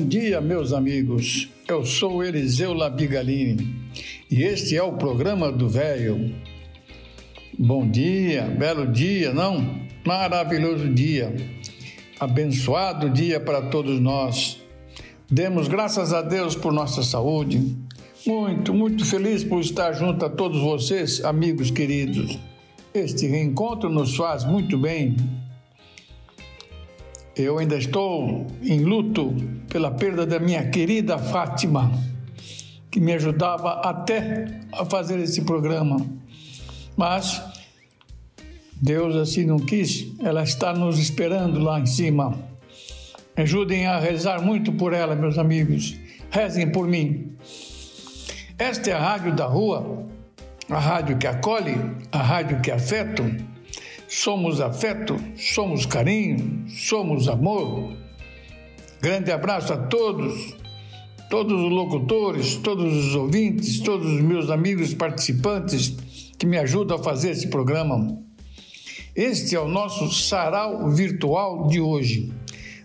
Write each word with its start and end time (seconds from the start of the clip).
Bom 0.00 0.08
dia, 0.08 0.40
meus 0.40 0.72
amigos. 0.72 1.50
Eu 1.68 1.84
sou 1.84 2.24
Eliseu 2.24 2.72
Labigalini 2.72 3.76
e 4.30 4.42
este 4.44 4.74
é 4.74 4.82
o 4.82 4.94
programa 4.94 5.52
do 5.52 5.68
Velho. 5.68 6.34
Bom 7.58 7.86
dia, 7.86 8.44
belo 8.44 8.86
dia, 8.86 9.34
não? 9.34 9.78
Maravilhoso 10.06 10.88
dia. 10.88 11.36
Abençoado 12.18 13.10
dia 13.10 13.38
para 13.38 13.60
todos 13.68 14.00
nós. 14.00 14.58
Demos 15.30 15.68
graças 15.68 16.14
a 16.14 16.22
Deus 16.22 16.56
por 16.56 16.72
nossa 16.72 17.02
saúde. 17.02 17.76
Muito, 18.26 18.72
muito 18.72 19.04
feliz 19.04 19.44
por 19.44 19.60
estar 19.60 19.92
junto 19.92 20.24
a 20.24 20.30
todos 20.30 20.62
vocês, 20.62 21.22
amigos 21.22 21.70
queridos. 21.70 22.38
Este 22.94 23.26
reencontro 23.26 23.90
nos 23.90 24.16
faz 24.16 24.46
muito 24.46 24.78
bem 24.78 25.14
eu 27.40 27.58
ainda 27.58 27.76
estou 27.76 28.46
em 28.62 28.80
luto 28.80 29.34
pela 29.68 29.90
perda 29.90 30.26
da 30.26 30.38
minha 30.38 30.68
querida 30.68 31.18
Fátima, 31.18 31.90
que 32.90 33.00
me 33.00 33.12
ajudava 33.12 33.80
até 33.80 34.60
a 34.72 34.84
fazer 34.84 35.18
esse 35.18 35.42
programa. 35.42 36.04
Mas 36.96 37.42
Deus 38.80 39.14
assim 39.16 39.44
não 39.44 39.58
quis, 39.58 40.12
ela 40.20 40.42
está 40.42 40.72
nos 40.72 40.98
esperando 40.98 41.60
lá 41.60 41.78
em 41.78 41.86
cima. 41.86 42.38
Ajudem 43.36 43.86
a 43.86 43.98
rezar 43.98 44.42
muito 44.42 44.72
por 44.72 44.92
ela, 44.92 45.14
meus 45.14 45.38
amigos. 45.38 45.96
Rezem 46.30 46.70
por 46.70 46.86
mim. 46.86 47.36
Esta 48.58 48.90
é 48.90 48.92
a 48.92 48.98
Rádio 48.98 49.34
da 49.34 49.46
Rua, 49.46 50.06
a 50.68 50.78
rádio 50.78 51.16
que 51.16 51.26
acolhe, 51.26 51.74
a 52.12 52.22
rádio 52.22 52.60
que 52.60 52.70
afeta 52.70 53.24
Somos 54.12 54.60
afeto, 54.60 55.14
somos 55.36 55.86
carinho, 55.86 56.68
somos 56.68 57.28
amor. 57.28 57.92
Grande 59.00 59.30
abraço 59.30 59.72
a 59.72 59.76
todos, 59.76 60.52
todos 61.30 61.52
os 61.52 61.70
locutores, 61.70 62.56
todos 62.56 62.92
os 62.92 63.14
ouvintes, 63.14 63.78
todos 63.78 64.10
os 64.10 64.20
meus 64.20 64.50
amigos 64.50 64.92
participantes 64.94 65.94
que 66.36 66.44
me 66.44 66.58
ajudam 66.58 66.98
a 66.98 67.02
fazer 67.04 67.30
esse 67.30 67.46
programa. 67.50 68.20
Este 69.14 69.54
é 69.54 69.60
o 69.60 69.68
nosso 69.68 70.10
sarau 70.12 70.90
virtual 70.90 71.68
de 71.68 71.80
hoje, 71.80 72.32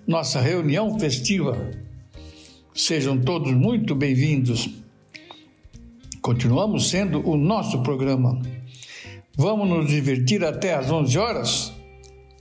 nossa 0.05 0.39
reunião 0.39 0.99
festiva. 0.99 1.71
Sejam 2.71 3.19
todos 3.19 3.51
muito 3.51 3.95
bem-vindos. 3.95 4.69
Continuamos 6.21 6.87
sendo 6.91 7.27
o 7.27 7.35
nosso 7.35 7.81
programa. 7.81 8.39
Vamos 9.37 9.67
nos 9.67 9.89
divertir 9.89 10.45
até 10.45 10.73
às 10.73 10.89
11 10.89 11.17
horas? 11.17 11.73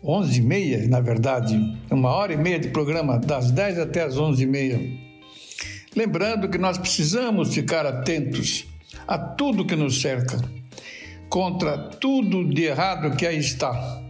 11 0.00 0.38
e 0.38 0.42
meia, 0.42 0.86
na 0.86 1.00
verdade, 1.00 1.56
uma 1.90 2.10
hora 2.10 2.32
e 2.32 2.36
meia 2.36 2.58
de 2.58 2.68
programa, 2.68 3.18
das 3.18 3.50
10 3.50 3.80
até 3.80 4.02
às 4.02 4.16
11 4.16 4.44
e 4.44 4.46
meia. 4.46 4.80
Lembrando 5.96 6.48
que 6.48 6.56
nós 6.56 6.78
precisamos 6.78 7.52
ficar 7.52 7.84
atentos 7.84 8.66
a 9.08 9.18
tudo 9.18 9.64
que 9.64 9.74
nos 9.74 10.00
cerca, 10.00 10.40
contra 11.28 11.76
tudo 11.76 12.44
de 12.48 12.62
errado 12.62 13.16
que 13.16 13.26
aí 13.26 13.38
está, 13.38 14.00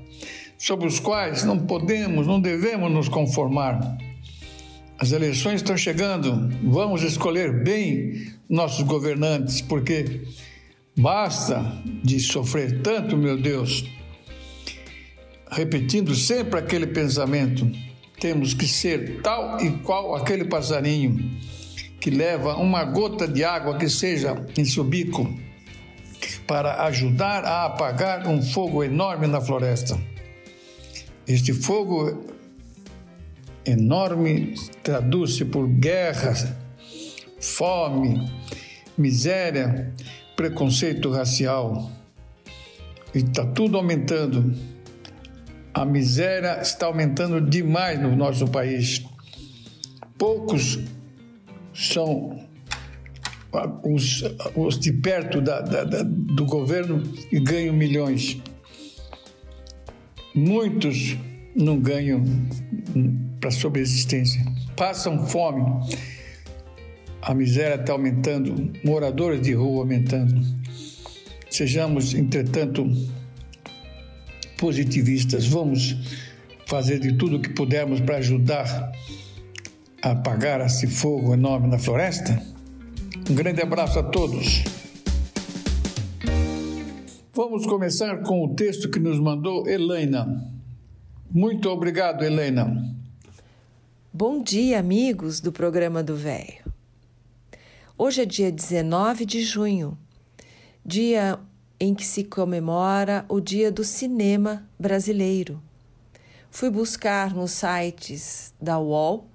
sobre 0.58 0.86
os 0.86 1.00
quais 1.00 1.42
não 1.42 1.58
podemos, 1.58 2.26
não 2.26 2.38
devemos 2.38 2.92
nos 2.92 3.08
conformar. 3.08 3.96
As 4.98 5.10
eleições 5.10 5.56
estão 5.56 5.76
chegando, 5.76 6.50
vamos 6.64 7.02
escolher 7.02 7.64
bem 7.64 8.26
nossos 8.46 8.82
governantes, 8.84 9.62
porque 9.62 10.22
Basta 10.96 11.60
de 12.04 12.20
sofrer 12.20 12.80
tanto, 12.80 13.16
meu 13.16 13.36
Deus. 13.36 13.84
Repetindo 15.50 16.14
sempre 16.14 16.58
aquele 16.58 16.86
pensamento, 16.86 17.70
temos 18.20 18.54
que 18.54 18.66
ser 18.66 19.20
tal 19.20 19.60
e 19.60 19.70
qual 19.78 20.14
aquele 20.14 20.44
passarinho 20.44 21.16
que 22.00 22.10
leva 22.10 22.56
uma 22.56 22.84
gota 22.84 23.26
de 23.26 23.42
água 23.42 23.76
que 23.76 23.88
seja 23.88 24.46
em 24.56 24.64
seu 24.64 24.84
bico 24.84 25.32
para 26.46 26.84
ajudar 26.84 27.44
a 27.44 27.64
apagar 27.64 28.28
um 28.28 28.42
fogo 28.42 28.84
enorme 28.84 29.26
na 29.26 29.40
floresta. 29.40 29.98
Este 31.26 31.52
fogo 31.52 32.24
enorme 33.64 34.54
traduz-se 34.82 35.44
por 35.44 35.66
guerra, 35.66 36.34
fome, 37.40 38.30
miséria, 38.96 39.92
preconceito 40.36 41.10
racial. 41.10 41.90
Está 43.14 43.46
tudo 43.46 43.76
aumentando. 43.76 44.54
A 45.72 45.84
miséria 45.84 46.60
está 46.60 46.86
aumentando 46.86 47.40
demais 47.40 48.00
no 48.00 48.14
nosso 48.14 48.46
país. 48.48 49.04
Poucos 50.16 50.78
são 51.74 52.38
os, 53.82 54.22
os 54.54 54.78
de 54.78 54.92
perto 54.92 55.40
da, 55.40 55.60
da, 55.60 55.84
da, 55.84 56.02
do 56.02 56.44
governo 56.44 57.02
e 57.30 57.40
ganham 57.40 57.74
milhões. 57.74 58.40
Muitos 60.34 61.16
não 61.54 61.78
ganham 61.78 62.24
para 63.40 63.50
sobreexistência, 63.50 64.44
passam 64.76 65.26
fome 65.26 65.62
a 67.24 67.34
miséria 67.34 67.76
está 67.76 67.94
aumentando, 67.94 68.70
moradores 68.84 69.40
de 69.40 69.54
rua 69.54 69.80
aumentando. 69.80 70.42
Sejamos, 71.48 72.12
entretanto, 72.12 72.86
positivistas. 74.58 75.46
Vamos 75.46 75.96
fazer 76.66 76.98
de 76.98 77.14
tudo 77.14 77.36
o 77.36 77.40
que 77.40 77.48
pudermos 77.48 78.00
para 78.00 78.18
ajudar 78.18 78.92
a 80.02 80.10
apagar 80.10 80.60
esse 80.60 80.86
fogo 80.86 81.32
enorme 81.32 81.66
na 81.68 81.78
floresta. 81.78 82.42
Um 83.30 83.34
grande 83.34 83.62
abraço 83.62 83.98
a 83.98 84.02
todos. 84.02 84.62
Vamos 87.32 87.66
começar 87.66 88.18
com 88.18 88.44
o 88.44 88.54
texto 88.54 88.90
que 88.90 88.98
nos 88.98 89.18
mandou 89.18 89.66
Helena. 89.66 90.46
Muito 91.30 91.70
obrigado, 91.70 92.22
Helena. 92.22 92.94
Bom 94.12 94.42
dia, 94.42 94.78
amigos 94.78 95.40
do 95.40 95.50
programa 95.50 96.02
do 96.02 96.14
Velho. 96.14 96.73
Hoje 97.96 98.22
é 98.22 98.24
dia 98.24 98.50
19 98.50 99.24
de 99.24 99.40
junho, 99.40 99.96
dia 100.84 101.38
em 101.78 101.94
que 101.94 102.04
se 102.04 102.24
comemora 102.24 103.24
o 103.28 103.38
Dia 103.40 103.70
do 103.70 103.84
Cinema 103.84 104.68
Brasileiro. 104.76 105.62
Fui 106.50 106.70
buscar 106.70 107.32
nos 107.32 107.52
sites 107.52 108.52
da 108.60 108.80
UOL, 108.80 109.28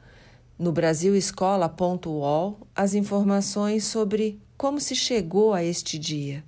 no 0.57 0.73
brasilescola.uol, 0.73 2.59
as 2.75 2.93
informações 2.95 3.85
sobre 3.85 4.37
como 4.57 4.81
se 4.81 4.93
chegou 4.93 5.53
a 5.53 5.63
este 5.63 5.97
dia. 5.97 6.43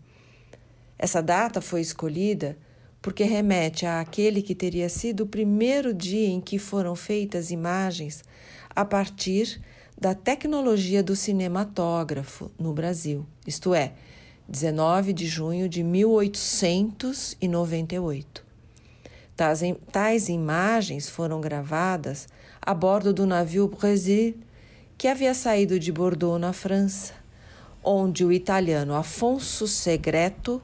Essa 1.00 1.22
data 1.22 1.62
foi 1.62 1.80
escolhida 1.80 2.58
porque 3.02 3.24
remete 3.24 3.86
àquele 3.86 4.42
que 4.42 4.54
teria 4.54 4.90
sido 4.90 5.22
o 5.22 5.28
primeiro 5.28 5.94
dia 5.94 6.28
em 6.28 6.42
que 6.42 6.60
foram 6.60 6.94
feitas 6.94 7.52
imagens 7.52 8.22
a 8.76 8.84
partir 8.84 9.62
da 10.02 10.14
tecnologia 10.16 11.04
do 11.04 11.16
cinematógrafo 11.16 12.50
no 12.58 12.74
Brasil, 12.74 13.24
isto 13.46 13.76
é, 13.76 13.94
19 14.50 15.14
de 15.14 15.28
junho 15.28 15.70
de 15.70 15.84
1898. 15.84 18.44
Tais, 19.36 19.62
tais 19.92 20.28
imagens 20.28 21.08
foram 21.08 21.40
gravadas 21.40 22.28
a 22.60 22.74
bordo 22.74 23.14
do 23.14 23.28
navio 23.28 23.68
Brasil, 23.68 24.36
que 24.98 25.08
havia 25.08 25.36
saído 25.36 25.80
de 25.80 25.92
Bordeaux, 25.92 26.42
na 26.42 26.52
França, 26.52 27.14
onde 27.84 28.26
o 28.26 28.32
italiano 28.32 28.96
Afonso 28.96 29.68
Segreto 29.68 30.60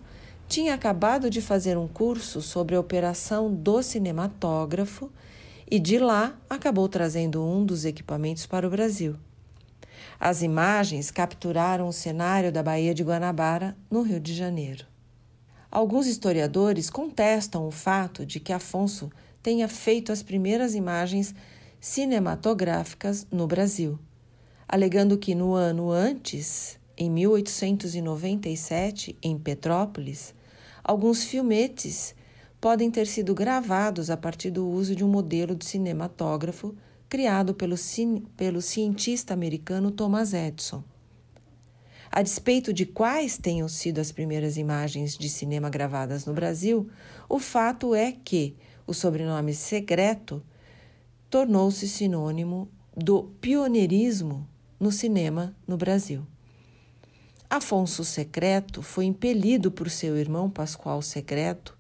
tinha 0.48 0.74
acabado 0.74 1.30
de 1.30 1.42
fazer 1.42 1.78
um 1.78 1.88
curso 1.88 2.42
sobre 2.42 2.76
a 2.76 2.80
operação 2.80 3.54
do 3.54 3.84
cinematógrafo 3.84 5.12
e 5.70 5.80
de 5.80 6.00
lá 6.00 6.36
acabou 6.50 6.90
trazendo 6.90 7.46
um 7.46 7.64
dos 7.64 7.86
equipamentos 7.86 8.48
para 8.48 8.66
o 8.66 8.72
Brasil. 8.72 9.16
As 10.20 10.42
imagens 10.42 11.12
capturaram 11.12 11.88
o 11.88 11.94
cenário 11.94 12.52
da 12.52 12.64
Baía 12.64 12.92
de 12.94 13.04
Guanabara, 13.04 13.78
no 13.90 14.02
Rio 14.02 14.20
de 14.20 14.34
Janeiro. 14.34 14.86
Alguns 15.70 16.08
historiadores 16.08 16.90
contestam 16.90 17.68
o 17.68 17.72
fato 17.72 18.26
de 18.26 18.40
que 18.40 18.52
Afonso 18.52 19.12
tenha 19.44 19.68
feito 19.68 20.12
as 20.12 20.24
primeiras 20.24 20.74
imagens 20.74 21.36
cinematográficas 21.80 23.28
no 23.32 23.46
Brasil, 23.46 24.00
alegando 24.68 25.20
que 25.20 25.36
no 25.36 25.54
ano 25.54 25.92
antes, 25.92 26.80
em 26.98 27.12
1897, 27.12 29.16
em 29.22 29.38
Petrópolis, 29.38 30.34
alguns 30.84 31.26
filmetes 31.26 32.16
podem 32.60 32.90
ter 32.90 33.06
sido 33.06 33.36
gravados 33.36 34.10
a 34.10 34.18
partir 34.18 34.50
do 34.50 34.68
uso 34.68 34.96
de 34.96 35.06
um 35.06 35.08
modelo 35.08 35.56
de 35.56 35.64
cinematógrafo 35.64 36.76
criado 37.10 37.54
pelo, 37.54 37.76
pelo 38.36 38.62
cientista 38.62 39.34
americano 39.34 39.92
Thomas 39.92 40.34
Edison. 40.34 40.84
A 42.12 42.22
despeito 42.22 42.74
de 42.74 42.86
quais 42.86 43.38
tenham 43.38 43.68
sido 43.68 44.00
as 44.00 44.12
primeiras 44.12 44.58
imagens 44.58 45.18
de 45.18 45.30
cinema 45.30 45.70
gravadas 45.70 46.26
no 46.26 46.34
Brasil, 46.34 46.90
o 47.30 47.40
fato 47.40 47.94
é 47.94 48.12
que 48.12 48.56
o 48.86 48.94
sobrenome 48.94 49.54
secreto 49.54 50.42
tornou-se 51.30 51.88
sinônimo 51.88 52.70
do 52.96 53.24
pioneirismo 53.42 54.48
no 54.80 54.92
cinema 54.92 55.56
no 55.68 55.78
Brasil. 55.78 56.26
Afonso 57.50 58.04
Secreto 58.04 58.82
foi 58.82 59.06
impelido 59.06 59.72
por 59.72 59.90
seu 59.90 60.18
irmão 60.18 60.50
Pascoal 60.50 61.02
Secreto, 61.02 61.78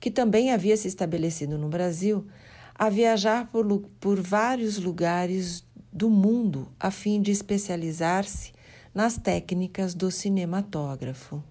que 0.00 0.10
também 0.10 0.50
havia 0.50 0.76
se 0.76 0.88
estabelecido 0.88 1.58
no 1.58 1.68
Brasil, 1.68 2.26
a 2.74 2.88
viajar 2.88 3.48
por, 3.48 3.66
por 4.00 4.20
vários 4.20 4.78
lugares 4.78 5.64
do 5.92 6.08
mundo 6.08 6.68
a 6.80 6.90
fim 6.90 7.20
de 7.20 7.30
especializar-se 7.30 8.52
nas 8.94 9.16
técnicas 9.16 9.94
do 9.94 10.10
cinematógrafo. 10.10 11.42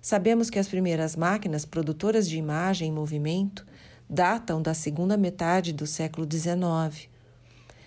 Sabemos 0.00 0.50
que 0.50 0.58
as 0.58 0.68
primeiras 0.68 1.16
máquinas 1.16 1.64
produtoras 1.64 2.28
de 2.28 2.36
imagem 2.36 2.90
em 2.90 2.92
movimento 2.92 3.66
datam 4.08 4.60
da 4.60 4.74
segunda 4.74 5.16
metade 5.16 5.72
do 5.72 5.86
século 5.86 6.28
XIX, 6.30 7.08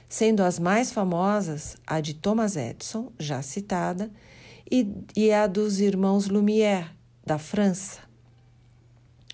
sendo 0.09 0.41
as 0.41 0.57
mais 0.57 0.91
famosas 0.91 1.77
a 1.85 2.01
de 2.01 2.13
Thomas 2.13 2.55
Edison, 2.55 3.11
já 3.19 3.41
citada, 3.41 4.11
e, 4.69 4.91
e 5.15 5.31
a 5.31 5.47
dos 5.47 5.79
irmãos 5.79 6.27
Lumière, 6.27 6.89
da 7.25 7.37
França. 7.37 8.01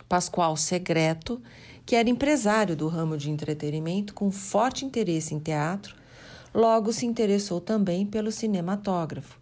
Pascoal 0.07 0.56
Segreto, 0.57 1.42
que 1.86 1.96
era 1.96 2.10
empresário 2.10 2.76
do 2.76 2.88
ramo 2.88 3.18
de 3.18 3.30
entretenimento 3.30 4.14
com 4.14 4.32
forte 4.32 4.86
interesse 4.86 5.34
em 5.34 5.40
teatro, 5.40 5.96
Logo 6.54 6.94
se 6.94 7.08
interessou 7.08 7.60
também 7.60 8.06
pelo 8.06 8.32
cinematógrafo 8.32 9.40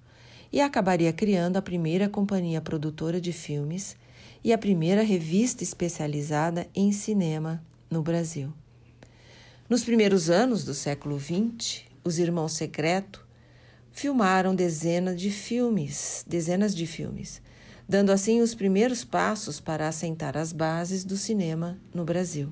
e 0.51 0.61
acabaria 0.61 1.11
criando 1.11 1.57
a 1.57 1.61
primeira 1.61 2.07
companhia 2.07 2.61
produtora 2.61 3.19
de 3.19 3.33
filmes 3.33 3.97
e 4.41 4.53
a 4.53 4.57
primeira 4.57 5.03
revista 5.03 5.61
especializada 5.61 6.69
em 6.73 6.93
cinema 6.93 7.61
no 7.89 8.01
Brasil. 8.01 8.53
Nos 9.69 9.83
primeiros 9.83 10.29
anos 10.29 10.63
do 10.63 10.73
século 10.73 11.19
XX, 11.19 11.83
os 12.01 12.17
irmãos 12.17 12.53
Secreto 12.53 13.25
filmaram 13.91 14.55
dezenas 14.55 15.19
de 15.19 15.29
filmes, 15.29 16.23
dezenas 16.25 16.73
de 16.73 16.87
filmes, 16.87 17.41
dando 17.87 18.11
assim 18.11 18.41
os 18.41 18.55
primeiros 18.55 19.03
passos 19.03 19.59
para 19.59 19.87
assentar 19.87 20.37
as 20.37 20.53
bases 20.53 21.03
do 21.03 21.17
cinema 21.17 21.77
no 21.93 22.03
Brasil. 22.03 22.51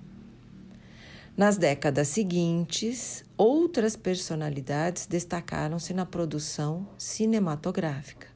Nas 1.35 1.57
décadas 1.57 2.09
seguintes, 2.09 3.23
outras 3.37 3.95
personalidades 3.95 5.05
destacaram-se 5.05 5.93
na 5.93 6.05
produção 6.05 6.87
cinematográfica. 6.97 8.27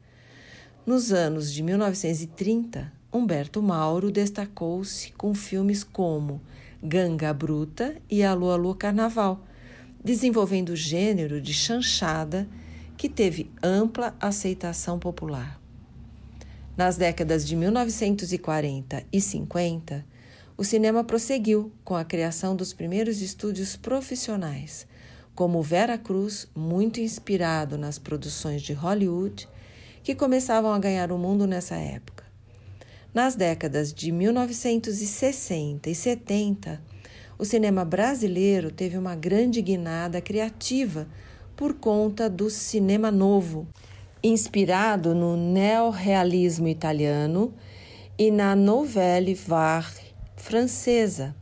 Nos 0.86 1.12
anos 1.12 1.52
de 1.52 1.62
1930, 1.64 2.92
Humberto 3.12 3.62
Mauro 3.62 4.10
destacou-se 4.10 5.12
com 5.14 5.34
filmes 5.36 5.84
como 5.84 6.42
Ganga 6.82 7.34
Bruta 7.34 7.96
e 8.10 8.24
Alô 8.24 8.52
Alô 8.52 8.74
Carnaval, 8.74 9.46
desenvolvendo 10.04 10.70
o 10.70 10.76
gênero 10.76 11.40
de 11.40 11.54
chanchada 11.54 12.48
que 12.98 13.08
teve 13.08 13.52
ampla 13.62 14.16
aceitação 14.20 15.00
popular. 15.00 15.63
Nas 16.76 16.98
décadas 16.98 17.46
de 17.46 17.56
1940 17.56 19.04
e 19.14 19.22
50, 19.22 20.04
o 20.58 20.64
cinema 20.64 21.04
prosseguiu 21.04 21.72
com 21.84 21.96
a 21.96 22.04
criação 22.04 22.56
dos 22.56 22.74
primeiros 22.74 23.22
estúdios 23.22 23.76
profissionais, 23.76 24.88
como 25.36 25.62
Vera 25.62 26.00
Cruz, 26.00 26.48
muito 26.56 27.00
inspirado 27.00 27.78
nas 27.78 28.00
produções 28.00 28.64
de 28.64 28.74
Hollywood, 28.74 29.48
que 30.04 30.16
começavam 30.16 30.74
a 30.74 30.80
ganhar 30.80 31.12
o 31.12 31.18
mundo 31.18 31.46
nessa 31.46 31.76
época. 31.76 32.24
Nas 33.14 33.36
décadas 33.36 33.94
de 33.94 34.12
1960 34.12 35.92
e 35.92 35.94
70, 35.94 36.82
o 37.38 37.46
cinema 37.46 37.86
brasileiro 37.86 38.72
teve 38.72 38.98
uma 38.98 39.16
grande 39.16 39.62
guinada 39.62 40.20
criativa 40.20 41.08
por 41.56 41.76
conta 41.76 42.28
do 42.28 42.50
cinema 42.50 43.12
novo, 43.12 43.68
inspirado 44.24 45.14
no 45.14 45.36
neorrealismo 45.36 46.70
italiano 46.70 47.54
e 48.18 48.32
na 48.32 48.56
Nouvelle 48.56 49.34
Vague 49.34 50.14
francesa, 50.38 51.36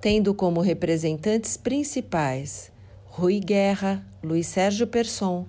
tendo 0.00 0.32
como 0.32 0.60
representantes 0.60 1.56
principais 1.56 2.70
Rui 3.06 3.40
Guerra, 3.40 4.06
Luiz 4.22 4.46
Sérgio 4.46 4.86
Persson, 4.86 5.46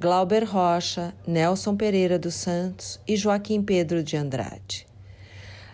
Glauber 0.00 0.44
Rocha, 0.44 1.14
Nelson 1.26 1.76
Pereira 1.76 2.18
dos 2.18 2.34
Santos 2.34 2.98
e 3.06 3.16
Joaquim 3.16 3.62
Pedro 3.62 4.02
de 4.02 4.16
Andrade. 4.16 4.86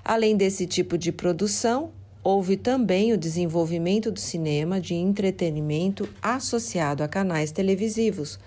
Além 0.05 0.37
desse 0.37 0.67
tipo 0.67 0.99
de 0.99 1.13
produção, 1.13 1.93
houve 2.25 2.57
também 2.57 3.13
o 3.13 3.19
desenvolvimento 3.19 4.11
do 4.11 4.19
cinema 4.19 4.81
de 4.81 4.95
entretenimento 4.95 6.09
associado 6.21 7.05
a 7.05 7.09
canais 7.09 7.53
televisivos, 7.53 8.39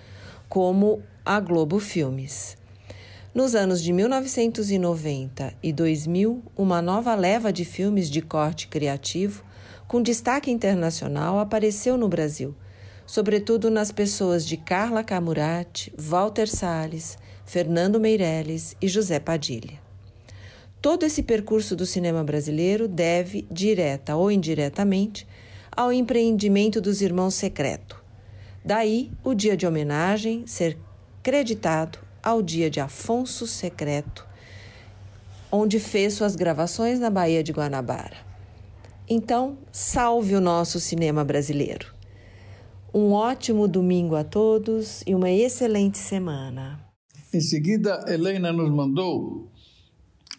como 0.49 1.01
a 1.25 1.39
Globo 1.39 1.79
Filmes. 1.79 2.57
Nos 3.33 3.55
anos 3.55 3.81
de 3.81 3.93
1990 3.93 5.53
e 5.63 5.71
2000, 5.71 6.43
uma 6.55 6.81
nova 6.81 7.15
leva 7.15 7.53
de 7.53 7.63
filmes 7.63 8.09
de 8.09 8.21
corte 8.21 8.67
criativo, 8.67 9.41
com 9.87 10.01
destaque 10.01 10.51
internacional, 10.51 11.39
apareceu 11.39 11.97
no 11.97 12.09
Brasil, 12.09 12.53
sobretudo 13.05 13.71
nas 13.71 13.89
pessoas 13.89 14.45
de 14.45 14.57
Carla 14.57 15.01
Camurati, 15.01 15.93
Walter 15.97 16.47
Salles, 16.47 17.17
Fernando 17.45 18.01
Meirelles 18.01 18.75
e 18.81 18.89
José 18.89 19.17
Padilha. 19.17 19.79
Todo 20.81 21.05
esse 21.05 21.23
percurso 21.23 21.73
do 21.73 21.85
cinema 21.85 22.21
brasileiro 22.21 22.85
deve, 22.85 23.47
direta 23.49 24.17
ou 24.17 24.29
indiretamente, 24.29 25.25
ao 25.71 25.93
empreendimento 25.93 26.81
dos 26.81 27.01
Irmãos 27.01 27.35
Secreto. 27.35 28.03
Daí 28.65 29.11
o 29.23 29.33
dia 29.33 29.55
de 29.55 29.65
homenagem 29.65 30.45
ser 30.45 30.77
creditado 31.23 31.97
ao 32.21 32.41
dia 32.41 32.69
de 32.69 32.81
Afonso 32.81 33.47
Secreto, 33.47 34.27
onde 35.49 35.79
fez 35.79 36.13
suas 36.13 36.35
gravações 36.35 36.99
na 36.99 37.09
Baía 37.09 37.41
de 37.41 37.53
Guanabara. 37.53 38.17
Então, 39.09 39.57
salve 39.71 40.35
o 40.35 40.41
nosso 40.41 40.79
cinema 40.79 41.23
brasileiro. 41.23 41.93
Um 42.93 43.11
ótimo 43.11 43.67
domingo 43.67 44.15
a 44.15 44.23
todos 44.23 45.01
e 45.07 45.15
uma 45.15 45.31
excelente 45.31 45.97
semana. 45.97 46.79
Em 47.33 47.41
seguida, 47.41 48.05
Helena 48.07 48.51
nos 48.51 48.69
mandou 48.69 49.49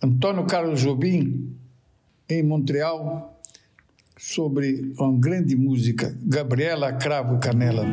Antônio 0.03 0.47
Carlos 0.47 0.81
Jobim, 0.81 1.57
em 2.29 2.43
Montreal, 2.43 3.41
sobre 4.17 4.93
uma 4.99 5.19
grande 5.19 5.57
música, 5.57 6.17
Gabriela 6.23 6.93
Cravo 6.93 7.38
Canela. 7.41 7.85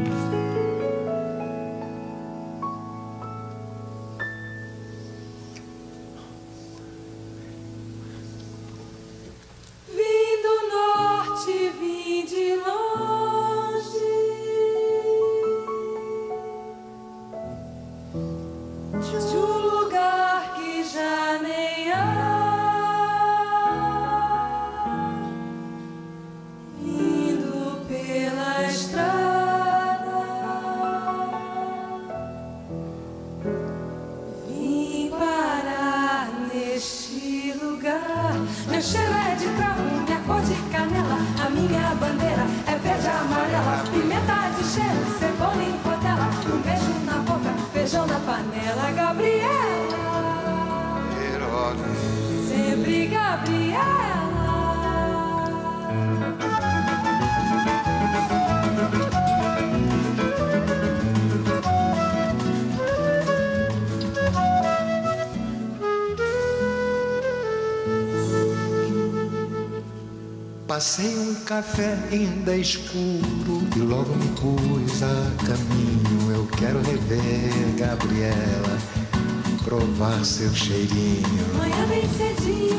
Café 71.52 71.98
ainda 72.10 72.56
escuro 72.56 73.68
e 73.76 73.80
logo 73.80 74.16
me 74.16 74.28
pus 74.40 75.04
a 75.04 75.46
caminho. 75.46 76.32
Eu 76.34 76.48
quero 76.48 76.80
rever 76.80 77.76
Gabriela, 77.78 78.80
provar 79.62 80.24
seu 80.24 80.50
cheirinho. 80.56 81.54
Manhã 81.58 81.88
bem 81.90 82.08
cedinho 82.08 82.71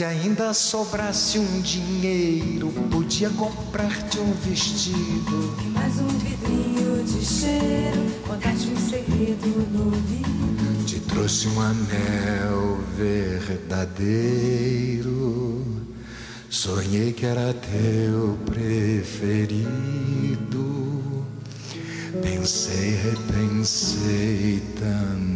Se 0.00 0.04
ainda 0.06 0.54
sobrasse 0.54 1.38
um 1.38 1.60
dinheiro, 1.60 2.72
podia 2.90 3.28
comprar-te 3.28 4.18
um 4.18 4.32
vestido. 4.32 5.54
E 5.62 5.66
mais 5.66 5.98
um 5.98 6.08
vidrinho 6.08 7.04
de 7.04 7.22
cheiro, 7.22 8.10
contar-te 8.26 8.68
um 8.68 8.76
segredo 8.78 9.46
no 9.70 9.84
ouvido. 9.94 10.86
Te 10.86 11.00
trouxe 11.00 11.48
um 11.48 11.60
anel 11.60 12.78
verdadeiro. 12.96 14.42
Sonhei 16.48 17.12
que 17.12 17.26
era 17.26 17.52
teu 17.52 18.38
preferido. 18.46 19.68
Pensei, 22.22 22.94
repensei 23.02 24.62
tanta 24.76 25.29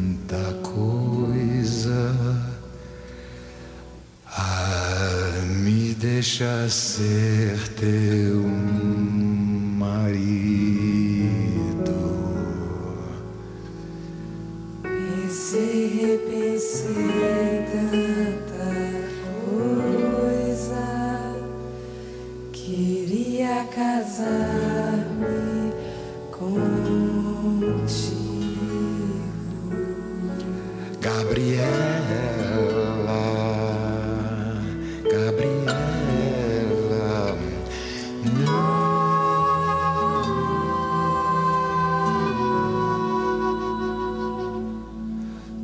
deixa 6.37 6.69
ser 6.69 7.57
teu 7.79 8.24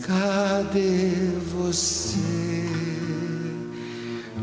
cadê 0.00 1.10
você? 1.52 2.64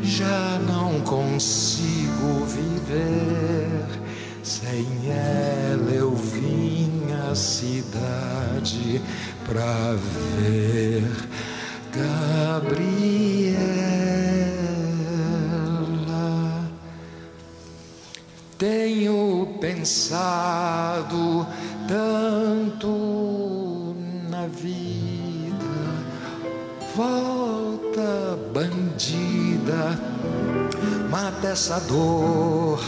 Já 0.00 0.58
não 0.66 1.00
consigo 1.00 2.44
viver 2.46 3.84
sem 4.42 4.86
ela. 5.10 5.90
Eu 5.90 6.14
vim 6.14 6.90
à 7.30 7.34
cidade 7.34 9.00
pra 9.44 9.94
ver 10.36 11.02
Gabriela. 12.52 13.56
Tenho 18.58 19.56
pensado 19.58 21.46
tanto 21.88 23.96
na 24.28 24.46
vida. 24.48 25.64
Volta, 26.94 28.38
bandida, 28.52 29.98
mata 31.10 31.48
essa 31.48 31.80
dor. 31.80 32.84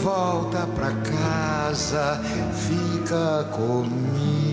Volta 0.00 0.68
pra 0.76 0.92
casa, 0.92 2.20
fica 2.52 3.48
comigo. 3.50 4.43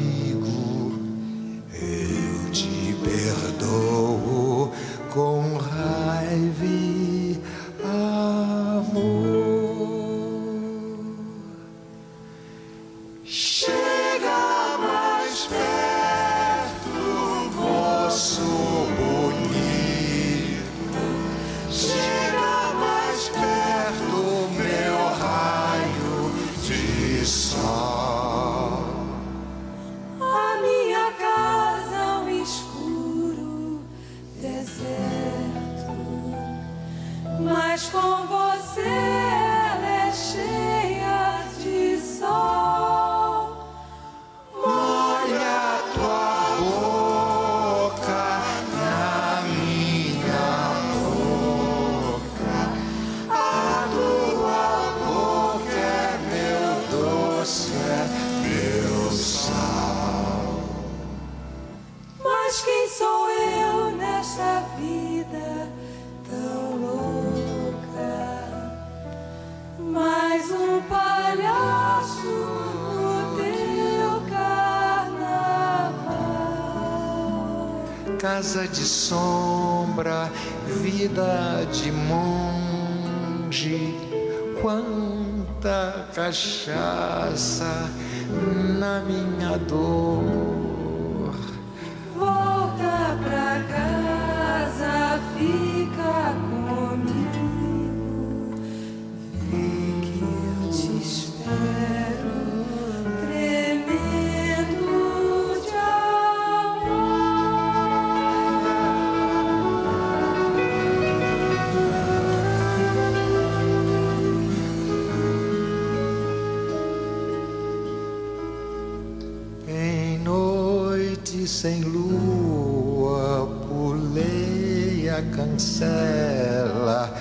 A 125.12 125.22
cancela, 125.36 127.14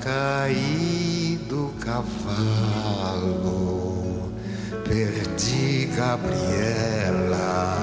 caí 0.00 1.38
do 1.48 1.72
cavalo, 1.80 2.72
perdi 4.84 5.88
Gabriela. 5.96 7.76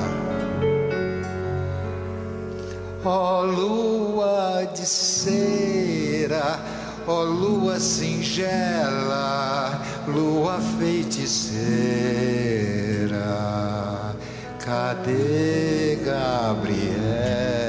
Ó 3.05 3.43
lua 3.43 4.65
de 4.73 4.85
cera, 4.85 6.59
ó 7.07 7.23
lua 7.23 7.79
singela, 7.79 9.81
lua 10.07 10.59
feiticeira, 10.77 11.63
cadê 14.59 15.99
Gabriela? 16.03 17.62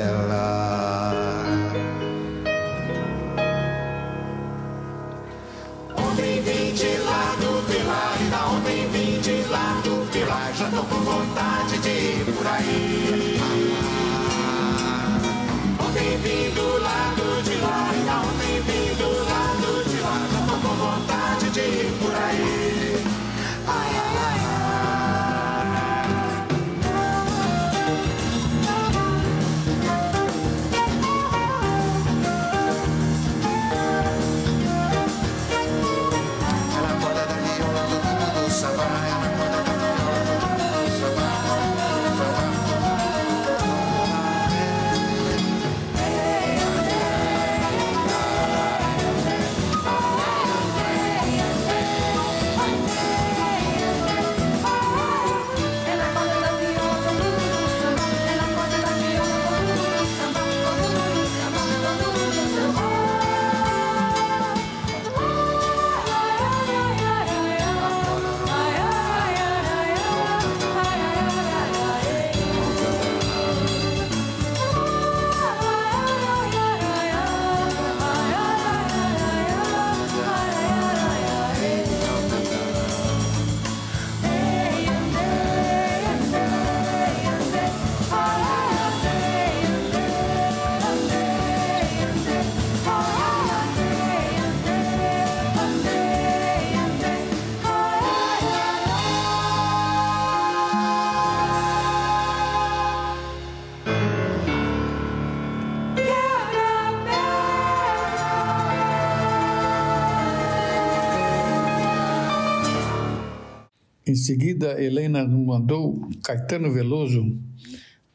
Seguida, 114.25 114.83
Helena 114.83 115.27
mandou 115.27 116.09
Caetano 116.23 116.73
Veloso 116.73 117.39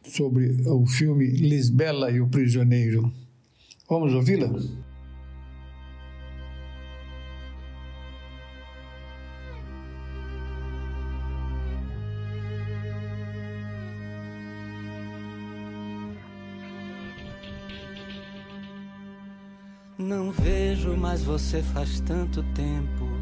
sobre 0.03 0.63
o 0.67 0.85
filme 0.87 1.27
Lisbela 1.27 2.09
e 2.09 2.19
o 2.19 2.27
Prisioneiro. 2.27 3.13
Vamos 3.87 4.13
ouvi-la? 4.13 4.49
Não 19.97 20.31
vejo 20.31 20.95
mais 20.95 21.21
você 21.21 21.61
faz 21.61 21.99
tanto 21.99 22.41
tempo. 22.53 23.18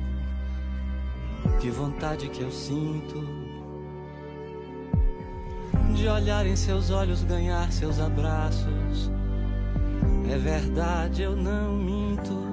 Que 1.60 1.70
vontade 1.72 2.30
que 2.30 2.42
eu 2.42 2.52
sinto 2.52 3.48
de 5.96 6.08
olhar 6.08 6.46
em 6.46 6.56
seus 6.56 6.92
olhos, 6.92 7.24
ganhar 7.24 7.72
seus 7.72 8.00
abraços. 8.00 9.12
É 10.32 10.38
verdade, 10.38 11.24
eu 11.24 11.36
não 11.36 11.76
minto. 11.76 12.46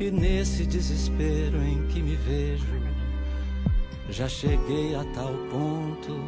E 0.00 0.10
nesse 0.10 0.64
desespero 0.64 1.62
em 1.62 1.86
que 1.88 2.02
me 2.02 2.16
vejo, 2.16 2.66
já 4.08 4.28
cheguei 4.28 4.94
a 4.94 5.04
tal 5.14 5.34
ponto 5.50 6.18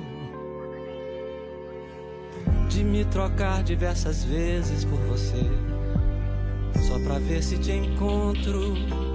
de 2.69 2.85
me 2.85 3.05
trocar 3.07 3.63
diversas 3.63 4.23
vezes 4.25 4.85
por 4.85 4.99
você, 5.01 5.51
só 6.87 6.99
pra 7.01 7.19
ver 7.19 7.43
se 7.43 7.59
te 7.59 7.73
encontro. 7.73 9.06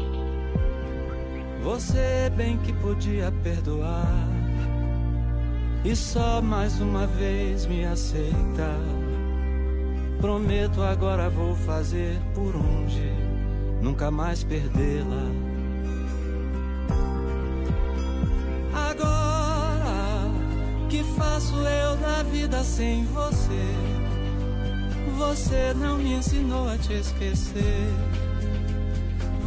Você 1.63 2.31
bem 2.35 2.57
que 2.57 2.73
podia 2.73 3.31
perdoar 3.43 4.27
e 5.85 5.95
só 5.95 6.41
mais 6.41 6.79
uma 6.81 7.05
vez 7.05 7.67
me 7.67 7.85
aceita. 7.85 8.75
Prometo 10.19 10.81
agora 10.81 11.29
vou 11.29 11.55
fazer 11.55 12.19
por 12.33 12.55
onde 12.55 13.11
nunca 13.81 14.09
mais 14.09 14.43
perdê-la. 14.43 15.25
Agora 18.73 20.31
que 20.89 21.03
faço 21.15 21.55
eu 21.55 21.95
na 21.97 22.23
vida 22.23 22.63
sem 22.63 23.05
você? 23.05 23.75
Você 25.17 25.73
não 25.75 25.97
me 25.97 26.13
ensinou 26.13 26.67
a 26.67 26.77
te 26.77 26.93
esquecer. 26.93 28.20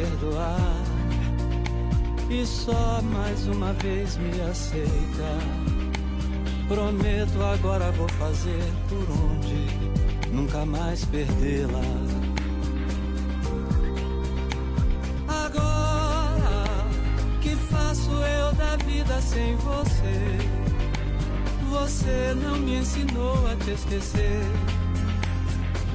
Perdoar. 0.00 0.82
E 2.30 2.46
só 2.46 3.02
mais 3.02 3.46
uma 3.46 3.72
vez 3.74 4.16
me 4.16 4.40
aceita. 4.42 5.30
Prometo 6.68 7.42
agora 7.42 7.90
vou 7.92 8.08
fazer 8.10 8.72
por 8.88 9.04
onde 9.10 10.30
nunca 10.32 10.64
mais 10.64 11.04
perdê-la. 11.06 11.82
Agora 15.28 16.66
que 17.42 17.56
faço 17.56 18.10
eu 18.10 18.52
da 18.54 18.76
vida 18.76 19.20
sem 19.20 19.56
você? 19.56 20.38
Você 21.70 22.34
não 22.42 22.56
me 22.58 22.78
ensinou 22.78 23.34
a 23.48 23.56
te 23.56 23.72
esquecer. 23.72 24.79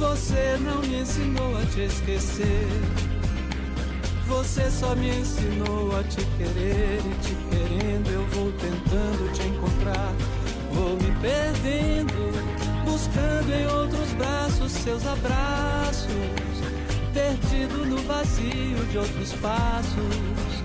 Você 0.00 0.58
não 0.64 0.80
me 0.80 1.02
ensinou 1.02 1.58
a 1.58 1.66
te 1.66 1.82
esquecer. 1.82 2.66
Você 4.26 4.70
só 4.70 4.96
me 4.96 5.10
ensinou 5.10 5.94
a 5.94 6.02
te 6.04 6.24
querer 6.38 7.00
e 7.04 7.14
te 7.20 7.34
querendo 7.50 8.08
eu 8.08 8.26
vou 8.28 8.50
tentando 8.52 9.30
te 9.34 9.46
encontrar. 9.46 10.14
Vou 10.72 10.96
me 10.96 11.14
perdendo, 11.20 12.14
buscando 12.86 13.52
em 13.52 13.66
outros 13.66 14.10
braços 14.14 14.72
seus 14.72 15.06
abraços. 15.06 16.10
Perdido 17.12 17.84
no 17.84 17.98
vazio 17.98 18.82
de 18.90 18.96
outros 18.96 19.34
passos. 19.34 20.64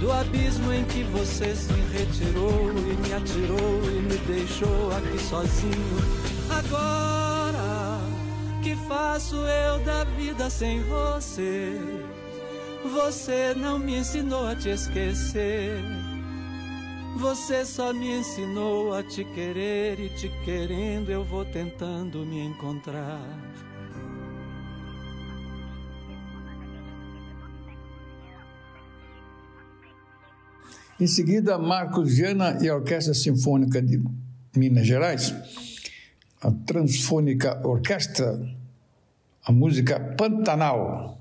Do 0.00 0.10
abismo 0.10 0.72
em 0.72 0.84
que 0.84 1.02
você 1.02 1.54
se 1.54 1.74
retirou 1.92 2.72
e 2.78 2.96
me 3.06 3.12
atirou 3.12 3.82
e 3.90 4.00
me 4.00 4.16
deixou 4.26 4.90
aqui 4.96 5.18
sozinho. 5.22 5.98
Agora 6.48 7.23
faço 8.88 9.36
eu 9.36 9.84
da 9.84 10.04
vida 10.04 10.48
sem 10.50 10.82
você? 10.82 11.78
Você 12.92 13.54
não 13.54 13.78
me 13.78 13.96
ensinou 13.98 14.46
a 14.46 14.54
te 14.54 14.68
esquecer. 14.68 15.78
Você 17.16 17.64
só 17.64 17.92
me 17.92 18.18
ensinou 18.18 18.92
a 18.92 19.02
te 19.02 19.24
querer 19.24 19.98
e 20.00 20.08
te 20.10 20.28
querendo 20.44 21.10
eu 21.10 21.24
vou 21.24 21.44
tentando 21.44 22.26
me 22.26 22.44
encontrar. 22.44 23.20
Em 31.00 31.06
seguida, 31.06 31.58
Marcos 31.58 32.14
Viana 32.14 32.58
e 32.60 32.68
a 32.68 32.74
Orquestra 32.76 33.14
Sinfônica 33.14 33.80
de 33.80 34.02
Minas 34.56 34.86
Gerais, 34.86 35.34
a 36.40 36.50
Transfônica 36.50 37.66
Orquestra, 37.66 38.38
a 39.44 39.52
música 39.52 40.00
Pantanal. 40.16 41.13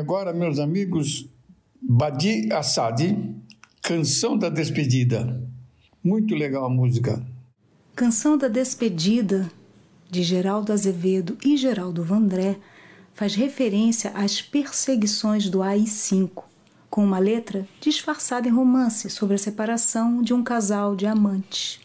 Agora, 0.00 0.32
meus 0.32 0.58
amigos, 0.58 1.28
Badi 1.80 2.50
Assad, 2.52 3.00
Canção 3.82 4.36
da 4.36 4.48
Despedida. 4.48 5.46
Muito 6.02 6.34
legal 6.34 6.64
a 6.64 6.70
música. 6.70 7.22
Canção 7.94 8.38
da 8.38 8.48
Despedida, 8.48 9.50
de 10.10 10.22
Geraldo 10.22 10.72
Azevedo 10.72 11.36
e 11.44 11.54
Geraldo 11.54 12.02
Vandré, 12.02 12.56
faz 13.12 13.34
referência 13.34 14.10
às 14.14 14.40
perseguições 14.40 15.50
do 15.50 15.62
AI-5, 15.62 16.44
com 16.88 17.04
uma 17.04 17.18
letra 17.18 17.68
disfarçada 17.78 18.48
em 18.48 18.52
romance 18.52 19.10
sobre 19.10 19.34
a 19.34 19.38
separação 19.38 20.22
de 20.22 20.32
um 20.32 20.42
casal 20.42 20.96
de 20.96 21.04
amantes. 21.04 21.78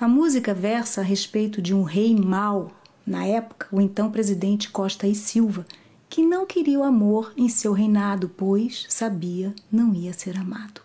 A 0.00 0.08
música 0.08 0.54
versa 0.54 1.02
a 1.02 1.04
respeito 1.04 1.60
de 1.60 1.74
um 1.74 1.82
rei 1.82 2.16
mau, 2.16 2.72
na 3.06 3.26
época 3.26 3.66
o 3.70 3.78
então 3.78 4.10
presidente 4.10 4.70
Costa 4.70 5.06
e 5.06 5.14
Silva, 5.14 5.66
que 6.14 6.24
não 6.24 6.46
queria 6.46 6.78
o 6.78 6.84
amor 6.84 7.32
em 7.36 7.48
seu 7.48 7.72
reinado, 7.72 8.28
pois 8.36 8.86
sabia 8.88 9.52
não 9.72 9.92
ia 9.92 10.12
ser 10.12 10.38
amado. 10.38 10.80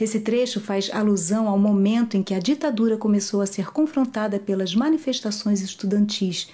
Esse 0.00 0.18
trecho 0.18 0.60
faz 0.60 0.90
alusão 0.92 1.46
ao 1.46 1.56
momento 1.56 2.16
em 2.16 2.24
que 2.24 2.34
a 2.34 2.40
ditadura 2.40 2.96
começou 2.96 3.40
a 3.40 3.46
ser 3.46 3.70
confrontada 3.70 4.40
pelas 4.40 4.74
manifestações 4.74 5.60
estudantis, 5.60 6.50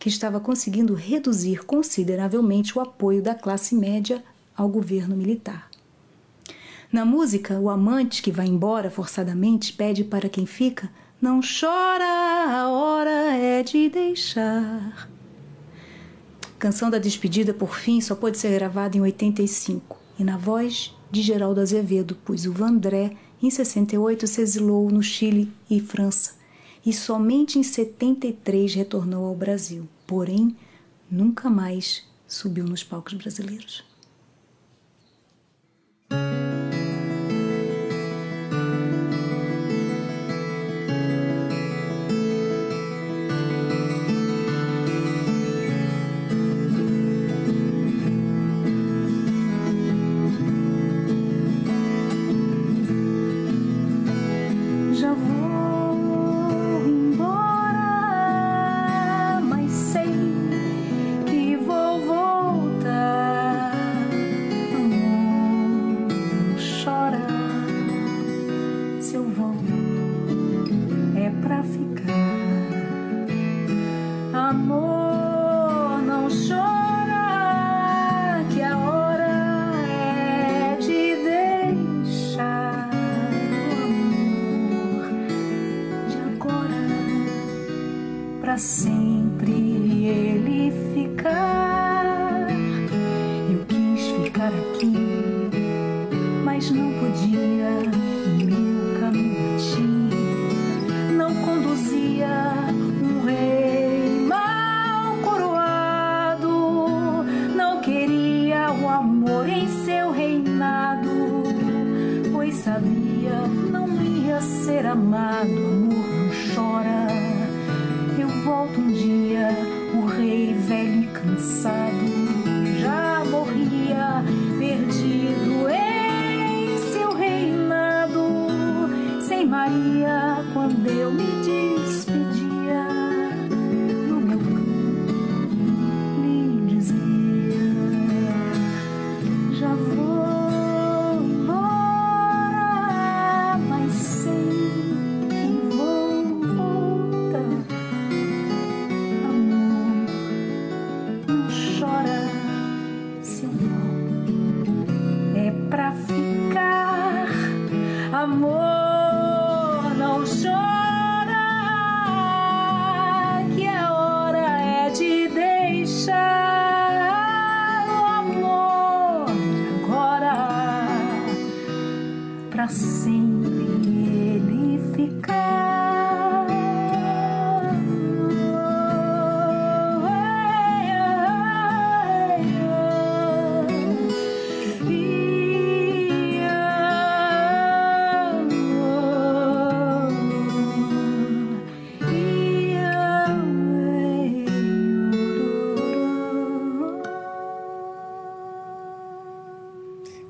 que 0.00 0.08
estava 0.08 0.40
conseguindo 0.40 0.94
reduzir 0.94 1.64
consideravelmente 1.64 2.76
o 2.76 2.80
apoio 2.80 3.22
da 3.22 3.36
classe 3.36 3.72
média 3.72 4.20
ao 4.56 4.68
governo 4.68 5.14
militar. 5.14 5.70
Na 6.90 7.04
música, 7.04 7.56
o 7.60 7.70
amante 7.70 8.20
que 8.20 8.32
vai 8.32 8.48
embora 8.48 8.90
forçadamente 8.90 9.72
pede 9.72 10.02
para 10.02 10.28
quem 10.28 10.44
fica: 10.44 10.90
Não 11.22 11.40
chora, 11.40 12.04
a 12.04 12.68
hora 12.68 13.36
é 13.36 13.62
de 13.62 13.88
deixar. 13.88 15.08
Canção 16.58 16.90
da 16.90 16.98
Despedida, 16.98 17.54
por 17.54 17.76
fim, 17.76 18.00
só 18.00 18.16
pôde 18.16 18.36
ser 18.36 18.50
gravada 18.52 18.96
em 18.96 19.00
85 19.00 19.96
e 20.18 20.24
na 20.24 20.36
voz 20.36 20.92
de 21.08 21.22
Geraldo 21.22 21.60
Azevedo, 21.60 22.16
pois 22.24 22.46
o 22.46 22.52
Vandré, 22.52 23.16
em 23.40 23.48
68, 23.48 24.26
se 24.26 24.40
exilou 24.40 24.90
no 24.90 25.00
Chile 25.00 25.52
e 25.70 25.80
França 25.80 26.36
e 26.84 26.92
somente 26.92 27.58
em 27.58 27.62
73 27.62 28.74
retornou 28.74 29.26
ao 29.26 29.34
Brasil. 29.34 29.88
Porém, 30.06 30.56
nunca 31.10 31.48
mais 31.48 32.04
subiu 32.26 32.64
nos 32.64 32.82
palcos 32.82 33.14
brasileiros. 33.14 33.84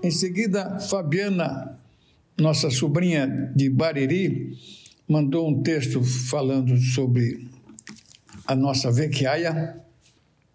Em 0.09 0.11
seguida, 0.11 0.81
Fabiana, 0.81 1.79
nossa 2.41 2.71
sobrinha 2.71 3.53
de 3.55 3.69
Bariri, 3.69 4.57
mandou 5.07 5.47
um 5.47 5.63
texto 5.63 6.03
falando 6.03 6.75
sobre 6.79 7.47
a 8.47 8.57
nossa 8.57 8.91
vecchiaia. 8.91 9.79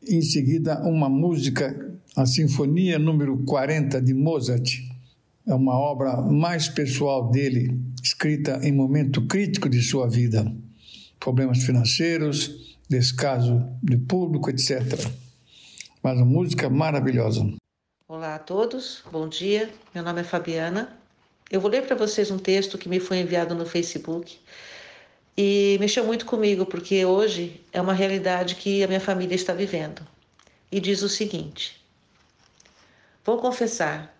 Em 0.09 0.23
seguida, 0.23 0.81
uma 0.81 1.07
música, 1.07 1.99
a 2.15 2.25
Sinfonia 2.25 2.97
número 2.97 3.43
40 3.43 4.01
de 4.01 4.15
Mozart. 4.15 4.71
É 5.45 5.53
uma 5.53 5.77
obra 5.77 6.19
mais 6.19 6.67
pessoal 6.67 7.29
dele, 7.29 7.79
escrita 8.01 8.59
em 8.63 8.71
momento 8.71 9.27
crítico 9.27 9.69
de 9.69 9.83
sua 9.83 10.09
vida. 10.09 10.51
Problemas 11.19 11.61
financeiros, 11.63 12.75
descaso 12.89 13.63
de 13.83 13.97
público, 13.97 14.49
etc. 14.49 14.81
Mas 16.01 16.17
uma 16.17 16.25
música 16.25 16.71
maravilhosa. 16.71 17.47
Olá 18.15 18.35
a 18.35 18.39
todos, 18.39 19.01
bom 19.11 19.27
dia. 19.27 19.73
Meu 19.91 20.03
nome 20.03 20.21
é 20.21 20.23
Fabiana. 20.23 20.95
Eu 21.49 21.59
vou 21.59 21.71
ler 21.71 21.81
para 21.87 21.95
vocês 21.95 22.29
um 22.29 22.37
texto 22.37 22.77
que 22.77 22.87
me 22.87 22.99
foi 22.99 23.17
enviado 23.17 23.55
no 23.55 23.65
Facebook 23.65 24.37
e 25.35 25.77
mexeu 25.79 26.05
muito 26.05 26.23
comigo 26.23 26.63
porque 26.63 27.03
hoje 27.03 27.59
é 27.73 27.81
uma 27.81 27.91
realidade 27.91 28.53
que 28.53 28.83
a 28.83 28.87
minha 28.87 28.99
família 28.99 29.33
está 29.33 29.51
vivendo. 29.51 30.05
E 30.71 30.79
diz 30.79 31.01
o 31.01 31.09
seguinte: 31.09 31.83
Vou 33.25 33.39
confessar, 33.39 34.15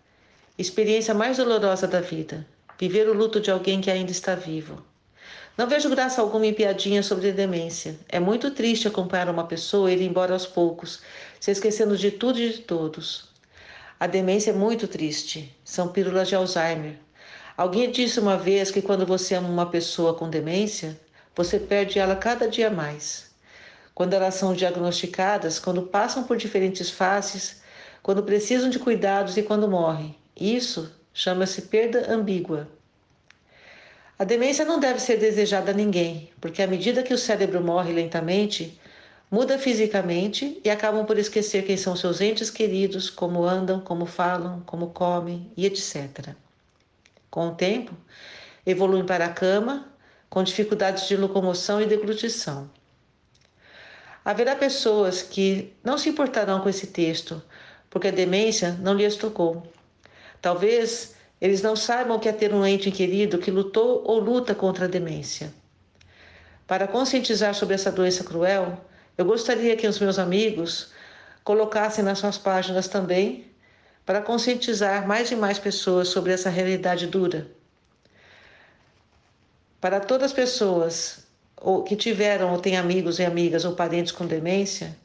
experiência 0.58 1.14
mais 1.14 1.38
dolorosa 1.38 1.88
da 1.88 2.02
vida, 2.02 2.48
viver 2.80 3.08
o 3.08 3.14
luto 3.14 3.40
de 3.40 3.52
alguém 3.52 3.80
que 3.80 3.92
ainda 3.92 4.12
está 4.12 4.34
vivo. 4.34 4.84
Não 5.56 5.68
vejo 5.68 5.88
graça 5.88 6.20
alguma 6.20 6.48
em 6.48 6.54
piadinha 6.56 7.04
sobre 7.04 7.32
demência. 7.32 7.96
É 8.10 8.20
muito 8.20 8.50
triste 8.50 8.88
acompanhar 8.88 9.30
uma 9.30 9.46
pessoa 9.46 9.92
ir 9.92 10.02
embora 10.02 10.34
aos 10.34 10.48
poucos, 10.48 11.00
se 11.40 11.52
esquecendo 11.52 11.96
de 11.96 12.10
tudo 12.10 12.40
e 12.40 12.54
de 12.54 12.58
todos. 12.62 13.32
A 14.04 14.08
demência 14.08 14.52
é 14.52 14.54
muito 14.54 14.86
triste. 14.86 15.56
São 15.64 15.88
pílulas 15.88 16.28
de 16.28 16.36
Alzheimer. 16.36 16.98
Alguém 17.56 17.90
disse 17.90 18.20
uma 18.20 18.36
vez 18.36 18.70
que 18.70 18.82
quando 18.82 19.06
você 19.06 19.34
ama 19.34 19.48
uma 19.48 19.70
pessoa 19.70 20.14
com 20.14 20.30
demência, 20.30 21.00
você 21.34 21.58
perde 21.58 22.00
ela 22.00 22.14
cada 22.14 22.50
dia 22.50 22.70
mais. 22.70 23.32
Quando 23.96 24.14
elas 24.14 24.36
são 24.36 24.54
diagnosticadas, 24.54 25.58
quando 25.58 25.84
passam 25.84 26.26
por 26.26 26.36
diferentes 26.36 26.90
faces, 26.90 27.62
quando 28.02 28.24
precisam 28.24 28.70
de 28.70 28.78
cuidados 28.78 29.38
e 29.38 29.42
quando 29.42 29.70
morrem. 29.70 30.14
Isso 30.36 30.92
chama-se 31.14 31.62
perda 31.62 32.12
ambígua. 32.12 32.68
A 34.20 34.26
demência 34.26 34.66
não 34.66 34.82
deve 34.82 35.00
ser 35.00 35.16
desejada 35.16 35.72
a 35.72 35.74
ninguém, 35.74 36.30
porque 36.42 36.62
à 36.62 36.68
medida 36.68 37.04
que 37.04 37.14
o 37.14 37.18
cérebro 37.18 37.64
morre 37.64 37.94
lentamente, 37.94 38.78
muda 39.34 39.58
fisicamente 39.58 40.62
e 40.64 40.70
acabam 40.70 41.08
por 41.08 41.18
esquecer 41.18 41.66
quem 41.66 41.76
são 41.76 41.96
seus 41.96 42.22
entes 42.22 42.52
queridos, 42.52 43.10
como 43.10 43.44
andam, 43.44 43.80
como 43.80 44.06
falam, 44.06 44.62
como 44.64 44.92
comem 44.92 45.52
e 45.58 45.66
etc. 45.66 46.36
Com 47.32 47.48
o 47.48 47.56
tempo, 47.56 47.98
evoluem 48.64 49.04
para 49.04 49.26
a 49.26 49.30
cama, 49.30 49.92
com 50.30 50.44
dificuldades 50.44 51.08
de 51.08 51.18
locomoção 51.18 51.82
e 51.82 51.88
deglutição. 51.88 52.70
Haverá 54.24 54.56
pessoas 54.56 55.24
que 55.24 55.74
não 55.84 55.98
se 55.98 56.10
importarão 56.10 56.62
com 56.62 56.70
esse 56.70 56.86
texto, 56.86 57.42
porque 57.90 58.10
a 58.10 58.12
demência 58.12 58.74
não 58.82 58.94
lhes 58.94 59.16
tocou. 59.16 59.64
Talvez 60.44 61.16
eles 61.42 61.64
não 61.64 61.76
saibam 61.76 62.20
que 62.20 62.30
é 62.30 62.32
ter 62.32 62.54
um 62.54 62.64
ente 62.64 62.92
querido 62.92 63.40
que 63.40 63.50
lutou 63.50 64.04
ou 64.06 64.20
luta 64.20 64.54
contra 64.54 64.86
a 64.86 64.88
demência. 64.88 65.52
Para 66.68 66.88
conscientizar 66.88 67.56
sobre 67.56 67.74
essa 67.74 67.92
doença 67.92 68.24
cruel, 68.24 68.80
eu 69.18 69.26
gostaria 69.26 69.76
que 69.76 69.88
os 69.88 70.00
meus 70.00 70.18
amigos 70.18 70.92
colocassem 71.44 72.04
nas 72.04 72.20
suas 72.20 72.38
páginas 72.38 72.88
também, 72.88 73.52
para 74.06 74.22
conscientizar 74.22 75.08
mais 75.08 75.32
e 75.32 75.36
mais 75.36 75.60
pessoas 75.60 76.08
sobre 76.10 76.34
essa 76.34 76.50
realidade 76.50 77.08
dura. 77.08 77.48
Para 79.80 80.00
todas 80.00 80.32
as 80.32 80.34
pessoas, 80.34 81.26
ou 81.58 81.84
que 81.84 81.96
tiveram 81.96 82.52
ou 82.52 82.60
têm 82.60 82.78
amigos 82.78 83.20
e 83.20 83.26
amigas 83.26 83.66
ou 83.66 83.76
parentes 83.76 84.12
com 84.12 84.26
demência, 84.26 84.98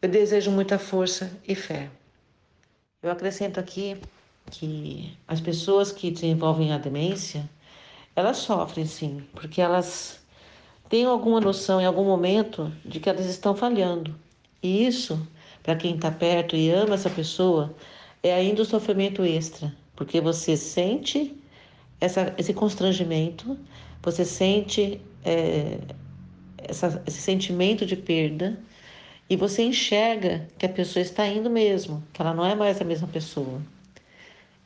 eu 0.00 0.08
desejo 0.08 0.50
muita 0.50 0.78
força 0.78 1.30
e 1.46 1.54
fé. 1.54 1.90
Eu 3.02 3.10
acrescento 3.10 3.58
aqui 3.58 3.96
que 4.50 5.16
as 5.26 5.40
pessoas 5.40 5.90
que 5.90 6.10
desenvolvem 6.10 6.72
a 6.72 6.78
demência, 6.78 7.48
elas 8.14 8.38
sofrem 8.38 8.86
sim, 8.86 9.26
porque 9.32 9.60
elas 9.60 10.20
têm 10.88 11.04
alguma 11.04 11.40
noção 11.40 11.80
em 11.80 11.84
algum 11.84 12.04
momento 12.04 12.72
de 12.84 13.00
que 13.00 13.08
elas 13.08 13.26
estão 13.26 13.54
falhando. 13.54 14.14
E 14.62 14.86
isso, 14.86 15.26
para 15.62 15.76
quem 15.76 15.94
está 15.94 16.10
perto 16.10 16.56
e 16.56 16.70
ama 16.70 16.94
essa 16.94 17.10
pessoa, 17.10 17.74
é 18.22 18.34
ainda 18.34 18.62
um 18.62 18.64
sofrimento 18.64 19.22
extra, 19.22 19.74
porque 19.94 20.20
você 20.20 20.56
sente 20.56 21.36
essa, 22.00 22.34
esse 22.36 22.52
constrangimento, 22.52 23.58
você 24.02 24.24
sente 24.24 25.00
é, 25.24 25.78
essa, 26.58 27.02
esse 27.06 27.20
sentimento 27.20 27.84
de 27.86 27.96
perda 27.96 28.58
e 29.28 29.36
você 29.36 29.62
enxerga 29.62 30.46
que 30.58 30.66
a 30.66 30.68
pessoa 30.68 31.02
está 31.02 31.26
indo 31.26 31.50
mesmo, 31.50 32.02
que 32.12 32.22
ela 32.22 32.32
não 32.34 32.44
é 32.44 32.54
mais 32.54 32.80
a 32.80 32.84
mesma 32.84 33.08
pessoa. 33.08 33.60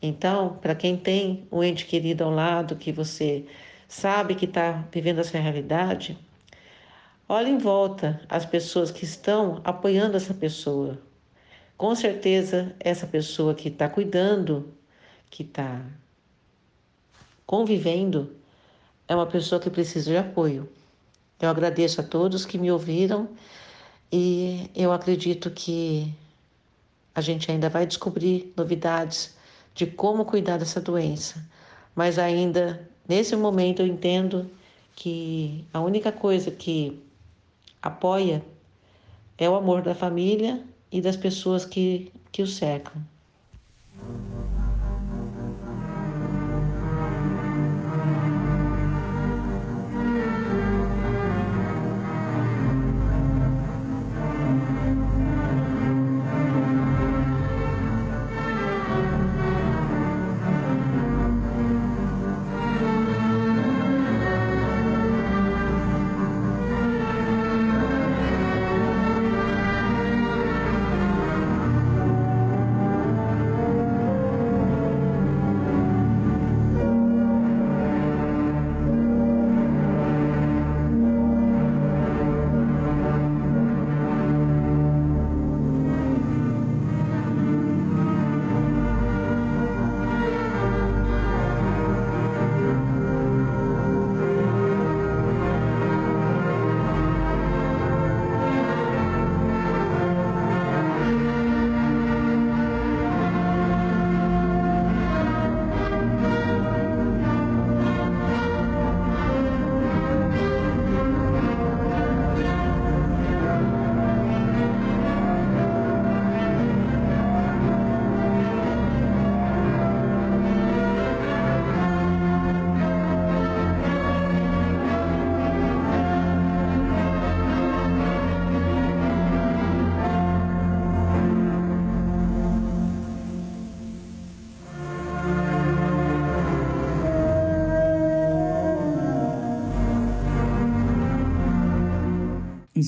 Então, 0.02 0.58
para 0.60 0.74
quem 0.74 0.96
tem 0.96 1.46
um 1.52 1.62
ente 1.62 1.86
querido 1.86 2.24
ao 2.24 2.30
lado, 2.30 2.76
que 2.76 2.90
você 2.90 3.44
sabe 3.90 4.36
que 4.36 4.44
está 4.44 4.84
vivendo 4.92 5.18
essa 5.18 5.36
realidade, 5.36 6.16
olhe 7.28 7.50
em 7.50 7.58
volta 7.58 8.20
as 8.28 8.46
pessoas 8.46 8.92
que 8.92 9.04
estão 9.04 9.60
apoiando 9.64 10.16
essa 10.16 10.32
pessoa. 10.32 10.96
Com 11.76 11.92
certeza, 11.96 12.72
essa 12.78 13.04
pessoa 13.04 13.52
que 13.52 13.66
está 13.68 13.88
cuidando, 13.88 14.72
que 15.28 15.42
está 15.42 15.84
convivendo, 17.44 18.36
é 19.08 19.14
uma 19.16 19.26
pessoa 19.26 19.60
que 19.60 19.68
precisa 19.68 20.08
de 20.08 20.16
apoio. 20.16 20.68
Eu 21.40 21.48
agradeço 21.48 22.00
a 22.00 22.04
todos 22.04 22.46
que 22.46 22.58
me 22.58 22.70
ouviram 22.70 23.28
e 24.12 24.70
eu 24.72 24.92
acredito 24.92 25.50
que 25.50 26.14
a 27.12 27.20
gente 27.20 27.50
ainda 27.50 27.68
vai 27.68 27.86
descobrir 27.86 28.52
novidades 28.56 29.34
de 29.74 29.84
como 29.84 30.24
cuidar 30.24 30.58
dessa 30.58 30.80
doença. 30.80 31.44
Mas 31.92 32.20
ainda 32.20 32.88
nesse 33.10 33.34
momento 33.34 33.82
eu 33.82 33.88
entendo 33.88 34.48
que 34.94 35.64
a 35.74 35.80
única 35.80 36.12
coisa 36.12 36.48
que 36.48 37.02
apoia 37.82 38.40
é 39.36 39.50
o 39.50 39.56
amor 39.56 39.82
da 39.82 39.96
família 39.96 40.62
e 40.92 41.00
das 41.00 41.16
pessoas 41.16 41.64
que, 41.64 42.12
que 42.30 42.40
o 42.40 42.46
cercam. 42.46 43.02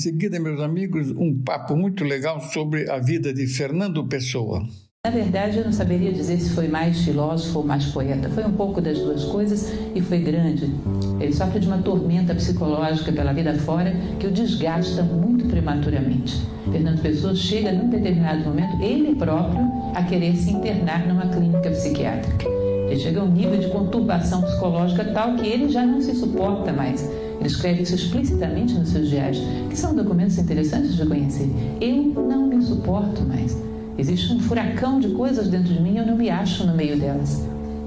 Seguida, 0.03 0.41
meus 0.41 0.61
amigos, 0.61 1.11
um 1.13 1.33
papo 1.33 1.77
muito 1.77 2.03
legal 2.03 2.41
sobre 2.41 2.91
a 2.91 2.99
vida 2.99 3.33
de 3.33 3.47
Fernando 3.47 4.05
Pessoa. 4.09 4.67
Na 5.07 5.13
verdade, 5.13 5.59
eu 5.59 5.65
não 5.65 5.73
saberia 5.73 6.13
dizer 6.13 6.39
se 6.39 6.51
foi 6.51 6.67
mais 6.67 7.03
filósofo 7.03 7.61
ou 7.61 7.65
mais 7.65 7.87
poeta. 7.87 8.29
Foi 8.31 8.45
um 8.45 8.53
pouco 8.53 8.81
das 8.81 8.99
duas 8.99 9.25
coisas 9.25 9.73
e 9.95 10.01
foi 10.01 10.19
grande. 10.19 10.73
Ele 11.21 11.33
sofre 11.33 11.61
de 11.61 11.69
uma 11.69 11.79
tormenta 11.79 12.35
psicológica 12.35 13.13
pela 13.13 13.33
vida 13.33 13.55
fora 13.55 13.93
que 14.19 14.27
o 14.27 14.31
desgasta 14.31 15.05
muito 15.05 15.47
prematuramente. 15.47 16.35
Fernando 16.71 17.01
Pessoa 17.01 17.35
chega, 17.35 17.73
num 17.73 17.89
determinado 17.89 18.45
momento, 18.45 18.83
ele 18.83 19.15
próprio, 19.15 19.61
a 19.95 20.03
querer 20.03 20.37
se 20.37 20.51
internar 20.51 21.07
numa 21.07 21.29
clínica 21.29 21.71
psiquiátrica. 21.71 22.52
Ele 22.93 23.01
chega 23.01 23.21
a 23.21 23.25
um 23.25 23.31
nível 23.31 23.59
de 23.59 23.69
conturbação 23.69 24.43
psicológica 24.43 25.05
tal 25.07 25.35
que 25.35 25.47
ele 25.47 25.69
já 25.71 25.85
não 25.85 26.01
se 26.01 26.15
suporta 26.15 26.73
mais 26.73 27.03
ele 27.43 27.49
escreve 27.49 27.83
isso 27.83 27.97
explicitamente 27.97 28.73
nos 28.73 28.91
seus 28.91 29.09
diários, 29.09 29.43
que 29.69 29.77
são 29.77 29.93
documentos 29.97 30.39
interessantes 30.39 30.95
de 30.95 31.05
conhecer. 31.05 31.51
Eu 31.81 32.15
não 32.23 32.47
me 32.47 32.63
suporto 32.63 33.23
mais. 33.23 33.61
Existe 33.99 34.33
um 34.33 34.39
furacão 34.39 35.01
de 35.01 35.09
coisas 35.09 35.49
dentro 35.49 35.75
de 35.75 35.81
mim 35.83 35.95
e 35.95 35.99
eu 35.99 36.07
não 36.07 36.17
me 36.17 36.31
acho 36.31 36.65
no 36.65 36.73
meio 36.73 36.97
delas. 36.97 37.45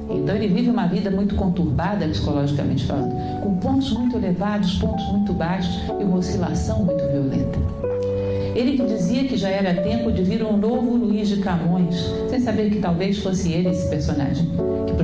Então 0.09 0.35
ele 0.35 0.49
vive 0.49 0.69
uma 0.69 0.87
vida 0.87 1.09
muito 1.09 1.35
conturbada 1.35 2.05
psicologicamente 2.05 2.83
falando, 2.83 3.15
com 3.41 3.55
pontos 3.55 3.93
muito 3.93 4.17
elevados, 4.17 4.75
pontos 4.75 5.05
muito 5.05 5.31
baixos 5.31 5.73
e 6.01 6.03
uma 6.03 6.17
oscilação 6.17 6.83
muito 6.83 7.03
violenta. 7.07 7.57
Ele 8.53 8.77
que 8.77 8.85
dizia 8.85 9.23
que 9.23 9.37
já 9.37 9.49
era 9.49 9.81
tempo 9.81 10.11
de 10.11 10.21
vir 10.21 10.43
um 10.43 10.57
novo 10.57 10.97
Luiz 10.97 11.29
de 11.29 11.37
Camões, 11.37 11.95
sem 12.29 12.41
saber 12.41 12.69
que 12.69 12.79
talvez 12.79 13.19
fosse 13.19 13.53
ele 13.53 13.69
esse 13.69 13.89
personagem, 13.89 14.49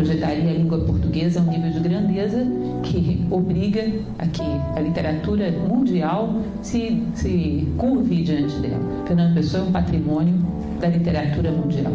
projetaria 0.01 0.49
a 0.49 0.53
língua 0.53 0.79
portuguesa 0.79 1.39
a 1.39 1.43
um 1.43 1.45
nível 1.47 1.71
de 1.71 1.79
grandeza 1.79 2.47
que 2.83 3.23
obriga 3.29 3.83
a 4.17 4.25
que 4.25 4.41
a 4.75 4.79
literatura 4.79 5.51
mundial 5.51 6.41
se, 6.63 7.03
se 7.13 7.67
curve 7.77 8.23
diante 8.23 8.55
dela. 8.57 8.81
Fernando 9.05 9.35
Pessoa 9.35 9.63
é 9.63 9.67
um 9.67 9.71
patrimônio 9.71 10.33
da 10.79 10.87
literatura 10.87 11.51
mundial. 11.51 11.93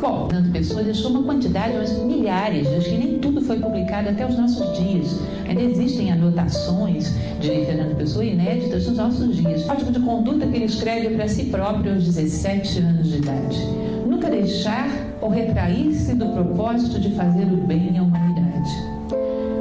Bom, 0.00 0.28
Fernando 0.30 0.52
Pessoa 0.52 0.84
deixou 0.84 1.10
uma 1.10 1.24
quantidade, 1.24 1.74
mas 1.76 1.98
milhares, 2.04 2.68
acho 2.68 2.90
que 2.90 2.96
nem 2.96 3.18
tudo 3.18 3.40
foi 3.40 3.58
publicado 3.58 4.10
até 4.10 4.24
os 4.24 4.36
nossos 4.38 4.78
dias. 4.78 5.18
Ainda 5.48 5.62
existem 5.62 6.12
anotações 6.12 7.12
de 7.40 7.48
Fernando 7.48 7.96
Pessoa 7.96 8.24
inéditas 8.24 8.86
nos 8.86 8.96
nossos 8.96 9.36
dias. 9.36 9.64
O 9.64 9.66
código 9.66 9.90
de 9.90 10.00
conduta 10.00 10.46
que 10.46 10.56
ele 10.56 10.66
escreve 10.66 11.14
para 11.16 11.26
si 11.26 11.46
próprio 11.46 11.94
aos 11.94 12.04
17 12.04 12.78
anos 12.78 13.08
de 13.08 13.16
idade. 13.16 13.58
Nunca 14.06 14.30
deixar 14.30 14.88
ou 15.26 15.32
retrair-se 15.32 16.14
do 16.14 16.26
propósito 16.28 17.00
de 17.00 17.10
fazer 17.10 17.46
o 17.46 17.56
bem 17.56 17.98
à 17.98 18.02
humanidade. 18.02 18.70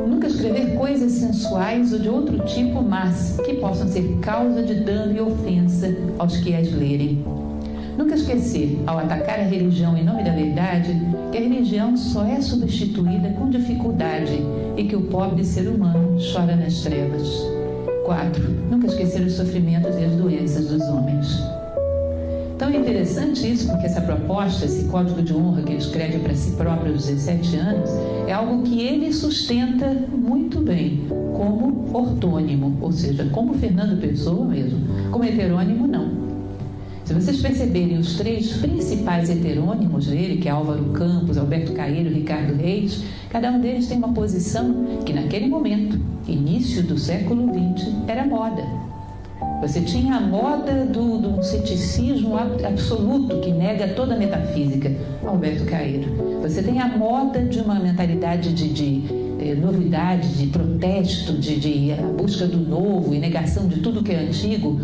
Nunca 0.08 0.28
escrever 0.28 0.76
coisas 0.76 1.12
sensuais 1.14 1.92
ou 1.92 1.98
de 1.98 2.08
outro 2.08 2.38
tipo, 2.46 2.84
mas 2.84 3.36
que 3.44 3.56
possam 3.56 3.88
ser 3.88 4.20
causa 4.22 4.62
de 4.62 4.76
dano 4.82 5.18
e 5.18 5.20
ofensa 5.20 5.88
aos 6.20 6.38
que 6.38 6.54
as 6.54 6.72
lerem. 6.72 7.26
Nunca 7.98 8.14
esquecer, 8.14 8.80
ao 8.86 9.00
atacar 9.00 9.40
a 9.40 9.44
religião 9.44 9.98
em 9.98 10.04
nome 10.04 10.24
da 10.24 10.32
verdade, 10.32 10.96
que 11.32 11.38
a 11.40 11.42
religião 11.42 11.98
só 11.98 12.24
é 12.26 12.40
substituída 12.42 13.30
com 13.30 13.50
dificuldade 13.50 14.40
e 14.78 14.84
que 14.84 14.96
o 14.96 15.02
pobre 15.02 15.44
ser 15.44 15.68
humano 15.68 16.16
chora 16.32 16.56
nas 16.56 16.82
trevas. 16.82 17.28
4. 18.06 18.44
Nunca 18.70 18.86
esquecer 18.86 19.26
os 19.26 19.34
sofrimentos 19.34 19.96
e 19.98 20.04
as 20.04 20.12
doenças 20.12 20.68
dos 20.68 20.84
homens. 20.84 21.55
Então 22.56 22.70
é 22.70 22.78
interessante 22.78 23.52
isso, 23.52 23.68
porque 23.68 23.86
essa 23.86 24.00
proposta, 24.00 24.64
esse 24.64 24.86
código 24.86 25.22
de 25.22 25.34
honra 25.34 25.62
que 25.62 25.74
ele 25.74 25.80
escreve 25.80 26.20
para 26.20 26.34
si 26.34 26.52
próprio 26.52 26.94
aos 26.94 27.06
17 27.06 27.58
anos, 27.58 27.90
é 28.26 28.32
algo 28.32 28.64
que 28.64 28.82
ele 28.82 29.12
sustenta 29.12 29.88
muito 30.10 30.62
bem, 30.62 31.06
com 31.34 31.46
como 31.56 31.90
ortônimo, 31.98 32.78
ou 32.82 32.92
seja, 32.92 33.26
como 33.32 33.54
Fernando 33.56 34.00
Pessoa 34.00 34.46
mesmo. 34.46 34.80
Como 35.12 35.24
heterônimo, 35.24 35.86
não. 35.86 36.26
Se 37.04 37.14
vocês 37.14 37.42
perceberem 37.42 37.98
os 37.98 38.16
três 38.16 38.54
principais 38.54 39.30
heterônimos 39.30 40.08
dele, 40.08 40.38
que 40.38 40.48
é 40.48 40.52
Álvaro 40.52 40.86
Campos, 40.86 41.38
Alberto 41.38 41.74
Caeiro 41.74 42.10
Ricardo 42.10 42.56
Reis, 42.56 43.04
cada 43.30 43.52
um 43.52 43.60
deles 43.60 43.88
tem 43.88 43.98
uma 43.98 44.14
posição 44.14 45.02
que 45.06 45.14
naquele 45.14 45.48
momento, 45.48 46.00
início 46.28 46.82
do 46.82 46.98
século 46.98 47.52
XX, 47.54 47.94
era 48.08 48.26
moda. 48.26 48.64
Você 49.62 49.82
tinha 49.82 50.16
a 50.16 50.22
moda 50.22 50.86
do, 50.86 51.18
do 51.18 51.44
ceticismo 51.44 52.36
absoluto 52.38 53.40
que 53.40 53.52
nega 53.52 53.88
toda 53.90 54.14
a 54.14 54.18
metafísica, 54.18 54.92
Alberto 55.26 55.66
Caeiro. 55.66 56.40
Você 56.42 56.62
tem 56.62 56.80
a 56.80 56.88
moda 56.88 57.42
de 57.44 57.60
uma 57.60 57.76
mentalidade 57.76 58.54
de, 58.54 58.70
de 58.70 59.04
eh, 59.40 59.56
novidade, 59.56 60.28
de 60.38 60.48
protesto, 60.48 61.34
de, 61.34 61.60
de 61.60 61.92
a 61.94 61.96
busca 61.96 62.46
do 62.46 62.58
novo 62.58 63.14
e 63.14 63.20
negação 63.20 63.68
de 63.68 63.80
tudo 63.80 64.04
que 64.04 64.12
é 64.12 64.20
antigo, 64.20 64.80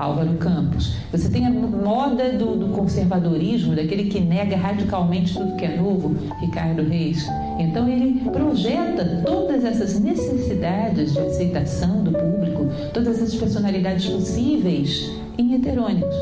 Álvaro 0.00 0.32
Campos. 0.38 0.94
Você 1.12 1.28
tem 1.28 1.46
a 1.46 1.50
moda 1.50 2.32
do, 2.32 2.56
do, 2.56 2.68
conservadorismo, 2.68 3.76
daquele 3.76 4.04
que 4.04 4.18
nega 4.18 4.56
radicalmente 4.56 5.34
tudo 5.34 5.56
que 5.56 5.64
é 5.66 5.76
novo, 5.76 6.16
Ricardo 6.40 6.82
Reis. 6.82 7.26
Então 7.58 7.86
ele 7.86 8.20
projeta 8.30 9.22
todas 9.26 9.62
essas 9.62 10.00
necessidades 10.00 11.12
de 11.12 11.18
aceitação 11.18 12.02
do 12.02 12.12
público, 12.12 12.66
todas 12.94 13.22
as 13.22 13.34
personalidades 13.34 14.08
possíveis 14.08 15.10
em 15.36 15.54
heterônimos. 15.54 16.14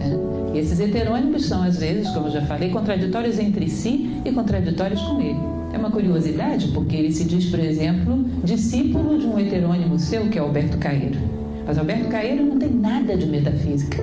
É. 0.00 0.56
E 0.56 0.58
esses 0.58 0.80
heterônimos 0.80 1.46
são, 1.46 1.62
às 1.62 1.78
vezes, 1.78 2.08
como 2.10 2.26
eu 2.26 2.32
já 2.32 2.42
falei, 2.42 2.70
contraditórios 2.70 3.38
entre 3.38 3.70
si 3.70 4.10
e 4.24 4.32
contraditórios 4.32 5.00
com 5.00 5.20
ele. 5.20 5.38
É 5.72 5.78
uma 5.78 5.90
curiosidade, 5.90 6.68
porque 6.68 6.96
ele 6.96 7.12
se 7.12 7.24
diz, 7.24 7.46
por 7.46 7.60
exemplo, 7.60 8.24
discípulo 8.42 9.18
de 9.18 9.26
um 9.26 9.38
heterônimo 9.38 9.98
seu, 10.00 10.28
que 10.28 10.38
é 10.38 10.40
Alberto 10.40 10.78
Caeiro. 10.78 11.33
Mas 11.66 11.78
Alberto 11.78 12.08
Caeiro 12.08 12.44
não 12.44 12.58
tem 12.58 12.70
nada 12.70 13.16
de 13.16 13.26
metafísica. 13.26 14.02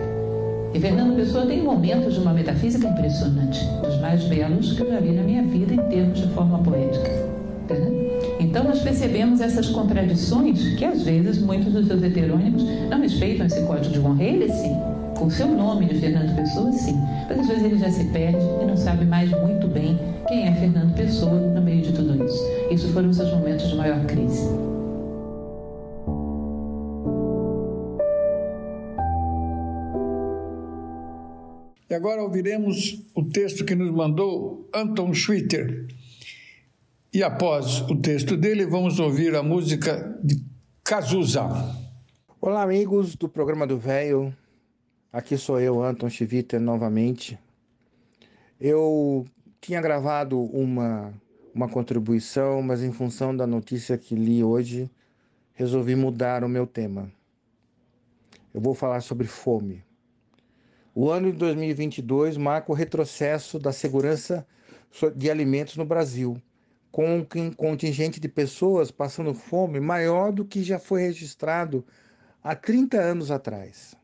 E 0.74 0.80
Fernando 0.80 1.16
Pessoa 1.16 1.45
tem 1.45 1.62
momentos 1.62 2.14
de 2.14 2.20
uma 2.20 2.34
metafísica 2.34 2.88
impressionante, 2.88 3.59
dos 3.84 3.99
mais 3.99 4.24
belos 4.24 4.74
que 4.74 4.82
eu 4.82 4.89
já 4.89 4.99
vi 4.99 5.12
na 5.12 5.22
minha 5.22 5.43
vida 5.43 5.74
em 5.74 5.89
termos 5.89 6.20
de 6.20 6.28
forma 6.30 6.59
poética. 6.59 7.12
Então 8.39 8.64
nós 8.64 8.80
percebemos 8.80 9.39
essas 9.39 9.70
contradições 9.70 10.76
que 10.76 10.84
às 10.84 11.03
vezes 11.03 11.41
muitos 11.41 11.72
dos 11.72 11.88
seus 11.88 12.03
heterônimos 12.03 12.64
não 12.89 12.99
respeitam 12.99 13.45
esse 13.45 13.62
código 13.62 13.93
de 13.93 13.99
honra. 13.99 14.24
Ele 14.24 14.51
sim, 14.51 14.76
com 15.18 15.30
seu 15.30 15.47
nome 15.47 15.86
de 15.86 15.95
Fernando 15.95 16.36
Pessoa, 16.36 16.72
sim. 16.72 16.99
Mas 17.30 17.39
às 17.39 17.47
vezes 17.47 17.64
ele 17.64 17.78
já 17.78 17.89
se 17.89 18.03
perde 18.05 18.43
e 18.62 18.66
não 18.66 18.76
sabe 18.76 19.05
mais 19.05 19.30
muito 19.30 19.68
bem 19.68 19.97
quem 20.28 20.47
é 20.47 20.51
Fernando 20.53 20.93
Pessoa 20.95 21.34
no 21.34 21.62
meio 21.62 21.82
de 21.82 21.93
tudo 21.93 22.26
isso. 22.26 22.43
Isso 22.72 22.88
foram 22.89 23.14
seus 23.14 23.32
momentos 23.32 23.70
de 23.70 23.76
maior 23.76 24.03
crise. 24.05 24.70
Agora 32.01 32.23
ouviremos 32.23 32.99
o 33.13 33.23
texto 33.23 33.63
que 33.63 33.75
nos 33.75 33.91
mandou 33.91 34.67
Anton 34.73 35.13
Schwitter. 35.13 35.87
E 37.13 37.21
após 37.21 37.81
o 37.81 37.95
texto 37.95 38.35
dele, 38.35 38.65
vamos 38.65 38.99
ouvir 38.99 39.35
a 39.35 39.43
música 39.43 40.19
de 40.23 40.43
Cazuza. 40.83 41.43
Olá, 42.41 42.63
amigos 42.63 43.15
do 43.15 43.29
programa 43.29 43.67
do 43.67 43.77
Velho. 43.77 44.35
Aqui 45.13 45.37
sou 45.37 45.59
eu, 45.59 45.83
Anton 45.83 46.09
Schwitter, 46.09 46.59
novamente. 46.59 47.37
Eu 48.59 49.23
tinha 49.61 49.79
gravado 49.79 50.41
uma, 50.41 51.13
uma 51.53 51.69
contribuição, 51.69 52.63
mas 52.63 52.81
em 52.81 52.91
função 52.91 53.37
da 53.37 53.45
notícia 53.45 53.95
que 53.95 54.15
li 54.15 54.43
hoje, 54.43 54.89
resolvi 55.53 55.95
mudar 55.95 56.43
o 56.43 56.49
meu 56.49 56.65
tema. 56.65 57.11
Eu 58.51 58.59
vou 58.59 58.73
falar 58.73 59.01
sobre 59.01 59.27
fome. 59.27 59.83
O 60.93 61.09
ano 61.09 61.31
de 61.31 61.37
2022 61.37 62.35
marca 62.35 62.69
o 62.69 62.75
retrocesso 62.75 63.57
da 63.57 63.71
segurança 63.71 64.45
de 65.15 65.31
alimentos 65.31 65.77
no 65.77 65.85
Brasil, 65.85 66.35
com 66.91 67.19
um 67.19 67.51
contingente 67.53 68.19
de 68.19 68.27
pessoas 68.27 68.91
passando 68.91 69.33
fome 69.33 69.79
maior 69.79 70.33
do 70.33 70.43
que 70.43 70.61
já 70.61 70.77
foi 70.77 71.03
registrado 71.03 71.85
há 72.43 72.53
30 72.53 72.99
anos 72.99 73.31
atrás. 73.31 73.95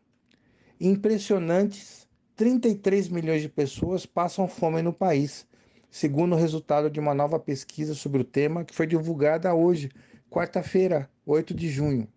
Impressionantes 0.80 2.08
33 2.38 3.10
milhões 3.10 3.42
de 3.42 3.50
pessoas 3.50 4.06
passam 4.06 4.48
fome 4.48 4.82
no 4.82 4.94
país, 4.94 5.46
segundo 5.92 6.36
o 6.36 6.40
resultado 6.40 6.90
de 6.90 7.02
uma 7.02 7.14
nova 7.14 7.38
pesquisa 7.38 7.94
sobre 7.94 8.22
o 8.22 8.26
tema 8.26 8.64
que 8.64 8.74
foi 8.74 8.88
divulgada 8.88 9.54
hoje, 9.54 9.92
quarta-feira, 10.30 11.10
8 11.26 11.54
de 11.54 11.68
junho. 11.68 12.08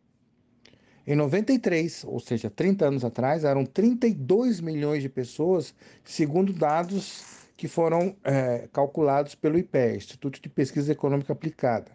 Em 1.11 1.17
93, 1.17 2.05
ou 2.05 2.21
seja, 2.21 2.49
30 2.49 2.87
anos 2.87 3.05
atrás, 3.05 3.43
eram 3.43 3.67
32 3.67 4.61
milhões 4.61 5.03
de 5.03 5.09
pessoas, 5.09 5.75
segundo 6.05 6.53
dados 6.53 7.49
que 7.57 7.67
foram 7.67 8.15
é, 8.23 8.69
calculados 8.73 9.35
pelo 9.35 9.59
IPE, 9.59 9.97
Instituto 9.97 10.41
de 10.41 10.49
Pesquisa 10.49 10.93
Econômica 10.93 11.33
Aplicada. 11.33 11.91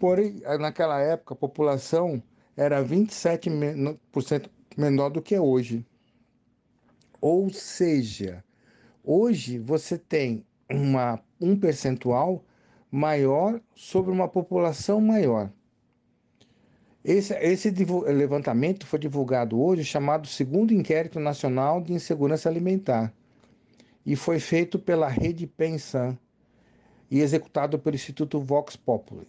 Porém, 0.00 0.40
naquela 0.58 0.98
época, 1.02 1.34
a 1.34 1.36
população 1.36 2.22
era 2.56 2.82
27% 2.82 4.48
menor 4.74 5.10
do 5.10 5.20
que 5.20 5.34
é 5.34 5.40
hoje. 5.42 5.84
Ou 7.20 7.50
seja, 7.50 8.42
hoje 9.04 9.58
você 9.58 9.98
tem 9.98 10.46
uma, 10.70 11.20
um 11.38 11.54
percentual 11.54 12.42
maior 12.90 13.60
sobre 13.74 14.10
uma 14.10 14.28
população 14.28 14.98
maior. 14.98 15.52
Esse, 17.04 17.34
esse 17.34 17.70
levantamento 17.70 18.86
foi 18.86 18.98
divulgado 18.98 19.60
hoje, 19.60 19.84
chamado 19.84 20.26
Segundo 20.26 20.72
Inquérito 20.72 21.20
Nacional 21.20 21.82
de 21.82 21.92
Insegurança 21.92 22.48
Alimentar, 22.48 23.12
e 24.06 24.16
foi 24.16 24.40
feito 24.40 24.78
pela 24.78 25.06
Rede 25.06 25.46
Pensan 25.46 26.18
e 27.10 27.20
executado 27.20 27.78
pelo 27.78 27.94
Instituto 27.94 28.40
Vox 28.40 28.74
Populi. 28.74 29.28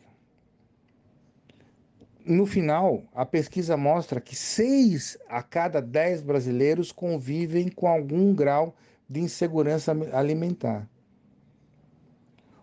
No 2.26 2.46
final, 2.46 3.04
a 3.14 3.26
pesquisa 3.26 3.76
mostra 3.76 4.22
que 4.22 4.38
seis 4.38 5.18
a 5.28 5.44
cada 5.44 5.82
dez 5.82 6.22
brasileiros 6.22 6.94
convivem 6.94 7.68
com 7.68 7.88
algum 7.88 8.34
grau 8.34 8.74
de 9.08 9.20
insegurança 9.20 9.92
alimentar. 10.14 10.90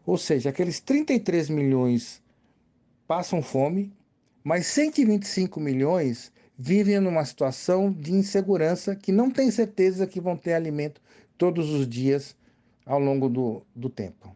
Ou 0.07 0.17
seja, 0.17 0.49
aqueles 0.49 0.81
33 0.81 1.51
milhões 1.51 2.21
passam 3.07 3.41
fome, 3.41 3.93
mas 4.43 4.67
125 4.67 5.61
milhões 5.61 6.33
vivem 6.59 7.01
numa 7.01 7.25
situação 7.25 7.93
de 7.93 8.13
insegurança 8.13 8.95
que 8.95 9.13
não 9.13 9.31
tem 9.31 9.51
certeza 9.51 10.07
que 10.07 10.21
vão 10.21 10.37
ter 10.37 10.55
alimento 10.55 11.01
todos 11.37 11.71
os 11.71 11.89
dias 11.89 12.37
ao 12.85 12.99
longo 12.99 13.29
do, 13.29 13.63
do 13.75 13.89
tempo. 13.89 14.35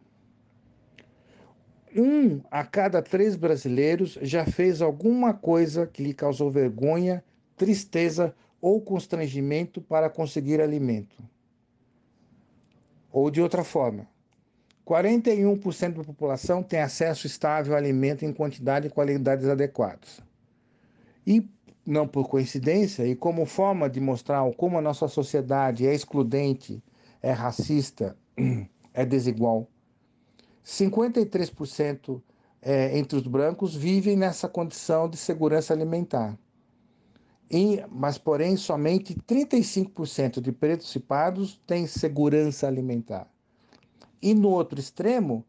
Um 1.95 2.41
a 2.51 2.63
cada 2.63 3.01
três 3.01 3.35
brasileiros 3.35 4.17
já 4.21 4.45
fez 4.45 4.81
alguma 4.81 5.33
coisa 5.33 5.87
que 5.87 6.03
lhe 6.03 6.13
causou 6.13 6.51
vergonha, 6.51 7.23
tristeza 7.55 8.35
ou 8.61 8.81
constrangimento 8.81 9.81
para 9.81 10.09
conseguir 10.09 10.61
alimento. 10.61 11.17
Ou 13.11 13.31
de 13.31 13.41
outra 13.41 13.63
forma, 13.63 14.07
41% 14.87 15.97
da 15.97 16.03
população 16.05 16.63
tem 16.63 16.79
acesso 16.79 17.27
estável 17.27 17.75
a 17.75 17.77
alimento 17.77 18.23
em 18.23 18.31
quantidade 18.31 18.87
e 18.87 18.89
qualidades 18.89 19.45
adequadas. 19.45 20.21
E, 21.25 21.45
não 21.85 22.07
por 22.07 22.29
coincidência, 22.29 23.05
e 23.05 23.13
como 23.13 23.45
forma 23.45 23.89
de 23.89 23.99
mostrar 23.99 24.49
como 24.53 24.77
a 24.77 24.81
nossa 24.81 25.09
sociedade 25.09 25.85
é 25.85 25.93
excludente, 25.93 26.81
é 27.21 27.31
racista, 27.31 28.15
é 28.93 29.05
desigual, 29.05 29.67
53% 30.65 32.21
é, 32.61 32.97
entre 32.97 33.17
os 33.17 33.27
brancos 33.27 33.75
vivem 33.75 34.15
nessa 34.15 34.47
condição 34.47 35.09
de 35.09 35.17
segurança 35.17 35.73
alimentar. 35.73 36.37
E, 37.51 37.83
mas, 37.89 38.17
porém, 38.17 38.55
somente 38.55 39.13
35% 39.13 40.39
de 40.39 40.51
pretos 40.53 40.95
e 40.95 40.99
pardos 40.99 41.61
têm 41.67 41.85
segurança 41.87 42.67
alimentar. 42.67 43.29
E 44.21 44.33
no 44.33 44.49
outro 44.49 44.79
extremo, 44.79 45.45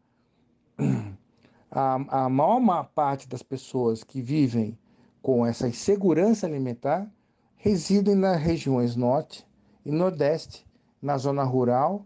a, 1.71 2.25
a 2.25 2.29
maior 2.29 2.85
parte 2.93 3.27
das 3.27 3.41
pessoas 3.43 4.03
que 4.03 4.21
vivem 4.21 4.77
com 5.21 5.45
essa 5.45 5.67
insegurança 5.67 6.47
alimentar 6.47 7.11
residem 7.57 8.15
nas 8.15 8.39
regiões 8.41 8.95
norte 8.95 9.45
e 9.85 9.91
nordeste, 9.91 10.65
na 11.01 11.17
zona 11.17 11.43
rural 11.43 12.05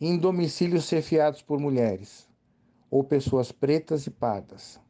em 0.00 0.18
domicílios 0.18 0.84
chefiados 0.86 1.42
por 1.42 1.60
mulheres 1.60 2.28
ou 2.90 3.02
pessoas 3.02 3.50
pretas 3.50 4.06
e 4.06 4.10
pardas. 4.10 4.80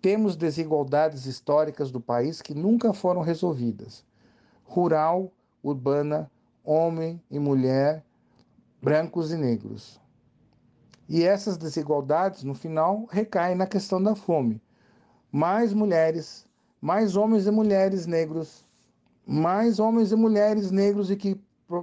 Temos 0.00 0.34
desigualdades 0.34 1.26
históricas 1.26 1.92
do 1.92 2.00
país 2.00 2.42
que 2.42 2.54
nunca 2.54 2.92
foram 2.92 3.20
resolvidas. 3.20 4.04
Rural, 4.64 5.30
urbana, 5.62 6.28
homem 6.64 7.22
e 7.30 7.38
mulher, 7.38 8.04
brancos 8.82 9.30
e 9.30 9.36
negros. 9.36 10.01
E 11.12 11.24
essas 11.24 11.58
desigualdades, 11.58 12.42
no 12.42 12.54
final, 12.54 13.06
recaem 13.10 13.54
na 13.54 13.66
questão 13.66 14.02
da 14.02 14.14
fome. 14.14 14.62
mais 15.30 15.74
mulheres, 15.74 16.46
mais 16.80 17.16
homens 17.16 17.46
e 17.46 17.50
mulheres 17.50 18.06
negros, 18.06 18.64
mais 19.26 19.78
homens 19.78 20.10
e 20.10 20.16
mulheres 20.16 20.70
negros 20.70 21.10
e 21.10 21.16
que 21.16 21.38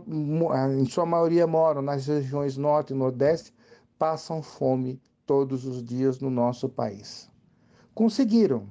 em 0.07 0.85
sua 0.85 1.05
maioria 1.05 1.45
moram 1.45 1.79
nas 1.79 2.07
regiões 2.07 2.57
norte 2.57 2.91
e 2.91 2.95
nordeste, 2.95 3.53
passam 3.99 4.41
fome 4.41 4.99
todos 5.27 5.63
os 5.63 5.83
dias 5.83 6.19
no 6.19 6.31
nosso 6.31 6.67
país. 6.67 7.29
Conseguiram. 7.93 8.67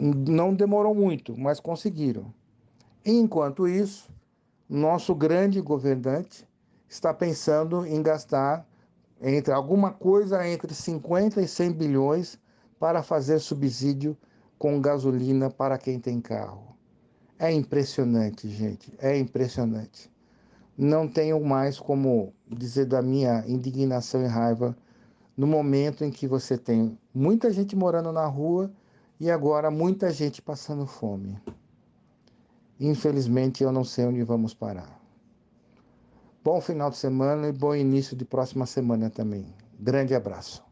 Não 0.00 0.52
demorou 0.52 0.96
muito, 0.96 1.38
mas 1.38 1.60
conseguiram. 1.60 2.34
Enquanto 3.04 3.68
isso, 3.68 4.10
nosso 4.68 5.14
grande 5.14 5.60
governante 5.60 6.44
está 6.88 7.14
pensando 7.14 7.86
em 7.86 8.02
gastar 8.02 8.66
entre 9.20 9.52
alguma 9.52 9.92
coisa 9.92 10.46
entre 10.46 10.74
50 10.74 11.40
e 11.40 11.48
100 11.48 11.72
bilhões 11.72 12.38
para 12.78 13.02
fazer 13.02 13.38
subsídio 13.38 14.16
com 14.58 14.80
gasolina 14.80 15.50
para 15.50 15.78
quem 15.78 15.98
tem 15.98 16.20
carro. 16.20 16.76
É 17.38 17.52
impressionante, 17.52 18.48
gente, 18.48 18.92
é 18.98 19.18
impressionante. 19.18 20.10
Não 20.76 21.08
tenho 21.08 21.42
mais 21.42 21.78
como 21.78 22.32
dizer 22.48 22.86
da 22.86 23.00
minha 23.00 23.44
indignação 23.46 24.22
e 24.22 24.26
raiva 24.26 24.76
no 25.36 25.46
momento 25.46 26.04
em 26.04 26.10
que 26.10 26.26
você 26.26 26.56
tem 26.56 26.98
muita 27.14 27.50
gente 27.52 27.76
morando 27.76 28.12
na 28.12 28.26
rua 28.26 28.70
e 29.18 29.30
agora 29.30 29.70
muita 29.70 30.10
gente 30.10 30.40
passando 30.42 30.86
fome. 30.86 31.38
Infelizmente, 32.78 33.62
eu 33.62 33.72
não 33.72 33.84
sei 33.84 34.06
onde 34.06 34.22
vamos 34.22 34.52
parar. 34.52 35.00
Bom 36.46 36.60
final 36.60 36.90
de 36.90 36.96
semana 36.96 37.48
e 37.48 37.52
bom 37.52 37.74
início 37.74 38.16
de 38.16 38.24
próxima 38.24 38.66
semana 38.66 39.10
também. 39.10 39.46
Grande 39.80 40.14
abraço. 40.14 40.62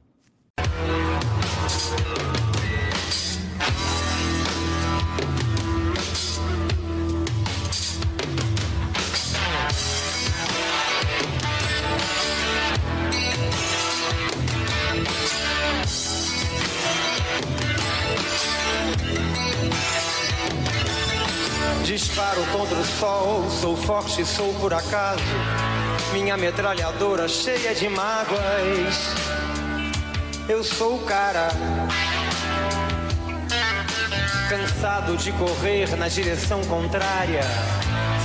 Disparo 22.14 22.46
contra 22.52 22.78
o 22.78 22.84
sol, 22.84 23.50
sou 23.50 23.76
forte, 23.76 24.24
sou 24.24 24.54
por 24.60 24.72
acaso. 24.72 25.20
Minha 26.12 26.36
metralhadora 26.36 27.26
cheia 27.26 27.74
de 27.74 27.88
mágoas. 27.88 28.38
Eu 30.48 30.62
sou 30.62 30.94
o 30.94 31.00
cara. 31.00 31.48
Cansado 34.48 35.16
de 35.16 35.32
correr 35.32 35.96
na 35.96 36.06
direção 36.06 36.62
contrária. 36.66 37.40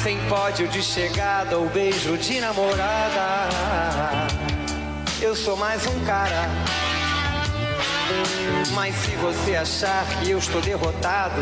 Sem 0.04 0.20
pódio 0.28 0.68
de 0.68 0.84
chegada 0.84 1.58
ou 1.58 1.68
beijo 1.68 2.16
de 2.16 2.40
namorada. 2.40 3.50
Eu 5.20 5.36
sou 5.36 5.58
mais 5.58 5.84
um 5.88 6.00
cara. 6.06 6.48
Mas 8.72 8.94
se 8.98 9.16
você 9.16 9.56
achar 9.56 10.06
que 10.22 10.30
eu 10.30 10.38
estou 10.38 10.62
derrotado, 10.62 11.42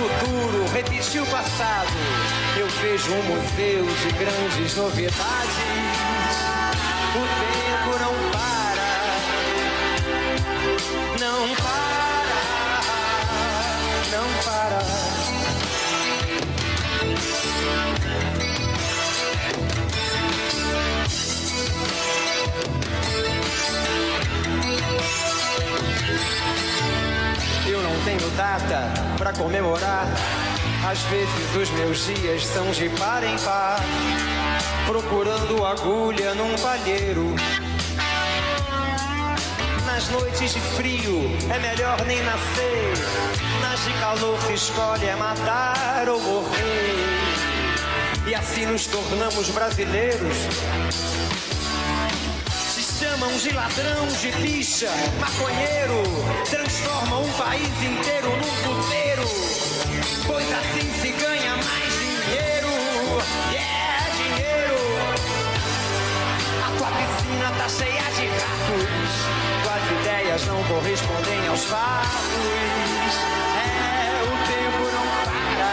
futuro 0.00 0.64
repetir 0.72 1.22
o 1.22 1.26
passado. 1.26 1.90
Eu 2.58 2.66
vejo 2.66 3.12
um 3.12 3.22
museu 3.22 3.84
de 3.84 4.12
grandes 4.18 4.76
novidades. 4.76 5.20
Data 28.40 28.90
pra 29.18 29.34
comemorar. 29.34 30.06
Às 30.90 31.00
vezes 31.12 31.54
os 31.54 31.70
meus 31.72 32.06
dias 32.06 32.46
são 32.46 32.70
de 32.70 32.88
par 32.88 33.22
em 33.22 33.36
par, 33.38 33.78
procurando 34.86 35.66
agulha 35.66 36.34
num 36.34 36.56
palheiro. 36.56 37.34
Nas 39.84 40.08
noites 40.08 40.54
de 40.54 40.60
frio 40.74 41.36
é 41.54 41.58
melhor 41.58 42.02
nem 42.06 42.22
nascer. 42.22 42.94
Nas 43.60 43.84
de 43.84 43.92
calor 44.00 44.40
se 44.46 44.54
escolhe 44.54 45.04
é 45.04 45.16
matar 45.16 46.08
ou 46.08 46.18
morrer. 46.18 46.96
E 48.26 48.34
assim 48.34 48.64
nos 48.64 48.86
tornamos 48.86 49.50
brasileiros 49.50 50.36
chamam 53.20 53.36
de 53.36 53.50
ladrão, 53.50 54.06
de 54.06 54.32
bicha, 54.40 54.88
maconheiro, 55.20 56.02
transformam 56.48 57.22
um 57.22 57.32
país 57.32 57.82
inteiro 57.82 58.30
num 58.30 58.54
puteiro, 58.64 59.28
pois 60.26 60.46
assim 60.50 60.90
se 61.00 61.10
ganha 61.10 61.56
mais 61.56 61.92
dinheiro, 61.92 62.68
yeah, 63.52 64.08
dinheiro. 64.16 64.78
A 66.64 66.70
tua 66.78 66.90
piscina 66.90 67.52
tá 67.58 67.68
cheia 67.68 68.10
de 68.16 68.26
ratos, 68.40 69.12
tuas 69.62 69.84
ideias 70.00 70.46
não 70.46 70.64
correspondem 70.64 71.48
aos 71.48 71.64
fatos, 71.64 73.14
é, 73.54 74.22
o 74.24 74.30
tempo 74.48 74.82
não 74.94 75.06
para. 75.24 75.72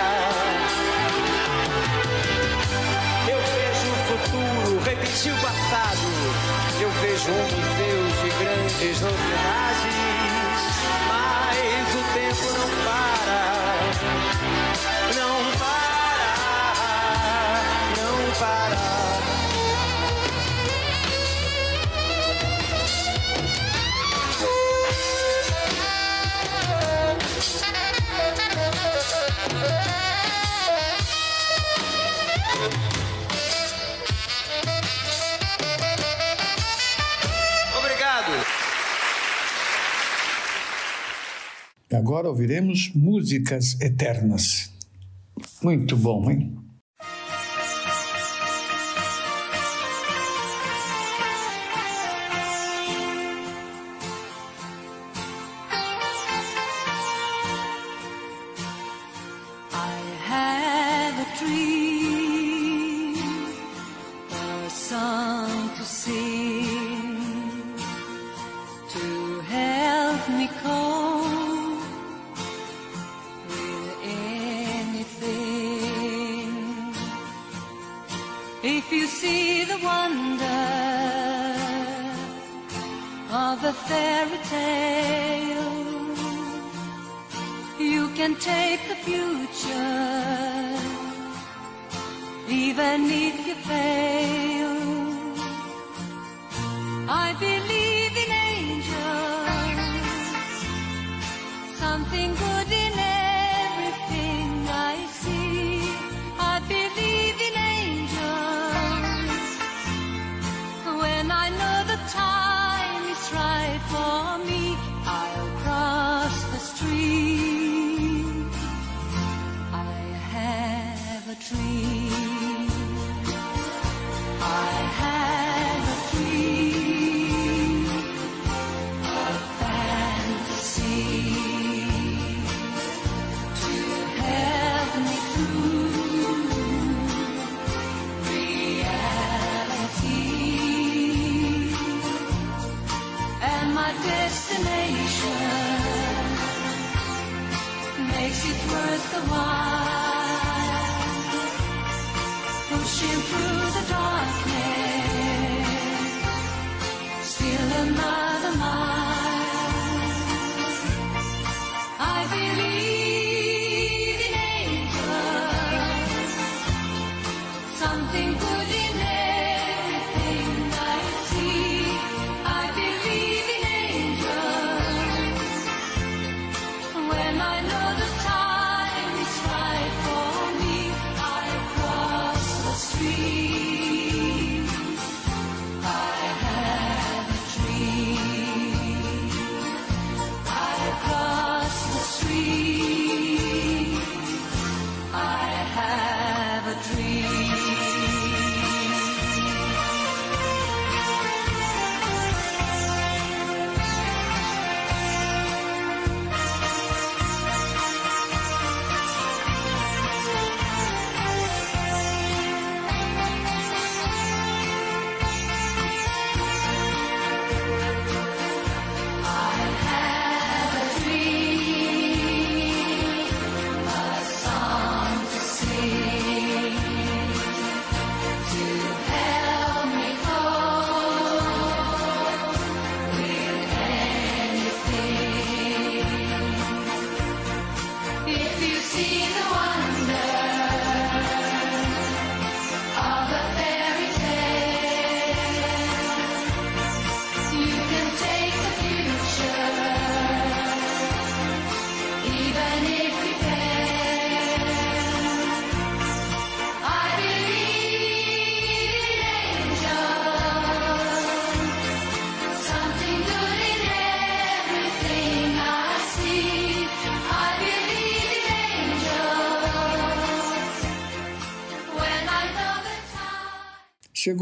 Eu 3.32 3.40
vejo 3.40 3.88
o 3.90 3.96
futuro 4.06 4.84
repetir. 4.84 5.08
Vejo 7.02 7.32
um 7.32 7.44
museu 7.44 8.02
de 8.24 8.30
grandes 8.44 9.02
novidades, 9.02 9.97
agora 41.98 42.30
ouviremos 42.30 42.92
músicas 42.94 43.76
eternas. 43.82 44.72
Muito 45.64 45.98
bom, 45.98 46.30
hein? 46.30 46.56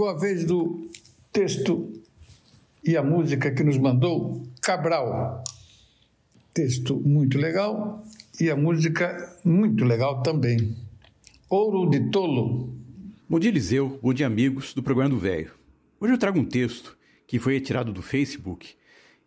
Chegou 0.05 0.09
a 0.09 0.19
vez 0.19 0.45
do 0.45 0.87
texto 1.33 1.91
e 2.83 2.95
a 2.95 3.01
música 3.01 3.49
que 3.49 3.63
nos 3.63 3.75
mandou 3.79 4.43
Cabral. 4.61 5.43
Texto 6.53 6.95
muito 7.03 7.39
legal 7.39 8.03
e 8.39 8.51
a 8.51 8.55
música 8.55 9.35
muito 9.43 9.83
legal 9.83 10.21
também. 10.21 10.75
Ouro 11.49 11.89
de 11.89 12.11
Tolo. 12.11 12.71
Bom 13.27 13.39
dia, 13.39 13.49
Eliseu. 13.49 13.99
Bom 13.99 14.13
dia, 14.13 14.27
amigos 14.27 14.75
do 14.75 14.83
programa 14.83 15.09
do 15.09 15.17
Velho. 15.17 15.51
Hoje 15.99 16.13
eu 16.13 16.19
trago 16.19 16.39
um 16.39 16.45
texto 16.45 16.95
que 17.25 17.39
foi 17.39 17.53
retirado 17.53 17.91
do 17.91 18.03
Facebook 18.03 18.75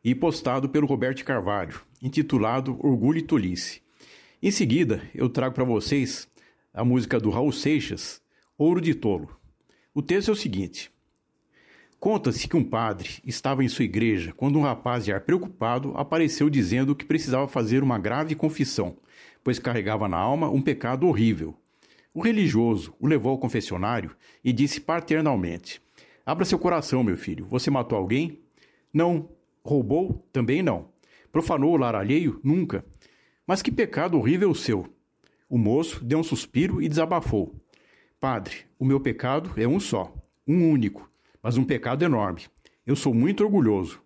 e 0.04 0.14
postado 0.14 0.68
pelo 0.68 0.86
Roberto 0.86 1.24
Carvalho, 1.24 1.80
intitulado 2.00 2.78
Orgulho 2.78 3.18
e 3.18 3.22
Tolice. 3.22 3.82
Em 4.40 4.52
seguida, 4.52 5.02
eu 5.12 5.28
trago 5.28 5.56
para 5.56 5.64
vocês 5.64 6.28
a 6.72 6.84
música 6.84 7.18
do 7.18 7.30
Raul 7.30 7.50
Seixas, 7.50 8.22
Ouro 8.56 8.80
de 8.80 8.94
Tolo. 8.94 9.38
O 9.98 10.02
texto 10.02 10.28
é 10.28 10.32
o 10.32 10.36
seguinte: 10.36 10.92
Conta-se 11.98 12.46
que 12.46 12.56
um 12.56 12.62
padre 12.62 13.20
estava 13.24 13.64
em 13.64 13.68
sua 13.68 13.84
igreja 13.84 14.32
quando 14.32 14.56
um 14.56 14.62
rapaz 14.62 15.04
de 15.04 15.12
ar 15.12 15.22
preocupado 15.22 15.92
apareceu 15.96 16.48
dizendo 16.48 16.94
que 16.94 17.04
precisava 17.04 17.48
fazer 17.48 17.82
uma 17.82 17.98
grave 17.98 18.36
confissão, 18.36 18.96
pois 19.42 19.58
carregava 19.58 20.06
na 20.06 20.16
alma 20.16 20.48
um 20.48 20.62
pecado 20.62 21.08
horrível. 21.08 21.52
O 22.14 22.20
religioso 22.20 22.94
o 23.00 23.08
levou 23.08 23.32
ao 23.32 23.38
confessionário 23.38 24.14
e 24.44 24.52
disse 24.52 24.80
paternalmente: 24.80 25.82
Abra 26.24 26.44
seu 26.44 26.60
coração, 26.60 27.02
meu 27.02 27.16
filho. 27.16 27.44
Você 27.46 27.68
matou 27.68 27.98
alguém? 27.98 28.38
Não. 28.94 29.28
Roubou? 29.64 30.24
Também 30.32 30.62
não. 30.62 30.90
Profanou 31.32 31.72
o 31.72 31.76
lar 31.76 31.96
alheio? 31.96 32.38
Nunca. 32.44 32.84
Mas 33.44 33.62
que 33.62 33.72
pecado 33.72 34.16
horrível 34.16 34.50
o 34.50 34.54
seu! 34.54 34.86
O 35.48 35.58
moço 35.58 36.04
deu 36.04 36.20
um 36.20 36.22
suspiro 36.22 36.80
e 36.80 36.88
desabafou. 36.88 37.52
Padre, 38.20 38.66
o 38.76 38.84
meu 38.84 38.98
pecado 38.98 39.52
é 39.56 39.68
um 39.68 39.78
só, 39.78 40.12
um 40.44 40.68
único, 40.68 41.08
mas 41.40 41.56
um 41.56 41.62
pecado 41.62 42.04
enorme. 42.04 42.46
Eu 42.84 42.96
sou 42.96 43.14
muito 43.14 43.44
orgulhoso. 43.44 44.02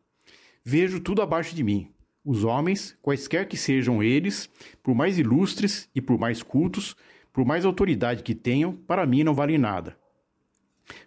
Vejo 0.62 1.00
tudo 1.00 1.22
abaixo 1.22 1.54
de 1.54 1.64
mim. 1.64 1.90
Os 2.22 2.44
homens, 2.44 2.94
quaisquer 3.00 3.48
que 3.48 3.56
sejam 3.56 4.02
eles, 4.02 4.50
por 4.82 4.94
mais 4.94 5.18
ilustres 5.18 5.88
e 5.94 6.00
por 6.02 6.18
mais 6.18 6.42
cultos, 6.42 6.94
por 7.32 7.46
mais 7.46 7.64
autoridade 7.64 8.22
que 8.22 8.34
tenham, 8.34 8.76
para 8.76 9.06
mim 9.06 9.24
não 9.24 9.34
valem 9.34 9.56
nada. 9.56 9.96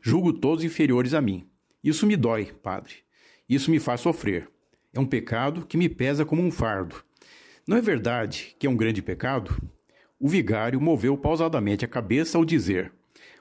Julgo 0.01 0.33
todos 0.33 0.63
inferiores 0.63 1.13
a 1.13 1.21
mim. 1.21 1.47
Isso 1.83 2.07
me 2.07 2.17
dói, 2.17 2.45
padre. 2.45 2.95
Isso 3.47 3.69
me 3.69 3.79
faz 3.79 4.01
sofrer. 4.01 4.49
É 4.91 4.99
um 4.99 5.05
pecado 5.05 5.63
que 5.67 5.77
me 5.77 5.87
pesa 5.87 6.25
como 6.25 6.41
um 6.41 6.49
fardo. 6.49 7.03
Não 7.67 7.77
é 7.77 7.81
verdade 7.81 8.55
que 8.57 8.65
é 8.65 8.69
um 8.69 8.75
grande 8.75 9.03
pecado? 9.03 9.55
O 10.19 10.27
vigário 10.27 10.79
moveu 10.79 11.17
pausadamente 11.17 11.83
a 11.83 11.87
cabeça 11.87 12.37
ao 12.37 12.45
dizer: 12.45 12.91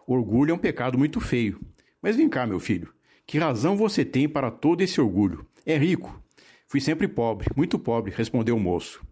Orgulho 0.07 0.51
é 0.51 0.55
um 0.55 0.59
pecado 0.59 0.99
muito 0.99 1.21
feio. 1.21 1.61
Mas 2.03 2.17
vem 2.17 2.29
cá, 2.29 2.47
meu 2.47 2.61
filho. 2.61 2.93
Que 3.27 3.39
razão 3.39 3.77
você 3.77 4.05
tem 4.05 4.29
para 4.29 4.51
todo 4.51 4.83
esse 4.83 5.01
orgulho? 5.01 5.47
É 5.65 5.77
rico. 5.79 6.21
Fui 6.67 6.81
sempre 6.81 7.09
pobre, 7.09 7.49
muito 7.57 7.79
pobre, 7.79 8.13
respondeu 8.15 8.57
o 8.57 8.61
moço. 8.61 9.03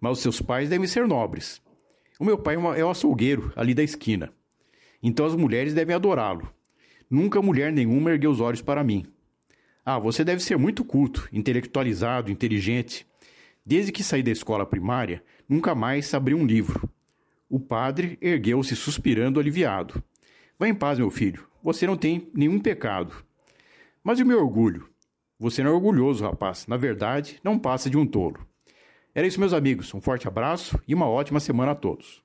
Mas 0.00 0.12
os 0.12 0.20
seus 0.20 0.40
pais 0.40 0.68
devem 0.68 0.86
ser 0.86 1.06
nobres. 1.06 1.62
O 2.18 2.24
meu 2.24 2.38
pai 2.38 2.54
é 2.54 2.58
uma- 2.58 2.76
é 2.76 2.84
o 2.84 2.90
açougueiro, 2.90 3.52
ali 3.54 3.74
da 3.74 3.82
esquina. 3.82 4.32
Então 5.02 5.26
as 5.26 5.36
mulheres 5.36 5.74
devem 5.74 5.94
adorá-lo. 5.94 6.52
Nunca 7.10 7.42
mulher 7.42 7.72
nenhuma 7.72 8.10
ergueu 8.10 8.30
os 8.30 8.40
olhos 8.40 8.62
para 8.62 8.82
mim. 8.82 9.04
Ah, 9.84 9.98
você 9.98 10.24
deve 10.24 10.42
ser 10.42 10.56
muito 10.56 10.82
culto, 10.84 11.28
intelectualizado, 11.32 12.32
inteligente. 12.32 13.06
Desde 13.64 13.92
que 13.92 14.02
saí 14.02 14.22
da 14.22 14.30
escola 14.30 14.64
primária, 14.64 15.22
nunca 15.48 15.74
mais 15.74 16.12
abri 16.14 16.34
um 16.34 16.46
livro. 16.46 16.88
O 17.54 17.60
padre 17.60 18.18
ergueu-se 18.20 18.74
suspirando 18.74 19.38
aliviado. 19.38 20.02
Vá 20.58 20.66
em 20.66 20.74
paz, 20.74 20.98
meu 20.98 21.08
filho. 21.08 21.46
Você 21.62 21.86
não 21.86 21.96
tem 21.96 22.28
nenhum 22.34 22.58
pecado. 22.58 23.14
Mas 24.02 24.18
e 24.18 24.24
o 24.24 24.26
meu 24.26 24.40
orgulho? 24.40 24.88
Você 25.38 25.62
não 25.62 25.70
é 25.70 25.72
orgulhoso, 25.72 26.24
rapaz. 26.24 26.66
Na 26.66 26.76
verdade, 26.76 27.38
não 27.44 27.56
passa 27.56 27.88
de 27.88 27.96
um 27.96 28.04
tolo. 28.04 28.44
Era 29.14 29.24
isso, 29.24 29.38
meus 29.38 29.52
amigos. 29.52 29.94
Um 29.94 30.00
forte 30.00 30.26
abraço 30.26 30.82
e 30.88 30.96
uma 30.96 31.08
ótima 31.08 31.38
semana 31.38 31.70
a 31.70 31.74
todos. 31.76 32.24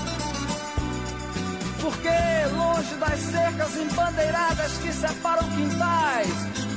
Porque 1.81 2.09
longe 2.55 2.95
das 2.95 3.19
cercas 3.19 3.75
embandeiradas 3.75 4.77
que 4.77 4.93
separam 4.93 5.49
quintais, 5.49 6.29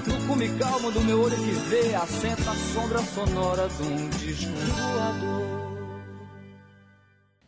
no 0.07 0.27
cume 0.27 0.49
calmo 0.59 0.91
do 0.91 1.01
meu 1.03 1.21
olho 1.21 1.37
que 1.37 1.53
vê, 1.69 1.95
assenta 1.95 2.51
a 2.51 2.57
sombra 2.73 3.03
sonora 3.03 3.69
de 3.69 3.83
um 3.83 4.09
disco 4.09 4.53
voador. 4.53 5.65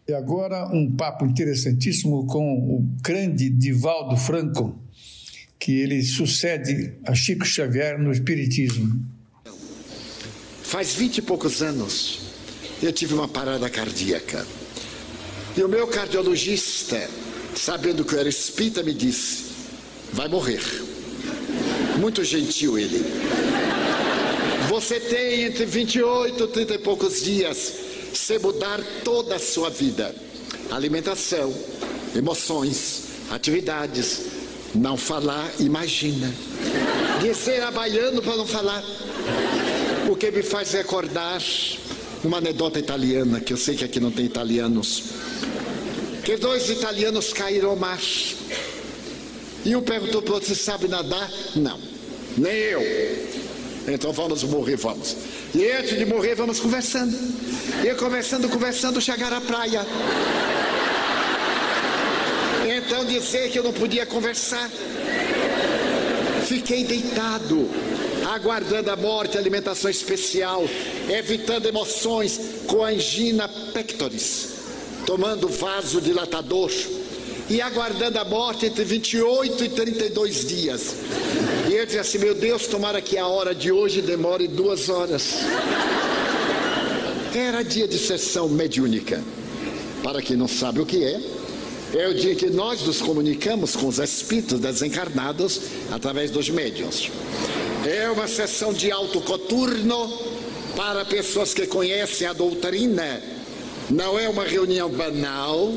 E 0.09 0.13
agora 0.13 0.69
um 0.69 0.95
papo 0.95 1.25
interessantíssimo 1.25 2.27
com 2.27 2.59
o 2.59 2.87
grande 3.03 3.51
Divaldo 3.51 4.17
Franco, 4.17 4.79
que 5.59 5.81
ele 5.81 6.03
sucede 6.03 6.95
a 7.05 7.15
Chico 7.15 7.45
Xavier 7.45 7.99
no 7.99 8.13
Espiritismo. 8.13 9.05
Faz 10.63 10.95
vinte 10.95 11.19
e 11.19 11.23
poucos 11.23 11.63
anos 11.63 12.21
eu 12.83 12.93
tive 12.93 13.15
uma 13.15 13.27
parada 13.27 13.69
cardíaca. 13.71 14.47
E 15.57 15.63
o 15.63 15.69
meu 15.69 15.87
cardiologista, 15.87 17.09
sabendo 17.57 18.05
que 18.05 18.15
eu 18.15 18.21
era 18.21 18.29
espírita, 18.29 18.83
me 18.83 18.95
disse: 18.95 19.47
vai 20.13 20.29
morrer. 20.29 20.63
Muito 21.99 22.23
gentil 22.23 22.79
ele. 22.79 23.03
Você 24.69 25.01
tem 25.01 25.45
entre 25.45 25.65
28 25.65 26.45
e 26.45 26.47
30 26.49 26.75
e 26.75 26.79
poucos 26.79 27.23
dias 27.23 27.73
se 28.13 28.39
mudar 28.39 28.81
toda 29.05 29.37
a 29.37 29.39
sua 29.39 29.71
vida. 29.71 30.15
Alimentação, 30.71 31.55
emoções, 32.15 33.03
atividades. 33.31 34.23
Não 34.75 34.97
falar, 34.97 35.51
imagina. 35.59 36.31
Dizer 37.23 37.63
a 37.63 37.71
baiano 37.71 38.21
para 38.21 38.37
não 38.37 38.47
falar. 38.47 38.85
O 40.11 40.15
que 40.15 40.31
me 40.31 40.43
faz 40.43 40.73
recordar 40.73 41.43
uma 42.23 42.39
anedota 42.39 42.79
italiana, 42.79 43.41
que 43.41 43.53
eu 43.53 43.57
sei 43.57 43.75
que 43.77 43.85
aqui 43.85 44.01
não 44.01 44.11
tem 44.11 44.25
italianos. 44.25 45.05
Que 46.27 46.37
dois 46.37 46.69
italianos 46.69 47.33
caíram 47.33 47.71
ao 47.71 47.77
mar. 47.77 48.01
E 49.65 49.77
um 49.77 49.81
perguntou 49.81 50.21
para 50.21 50.33
o 50.33 50.35
outro: 50.35 50.49
Você 50.49 50.57
sabe 50.57 50.89
nadar? 50.89 51.31
Não, 51.55 51.79
nem 52.37 52.53
eu. 52.53 52.83
Então 53.87 54.13
vamos 54.13 54.43
morrer, 54.43 54.75
vamos. 54.75 55.17
E 55.55 55.71
antes 55.71 55.97
de 55.97 56.05
morrer, 56.05 56.35
vamos 56.35 56.59
conversando. 56.59 57.17
E 57.81 57.95
conversando, 57.95 58.49
conversando, 58.49 59.01
chegar 59.01 59.33
à 59.33 59.41
praia. 59.41 59.87
Então 62.77 63.05
dizer 63.05 63.49
que 63.53 63.61
eu 63.61 63.63
não 63.63 63.73
podia 63.73 64.05
conversar. 64.05 64.69
Fiquei 66.45 66.83
deitado, 66.83 67.71
aguardando 68.35 68.91
a 68.91 68.97
morte, 68.97 69.39
alimentação 69.39 69.89
especial, 69.89 70.65
evitando 71.09 71.67
emoções 71.67 72.41
com 72.67 72.85
angina 72.85 73.49
pectoris, 73.73 74.56
tomando 75.07 75.49
vaso 75.49 76.01
dilatador 76.01 76.71
e 77.49 77.61
aguardando 77.61 78.19
a 78.19 78.25
morte 78.25 78.67
entre 78.67 78.85
28 78.85 79.65
e 79.65 79.69
32 79.69 80.47
dias. 80.47 80.97
E 81.71 81.75
eu 81.75 81.87
disse 81.87 81.99
assim: 81.99 82.19
Meu 82.19 82.35
Deus, 82.35 82.67
tomara 82.67 83.01
que 83.01 83.17
a 83.17 83.27
hora 83.27 83.55
de 83.55 83.71
hoje 83.71 84.03
demore 84.03 84.49
duas 84.49 84.89
horas. 84.89 85.45
Era 87.33 87.63
dia 87.63 87.87
de 87.87 87.99
sessão 87.99 88.49
mediúnica. 88.49 89.23
Para 90.03 90.21
quem 90.21 90.37
não 90.37 90.49
sabe 90.49 90.81
o 90.81 90.87
que 90.87 91.05
é, 91.05 91.21
é 91.95 92.09
o 92.09 92.15
dia 92.15 92.35
que 92.35 92.51
nós 92.51 92.83
nos 92.83 93.01
comunicamos 93.01 93.77
com 93.77 93.87
os 93.87 93.99
espíritos 93.99 94.59
desencarnados 94.59 95.61
através 95.93 96.31
dos 96.31 96.51
médiuns. 96.51 97.11
É 97.87 98.11
uma 98.11 98.27
sessão 98.27 98.73
de 98.73 98.91
alto 98.91 99.21
coturno 99.21 100.09
para 100.75 101.05
pessoas 101.05 101.55
que 101.55 101.67
conhecem 101.67 102.27
a 102.27 102.33
doutrina. 102.33 103.36
Não 103.91 104.19
é 104.19 104.29
uma 104.29 104.45
reunião 104.45 104.91
banal, 104.91 105.73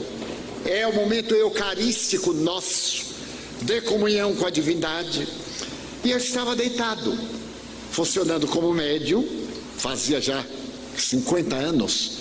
É 0.65 0.85
o 0.85 0.93
momento 0.93 1.33
eucarístico 1.33 2.33
nosso, 2.33 3.05
de 3.61 3.79
comunhão 3.81 4.35
com 4.35 4.45
a 4.45 4.49
divindade. 4.49 5.25
E 6.03 6.11
eu 6.11 6.17
estava 6.17 6.53
deitado, 6.53 7.17
funcionando 7.91 8.45
como 8.45 8.73
médium, 8.73 9.25
fazia 9.77 10.19
já 10.19 10.45
50 10.97 11.55
anos, 11.55 12.11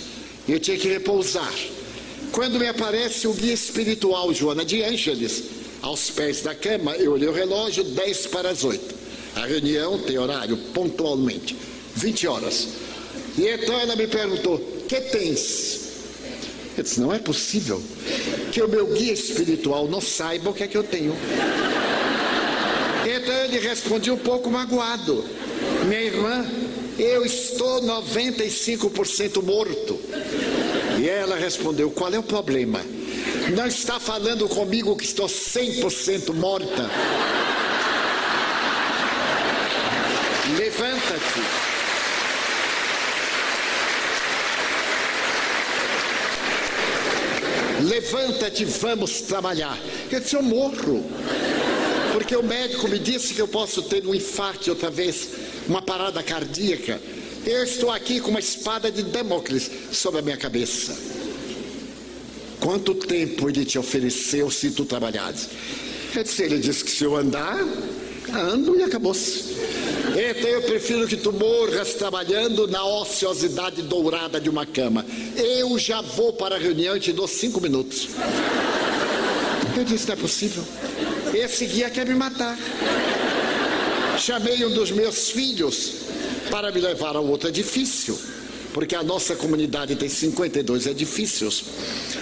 e 0.47 0.53
eu 0.53 0.59
tinha 0.59 0.77
que 0.77 0.87
repousar. 0.87 1.53
Quando 2.31 2.59
me 2.59 2.67
aparece 2.67 3.27
o 3.27 3.33
guia 3.33 3.53
espiritual 3.53 4.33
Joana 4.33 4.63
de 4.63 4.83
Ângeles, 4.83 5.43
aos 5.81 6.09
pés 6.09 6.41
da 6.41 6.55
cama, 6.55 6.95
eu 6.95 7.11
olhei 7.11 7.27
o 7.27 7.33
relógio, 7.33 7.83
10 7.83 8.27
para 8.27 8.49
as 8.49 8.63
8. 8.63 8.95
A 9.35 9.45
reunião 9.45 9.99
tem 9.99 10.17
horário 10.17 10.55
pontualmente, 10.73 11.57
20 11.95 12.27
horas. 12.27 12.67
E 13.37 13.47
então 13.47 13.79
ela 13.79 13.95
me 13.95 14.07
perguntou: 14.07 14.59
que 14.87 14.99
tens? 15.01 15.78
Eu 16.79 16.83
disse: 16.83 17.01
não 17.01 17.13
é 17.13 17.19
possível 17.19 17.83
que 18.53 18.61
o 18.61 18.67
meu 18.69 18.87
guia 18.87 19.11
espiritual 19.11 19.85
não 19.89 19.99
saiba 19.99 20.49
o 20.49 20.53
que 20.53 20.63
é 20.63 20.67
que 20.67 20.77
eu 20.77 20.83
tenho. 20.83 21.13
Então 23.05 23.35
ele 23.43 23.59
respondia 23.59 24.13
um 24.13 24.17
pouco 24.17 24.49
magoado: 24.49 25.25
minha 25.85 26.01
irmã, 26.01 26.49
eu 26.97 27.25
estou 27.25 27.81
95% 27.81 29.43
morto. 29.43 29.99
E 30.97 31.09
ela 31.09 31.35
respondeu: 31.35 31.91
qual 31.91 32.13
é 32.13 32.19
o 32.19 32.23
problema? 32.23 32.79
Não 33.53 33.67
está 33.67 33.99
falando 33.99 34.47
comigo 34.47 34.95
que 34.95 35.03
estou 35.03 35.27
100% 35.27 36.33
morta. 36.33 36.89
Levanta-te. 40.57 41.68
Levanta-te, 47.89 48.65
vamos 48.65 49.21
trabalhar. 49.21 49.77
Eu 50.11 50.19
disse: 50.19 50.35
Eu 50.35 50.43
morro. 50.43 51.03
Porque 52.13 52.35
o 52.35 52.43
médico 52.43 52.87
me 52.87 52.99
disse 52.99 53.33
que 53.33 53.41
eu 53.41 53.47
posso 53.47 53.81
ter 53.81 54.05
um 54.05 54.13
infarto 54.13 54.69
outra 54.69 54.91
vez, 54.91 55.29
uma 55.67 55.81
parada 55.81 56.21
cardíaca. 56.21 57.01
Eu 57.45 57.63
estou 57.63 57.89
aqui 57.89 58.19
com 58.19 58.29
uma 58.29 58.39
espada 58.39 58.91
de 58.91 59.01
Damocles 59.03 59.71
sobre 59.91 60.19
a 60.19 60.21
minha 60.21 60.37
cabeça. 60.37 60.95
Quanto 62.59 62.93
tempo 62.93 63.49
ele 63.49 63.65
te 63.65 63.79
ofereceu 63.79 64.51
se 64.51 64.69
tu 64.71 64.85
trabalhares? 64.85 65.47
Eu 66.15 66.23
disse, 66.23 66.43
ele 66.43 66.59
disse 66.59 66.83
que 66.83 66.91
se 66.91 67.03
eu 67.03 67.15
andar, 67.15 67.57
ando 68.35 68.77
e 68.77 68.83
acabou-se. 68.83 69.57
Então 70.09 70.49
eu 70.49 70.61
prefiro 70.63 71.07
que 71.07 71.15
tu 71.15 71.31
morras 71.31 71.93
trabalhando 71.93 72.67
na 72.67 72.83
ociosidade 72.83 73.81
dourada 73.81 74.39
de 74.39 74.49
uma 74.49 74.65
cama. 74.65 75.05
Eu 75.35 75.77
já 75.77 76.01
vou 76.01 76.33
para 76.33 76.55
a 76.55 76.59
reunião 76.59 76.97
e 76.97 76.99
te 76.99 77.13
dou 77.13 77.27
cinco 77.27 77.61
minutos. 77.61 78.09
Eu 79.77 79.83
disse, 79.83 80.07
não 80.07 80.13
é 80.13 80.17
possível. 80.17 80.63
Esse 81.33 81.65
guia 81.65 81.89
quer 81.89 82.05
me 82.05 82.15
matar. 82.15 82.57
Chamei 84.17 84.65
um 84.65 84.71
dos 84.71 84.91
meus 84.91 85.29
filhos 85.29 85.93
para 86.49 86.71
me 86.71 86.81
levar 86.81 87.15
a 87.15 87.19
outro 87.19 87.47
edifício, 87.47 88.19
porque 88.73 88.95
a 88.95 89.03
nossa 89.03 89.35
comunidade 89.35 89.95
tem 89.95 90.09
52 90.09 90.87
edifícios, 90.87 91.63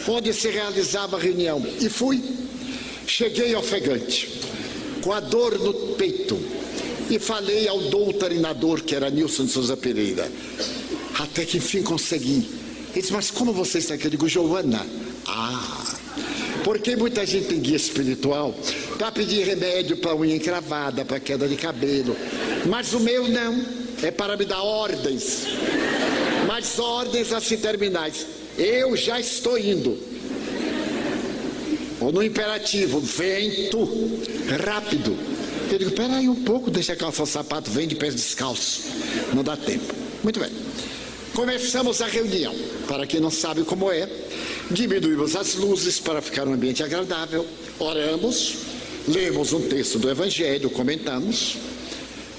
onde 0.07 0.33
se 0.33 0.49
realizava 0.49 1.17
a 1.17 1.19
reunião. 1.19 1.65
E 1.81 1.89
fui. 1.89 2.21
Cheguei 3.07 3.55
ofegante, 3.55 4.29
com 5.01 5.13
a 5.13 5.19
dor 5.19 5.57
no 5.59 5.73
peito, 5.95 6.37
e 7.09 7.19
falei 7.19 7.67
ao 7.67 7.79
doutrinador, 7.79 8.81
que 8.81 8.95
era 8.95 9.09
Nilson 9.09 9.45
de 9.45 9.51
Souza 9.51 9.77
Pereira. 9.77 10.29
Até 11.19 11.45
que 11.45 11.57
enfim 11.57 11.81
consegui. 11.81 12.47
Ele 12.91 13.01
disse, 13.01 13.13
mas 13.13 13.31
como 13.31 13.53
você 13.53 13.77
está 13.77 13.93
aqui? 13.93 14.05
Eu 14.05 14.11
digo, 14.11 14.27
Joana. 14.27 14.85
Ah, 15.25 15.95
porque 16.63 16.95
muita 16.95 17.25
gente 17.25 17.47
tem 17.47 17.59
guia 17.59 17.75
espiritual 17.75 18.53
para 18.97 19.11
pedir 19.11 19.45
remédio 19.45 19.97
para 19.97 20.15
unha 20.15 20.35
encravada, 20.35 21.05
para 21.05 21.19
queda 21.19 21.47
de 21.47 21.55
cabelo. 21.55 22.15
Mas 22.65 22.93
o 22.93 22.99
meu 22.99 23.27
não. 23.27 23.77
É 24.03 24.11
para 24.11 24.37
me 24.37 24.45
dar 24.45 24.61
ordens. 24.61 25.47
Mas 26.45 26.77
ordens 26.77 27.33
assim 27.33 27.57
terminais. 27.57 28.27
Eu 28.57 28.95
já 28.95 29.19
estou 29.19 29.57
indo. 29.57 29.97
Ou 32.07 32.13
no 32.13 32.23
imperativo, 32.23 33.01
vem 33.01 33.69
tu, 33.69 33.85
rápido. 34.65 35.13
Eu 35.69 35.77
digo, 35.77 35.91
peraí 35.91 36.29
um 36.29 36.41
pouco, 36.41 36.71
deixa 36.71 36.95
calçar 36.95 37.23
o 37.23 37.25
sapato, 37.25 37.69
vem 37.69 37.85
de 37.85 37.95
pés 37.95 38.15
descalços. 38.15 38.85
Não 39.33 39.43
dá 39.43 39.57
tempo. 39.57 39.93
Muito 40.23 40.39
bem. 40.39 40.49
Começamos 41.33 42.01
a 42.01 42.07
reunião. 42.07 42.55
Para 42.87 43.05
quem 43.05 43.19
não 43.19 43.29
sabe 43.29 43.63
como 43.63 43.91
é, 43.91 44.09
diminuímos 44.71 45.35
as 45.35 45.55
luzes 45.55 45.99
para 45.99 46.21
ficar 46.21 46.47
um 46.47 46.53
ambiente 46.53 46.81
agradável, 46.81 47.45
oramos, 47.77 48.55
lemos 49.05 49.51
um 49.51 49.67
texto 49.67 49.99
do 49.99 50.09
Evangelho, 50.09 50.69
comentamos, 50.69 51.57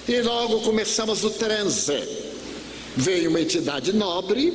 e 0.08 0.18
logo 0.22 0.60
começamos 0.60 1.24
o 1.24 1.30
transe. 1.30 2.02
Veio 2.96 3.28
uma 3.28 3.42
entidade 3.42 3.92
nobre, 3.92 4.50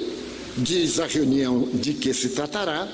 diz 0.58 1.00
a 1.00 1.06
reunião 1.06 1.70
de 1.72 1.94
que 1.94 2.12
se 2.16 2.30
tratará, 2.30 2.92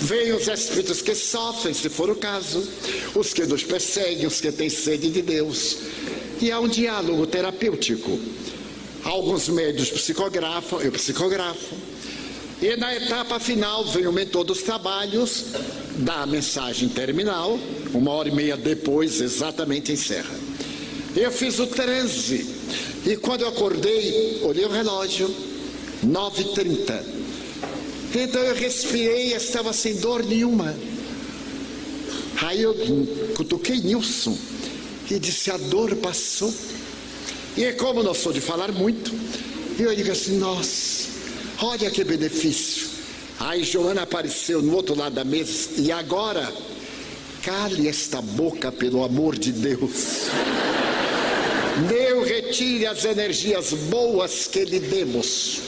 Vêm 0.00 0.32
os 0.32 0.48
espíritos 0.48 1.02
que 1.02 1.14
sofrem, 1.14 1.74
se 1.74 1.88
for 1.88 2.10
o 2.10 2.16
caso, 2.16 2.66
os 3.14 3.32
que 3.32 3.44
nos 3.46 3.62
perseguem, 3.62 4.26
os 4.26 4.40
que 4.40 4.52
têm 4.52 4.68
sede 4.68 5.10
de 5.10 5.22
Deus. 5.22 5.78
E 6.40 6.50
há 6.50 6.60
um 6.60 6.68
diálogo 6.68 7.26
terapêutico. 7.26 8.18
Alguns 9.04 9.48
médios 9.48 9.90
psicografam, 9.90 10.80
eu 10.80 10.92
psicografo. 10.92 11.74
E 12.60 12.74
na 12.76 12.94
etapa 12.94 13.38
final 13.38 13.84
vem 13.84 14.06
o 14.06 14.12
mentor 14.12 14.44
dos 14.44 14.62
trabalhos, 14.62 15.44
dá 15.98 16.22
a 16.22 16.26
mensagem 16.26 16.88
terminal, 16.88 17.58
uma 17.92 18.10
hora 18.12 18.28
e 18.28 18.32
meia 18.32 18.56
depois 18.56 19.20
exatamente 19.20 19.92
encerra. 19.92 20.34
Eu 21.14 21.30
fiz 21.30 21.58
o 21.58 21.66
transe 21.66 22.46
e 23.06 23.16
quando 23.16 23.42
eu 23.42 23.48
acordei, 23.48 24.40
olhei 24.42 24.64
o 24.64 24.70
relógio, 24.70 25.32
9h30. 26.04 27.25
Então 28.18 28.42
eu 28.42 28.54
respirei 28.54 29.34
estava 29.34 29.74
sem 29.74 29.96
dor 29.96 30.24
nenhuma. 30.24 30.74
Aí 32.40 32.62
eu 32.62 32.74
cutuquei 33.36 33.76
Nilson 33.76 34.36
e 35.10 35.18
disse: 35.18 35.50
a 35.50 35.58
dor 35.58 35.94
passou. 35.96 36.52
E 37.58 37.64
é 37.64 37.72
como 37.72 38.02
não 38.02 38.14
sou 38.14 38.32
de 38.32 38.40
falar 38.40 38.72
muito, 38.72 39.12
eu 39.78 39.94
digo 39.94 40.10
assim: 40.10 40.38
nossa, 40.38 41.08
olha 41.60 41.90
que 41.90 42.02
benefício. 42.04 42.88
Aí 43.38 43.64
Joana 43.64 44.02
apareceu 44.02 44.62
no 44.62 44.74
outro 44.74 44.94
lado 44.94 45.14
da 45.14 45.24
mesa 45.24 45.68
e 45.76 45.92
agora, 45.92 46.50
cale 47.42 47.86
esta 47.86 48.22
boca 48.22 48.72
pelo 48.72 49.04
amor 49.04 49.38
de 49.38 49.52
Deus. 49.52 50.28
Deu, 51.86 52.24
retire 52.24 52.86
as 52.86 53.04
energias 53.04 53.74
boas 53.90 54.46
que 54.46 54.64
lhe 54.64 54.80
demos. 54.80 55.60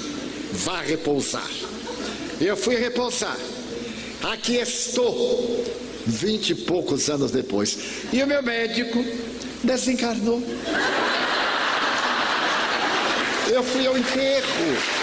Vá 0.51 0.81
repousar. 0.81 1.68
Eu 2.41 2.57
fui 2.57 2.77
repousar. 2.77 3.37
Aqui 4.23 4.57
estou, 4.57 5.65
vinte 6.07 6.51
e 6.51 6.55
poucos 6.55 7.11
anos 7.11 7.33
depois. 7.33 7.79
E 8.13 8.23
o 8.23 8.27
meu 8.27 8.43
médico 8.43 9.05
desencarnou. 9.63 10.43
Eu 13.51 13.63
fui 13.65 13.87
ao 13.87 13.99
enterro. 13.99 14.99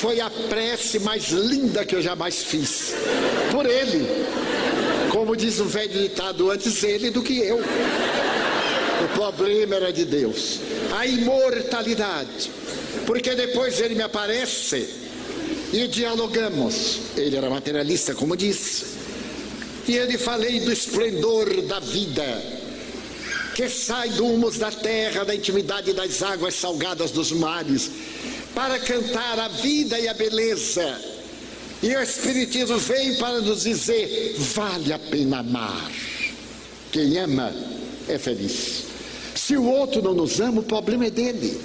Foi 0.00 0.20
a 0.20 0.30
prece 0.30 0.98
mais 1.00 1.28
linda 1.28 1.84
que 1.84 1.96
eu 1.96 2.02
jamais 2.02 2.42
fiz. 2.42 2.94
Por 3.50 3.66
ele. 3.66 4.06
Como 5.10 5.36
diz 5.36 5.60
o 5.60 5.64
velho 5.64 6.02
ditado, 6.02 6.50
antes 6.50 6.82
ele 6.82 7.10
do 7.10 7.22
que 7.22 7.38
eu. 7.38 7.58
O 7.58 9.08
problema 9.14 9.76
era 9.76 9.92
de 9.92 10.04
Deus. 10.04 10.60
A 10.92 11.06
imortalidade. 11.06 12.50
Porque 13.06 13.34
depois 13.34 13.80
ele 13.80 13.94
me 13.94 14.02
aparece 14.02 14.88
e 15.72 15.88
dialogamos. 15.88 17.00
Ele 17.16 17.36
era 17.36 17.48
materialista, 17.48 18.14
como 18.14 18.36
disse. 18.36 18.92
E 19.88 19.96
eu 19.96 20.06
lhe 20.06 20.18
falei 20.18 20.60
do 20.60 20.72
esplendor 20.72 21.62
da 21.62 21.80
vida 21.80 22.62
que 23.54 23.68
sai 23.68 24.08
do 24.10 24.26
humus 24.26 24.58
da 24.58 24.70
terra, 24.70 25.24
da 25.24 25.34
intimidade 25.34 25.92
das 25.92 26.22
águas 26.22 26.54
salgadas 26.54 27.10
dos 27.10 27.32
mares, 27.32 27.90
para 28.54 28.78
cantar 28.78 29.38
a 29.38 29.48
vida 29.48 29.98
e 29.98 30.08
a 30.08 30.14
beleza. 30.14 31.00
E 31.82 31.94
o 31.94 32.02
Espiritismo 32.02 32.78
vem 32.78 33.14
para 33.16 33.40
nos 33.40 33.64
dizer: 33.64 34.36
vale 34.54 34.92
a 34.92 34.98
pena 34.98 35.40
amar. 35.40 35.90
Quem 36.90 37.18
ama 37.18 37.52
é 38.08 38.18
feliz. 38.18 38.91
Se 39.46 39.56
o 39.56 39.64
outro 39.64 40.00
não 40.00 40.14
nos 40.14 40.40
ama, 40.40 40.60
o 40.60 40.62
problema 40.62 41.06
é 41.06 41.10
dele. 41.10 41.60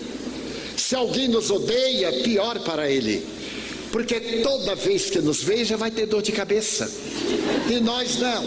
Se 0.76 0.96
alguém 0.96 1.28
nos 1.28 1.52
odeia, 1.52 2.12
pior 2.24 2.60
para 2.62 2.90
ele. 2.90 3.24
Porque 3.92 4.20
toda 4.42 4.74
vez 4.74 5.12
que 5.12 5.20
nos 5.20 5.44
veja 5.44 5.78
vai 5.78 5.92
ter 5.92 6.08
dor 6.08 6.24
de 6.24 6.32
cabeça. 6.32 6.90
E 7.70 7.80
nós 7.80 8.18
não. 8.18 8.44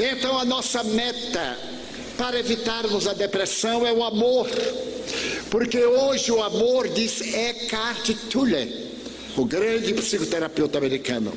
Então 0.00 0.36
a 0.36 0.44
nossa 0.44 0.82
meta 0.82 1.56
para 2.18 2.40
evitarmos 2.40 3.06
a 3.06 3.12
depressão 3.12 3.86
é 3.86 3.92
o 3.92 4.02
amor. 4.02 4.48
Porque 5.48 5.78
hoje 5.84 6.32
o 6.32 6.42
amor, 6.42 6.88
diz 6.88 7.20
Eckhart 7.20 8.10
Tolle, 8.32 8.90
o 9.36 9.44
grande 9.44 9.94
psicoterapeuta 9.94 10.76
americano. 10.76 11.32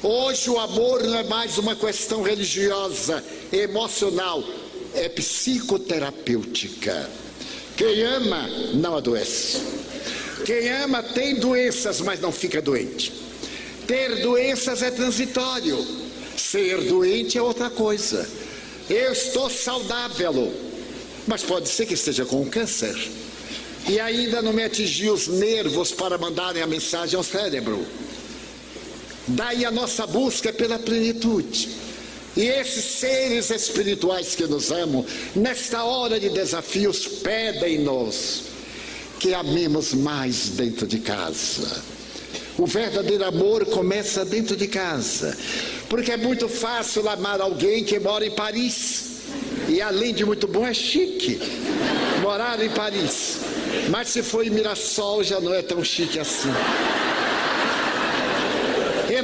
Hoje 0.00 0.48
o 0.48 0.60
amor 0.60 1.02
não 1.02 1.18
é 1.18 1.24
mais 1.24 1.58
uma 1.58 1.74
questão 1.74 2.22
religiosa, 2.22 3.24
emocional, 3.52 4.44
é 4.96 5.08
psicoterapêutica. 5.08 7.08
Quem 7.76 8.02
ama 8.02 8.48
não 8.74 8.96
adoece. 8.96 9.60
Quem 10.44 10.68
ama 10.70 11.02
tem 11.02 11.36
doenças, 11.36 12.00
mas 12.00 12.20
não 12.20 12.32
fica 12.32 12.62
doente. 12.62 13.12
Ter 13.86 14.22
doenças 14.22 14.82
é 14.82 14.90
transitório. 14.90 15.78
Ser 16.36 16.80
doente 16.82 17.38
é 17.38 17.42
outra 17.42 17.70
coisa. 17.70 18.28
Eu 18.88 19.12
estou 19.12 19.50
saudável, 19.50 20.52
mas 21.26 21.42
pode 21.42 21.68
ser 21.68 21.86
que 21.86 21.94
esteja 21.94 22.24
com 22.24 22.48
câncer. 22.48 22.96
E 23.88 24.00
ainda 24.00 24.42
não 24.42 24.52
me 24.52 24.64
atingiu 24.64 25.12
os 25.12 25.28
nervos 25.28 25.92
para 25.92 26.18
mandarem 26.18 26.62
a 26.62 26.66
mensagem 26.66 27.16
ao 27.16 27.22
cérebro. 27.22 27.86
Daí 29.28 29.64
a 29.64 29.70
nossa 29.70 30.06
busca 30.06 30.52
pela 30.52 30.78
plenitude. 30.78 31.68
E 32.36 32.42
esses 32.42 32.84
seres 32.84 33.50
espirituais 33.50 34.34
que 34.34 34.46
nos 34.46 34.70
amam, 34.70 35.04
nesta 35.34 35.84
hora 35.84 36.20
de 36.20 36.28
desafios, 36.28 37.06
pedem-nos 37.06 38.42
que 39.18 39.32
amemos 39.32 39.94
mais 39.94 40.50
dentro 40.50 40.86
de 40.86 40.98
casa. 40.98 41.82
O 42.58 42.66
verdadeiro 42.66 43.24
amor 43.24 43.64
começa 43.66 44.24
dentro 44.24 44.56
de 44.56 44.66
casa, 44.66 45.36
porque 45.88 46.12
é 46.12 46.16
muito 46.16 46.48
fácil 46.48 47.08
amar 47.08 47.40
alguém 47.40 47.84
que 47.84 47.98
mora 47.98 48.26
em 48.26 48.30
Paris. 48.30 49.04
E 49.68 49.80
além 49.80 50.12
de 50.14 50.24
muito 50.24 50.46
bom, 50.46 50.66
é 50.66 50.74
chique 50.74 51.40
morar 52.22 52.62
em 52.62 52.70
Paris. 52.70 53.38
Mas 53.90 54.08
se 54.08 54.22
for 54.22 54.46
em 54.46 54.50
Mirassol, 54.50 55.22
já 55.22 55.40
não 55.40 55.54
é 55.54 55.62
tão 55.62 55.82
chique 55.82 56.18
assim. 56.18 56.52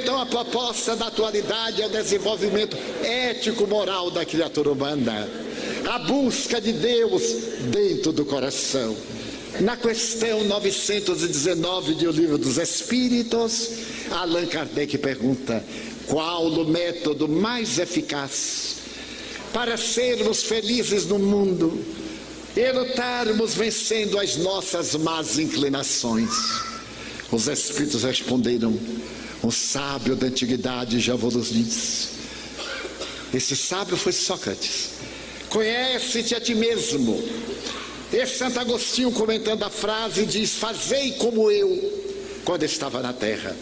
Então 0.03 0.21
a 0.21 0.27
proposta 0.27 0.97
da 0.97 1.07
atualidade 1.07 1.81
é 1.81 1.87
o 1.87 1.89
desenvolvimento 1.89 2.77
ético-moral 3.05 4.11
da 4.11 4.25
criatura 4.25 4.73
humana, 4.73 5.29
a 5.89 6.01
busca 6.01 6.61
de 6.61 6.73
Deus 6.73 7.23
dentro 7.71 8.11
do 8.11 8.25
coração. 8.25 8.97
Na 9.61 9.77
questão 9.77 10.43
919 10.43 11.95
do 11.95 12.11
Livro 12.11 12.37
dos 12.37 12.57
Espíritos, 12.57 13.71
Allan 14.11 14.47
Kardec 14.47 14.99
pergunta: 14.99 15.65
qual 16.09 16.47
o 16.47 16.69
método 16.69 17.29
mais 17.29 17.79
eficaz 17.79 18.79
para 19.53 19.77
sermos 19.77 20.43
felizes 20.43 21.07
no 21.07 21.19
mundo 21.21 21.81
e 22.57 22.73
lutarmos 22.73 23.55
vencendo 23.55 24.19
as 24.19 24.37
nossas 24.37 24.97
más 24.97 25.39
inclinações? 25.39 26.29
Os 27.31 27.47
Espíritos 27.47 28.03
responderam: 28.03 28.77
um 29.43 29.51
sábio 29.51 30.15
da 30.15 30.27
antiguidade 30.27 31.01
já 31.01 31.15
vos 31.15 31.51
diz. 31.51 32.11
Esse 33.35 33.57
sábio 33.57 33.97
foi 33.97 34.13
Sócrates. 34.13 34.91
Conhece-te 35.49 36.35
a 36.35 36.41
ti 36.41 36.55
mesmo. 36.55 37.23
E 38.13 38.27
Santo 38.27 38.61
Agostinho, 38.61 39.11
comentando 39.11 39.63
a 39.63 39.71
frase, 39.71 40.27
diz: 40.27 40.53
Fazei 40.53 41.13
como 41.13 41.51
eu, 41.51 42.03
quando 42.45 42.63
estava 42.63 43.01
na 43.01 43.13
terra. 43.13 43.57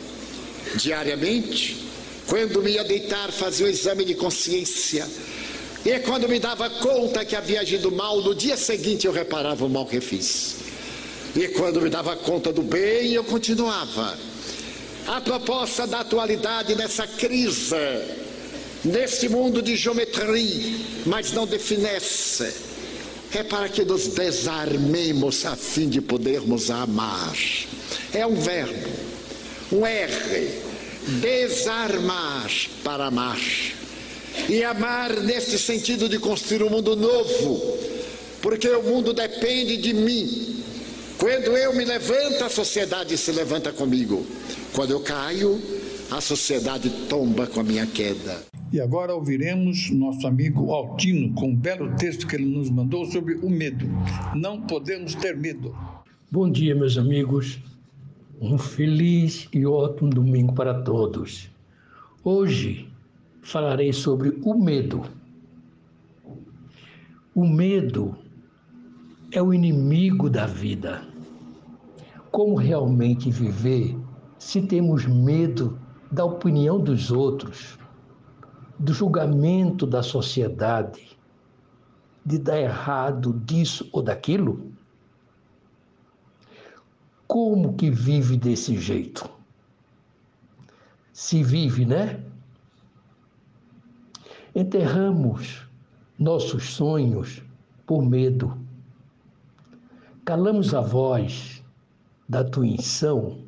Diariamente, 0.76 1.76
quando 2.26 2.62
me 2.62 2.72
ia 2.72 2.84
deitar, 2.84 3.30
fazia 3.30 3.66
um 3.66 3.68
exame 3.68 4.04
de 4.04 4.14
consciência. 4.14 5.08
E 5.84 5.98
quando 6.00 6.28
me 6.28 6.38
dava 6.38 6.68
conta 6.68 7.24
que 7.24 7.34
havia 7.34 7.60
agido 7.60 7.90
mal, 7.90 8.20
no 8.20 8.34
dia 8.34 8.56
seguinte 8.56 9.06
eu 9.06 9.12
reparava 9.12 9.64
o 9.64 9.68
mal 9.68 9.86
que 9.86 10.00
fiz. 10.00 10.56
E 11.34 11.48
quando 11.48 11.80
me 11.80 11.88
dava 11.88 12.16
conta 12.16 12.52
do 12.52 12.62
bem, 12.62 13.12
eu 13.12 13.24
continuava. 13.24 14.29
A 15.06 15.20
proposta 15.20 15.86
da 15.86 16.00
atualidade 16.00 16.74
nessa 16.74 17.06
crise, 17.06 17.74
nesse 18.84 19.28
mundo 19.28 19.60
de 19.60 19.76
geometria, 19.76 20.78
mas 21.06 21.32
não 21.32 21.46
de 21.46 21.58
finesse, 21.58 22.52
é 23.32 23.42
para 23.42 23.68
que 23.68 23.84
nos 23.84 24.08
desarmemos 24.08 25.44
a 25.46 25.56
fim 25.56 25.88
de 25.88 26.00
podermos 26.00 26.70
amar. 26.70 27.36
É 28.12 28.26
um 28.26 28.34
verbo, 28.34 28.88
um 29.72 29.86
R, 29.86 30.62
desarmar 31.20 32.50
para 32.84 33.06
amar. 33.06 33.40
E 34.48 34.62
amar 34.62 35.12
nesse 35.20 35.58
sentido 35.58 36.08
de 36.08 36.18
construir 36.18 36.62
um 36.62 36.70
mundo 36.70 36.94
novo, 36.96 37.78
porque 38.40 38.68
o 38.68 38.82
mundo 38.82 39.12
depende 39.12 39.76
de 39.76 39.92
mim. 39.92 40.59
Quando 41.20 41.54
eu 41.54 41.76
me 41.76 41.84
levanto, 41.84 42.42
a 42.42 42.48
sociedade 42.48 43.18
se 43.18 43.30
levanta 43.30 43.70
comigo. 43.70 44.24
Quando 44.74 44.92
eu 44.92 45.00
caio, 45.00 45.60
a 46.10 46.18
sociedade 46.18 46.88
tomba 47.10 47.46
com 47.46 47.60
a 47.60 47.62
minha 47.62 47.86
queda. 47.86 48.42
E 48.72 48.80
agora 48.80 49.14
ouviremos 49.14 49.90
nosso 49.90 50.26
amigo 50.26 50.72
Altino 50.72 51.34
com 51.34 51.50
um 51.50 51.54
belo 51.54 51.94
texto 51.96 52.26
que 52.26 52.36
ele 52.36 52.46
nos 52.46 52.70
mandou 52.70 53.04
sobre 53.04 53.34
o 53.34 53.50
medo. 53.50 53.86
Não 54.34 54.62
podemos 54.62 55.14
ter 55.14 55.36
medo. 55.36 55.76
Bom 56.30 56.50
dia, 56.50 56.74
meus 56.74 56.96
amigos. 56.96 57.58
Um 58.40 58.56
feliz 58.56 59.46
e 59.52 59.66
ótimo 59.66 60.08
domingo 60.08 60.54
para 60.54 60.72
todos. 60.82 61.50
Hoje 62.24 62.88
falarei 63.42 63.92
sobre 63.92 64.38
o 64.42 64.54
medo. 64.54 65.02
O 67.34 67.46
medo 67.46 68.16
é 69.30 69.42
o 69.42 69.52
inimigo 69.52 70.30
da 70.30 70.46
vida. 70.46 71.09
Como 72.30 72.54
realmente 72.54 73.30
viver 73.30 73.98
se 74.38 74.62
temos 74.62 75.04
medo 75.04 75.78
da 76.10 76.24
opinião 76.24 76.78
dos 76.78 77.10
outros, 77.10 77.78
do 78.78 78.92
julgamento 78.92 79.86
da 79.86 80.02
sociedade, 80.02 81.18
de 82.24 82.38
dar 82.38 82.58
errado 82.58 83.32
disso 83.44 83.88
ou 83.92 84.02
daquilo? 84.02 84.72
Como 87.26 87.74
que 87.74 87.90
vive 87.90 88.36
desse 88.36 88.78
jeito? 88.78 89.28
Se 91.12 91.42
vive, 91.42 91.84
né? 91.84 92.24
Enterramos 94.54 95.68
nossos 96.18 96.74
sonhos 96.74 97.42
por 97.86 98.02
medo. 98.02 98.56
Calamos 100.24 100.74
a 100.74 100.80
voz 100.80 101.59
da 102.30 102.44
tuição 102.44 103.38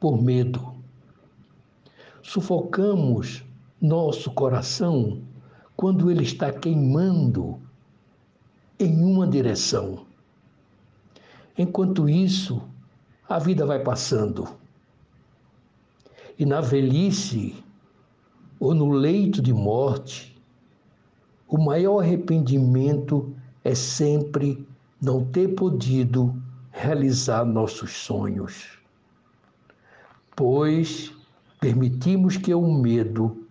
por 0.00 0.20
medo. 0.20 0.74
Sufocamos 2.20 3.44
nosso 3.80 4.32
coração 4.32 5.22
quando 5.76 6.10
ele 6.10 6.24
está 6.24 6.50
queimando 6.50 7.60
em 8.76 9.04
uma 9.04 9.24
direção. 9.24 10.04
Enquanto 11.56 12.08
isso, 12.08 12.60
a 13.28 13.38
vida 13.38 13.64
vai 13.64 13.78
passando. 13.78 14.48
E 16.36 16.44
na 16.44 16.60
velhice 16.60 17.62
ou 18.58 18.74
no 18.74 18.90
leito 18.90 19.40
de 19.40 19.52
morte, 19.52 20.36
o 21.46 21.56
maior 21.56 22.00
arrependimento 22.00 23.32
é 23.62 23.76
sempre 23.76 24.66
não 25.00 25.24
ter 25.24 25.54
podido 25.54 26.42
realizar 26.74 27.44
nossos 27.44 27.92
sonhos 27.92 28.74
pois 30.36 31.12
permitimos 31.60 32.36
que 32.36 32.54
o 32.54 32.72
medo 32.72 33.46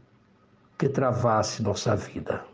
que 0.77 0.89
travasse 0.89 1.63
nossa 1.63 1.95
vida. 1.95 2.45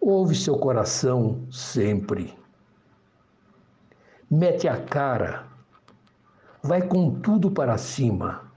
Ouve 0.00 0.34
seu 0.34 0.58
coração 0.58 1.46
sempre. 1.50 2.36
Mete 4.30 4.66
a 4.66 4.80
cara. 4.80 5.46
Vai 6.62 6.82
com 6.82 7.20
tudo 7.20 7.50
para 7.50 7.78
cima. 7.78 8.50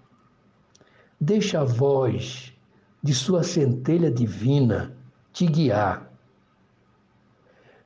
Deixa 1.19 1.61
a 1.61 1.63
voz 1.63 2.53
de 3.01 3.13
sua 3.13 3.43
centelha 3.43 4.11
divina 4.11 4.95
te 5.31 5.45
guiar. 5.45 6.09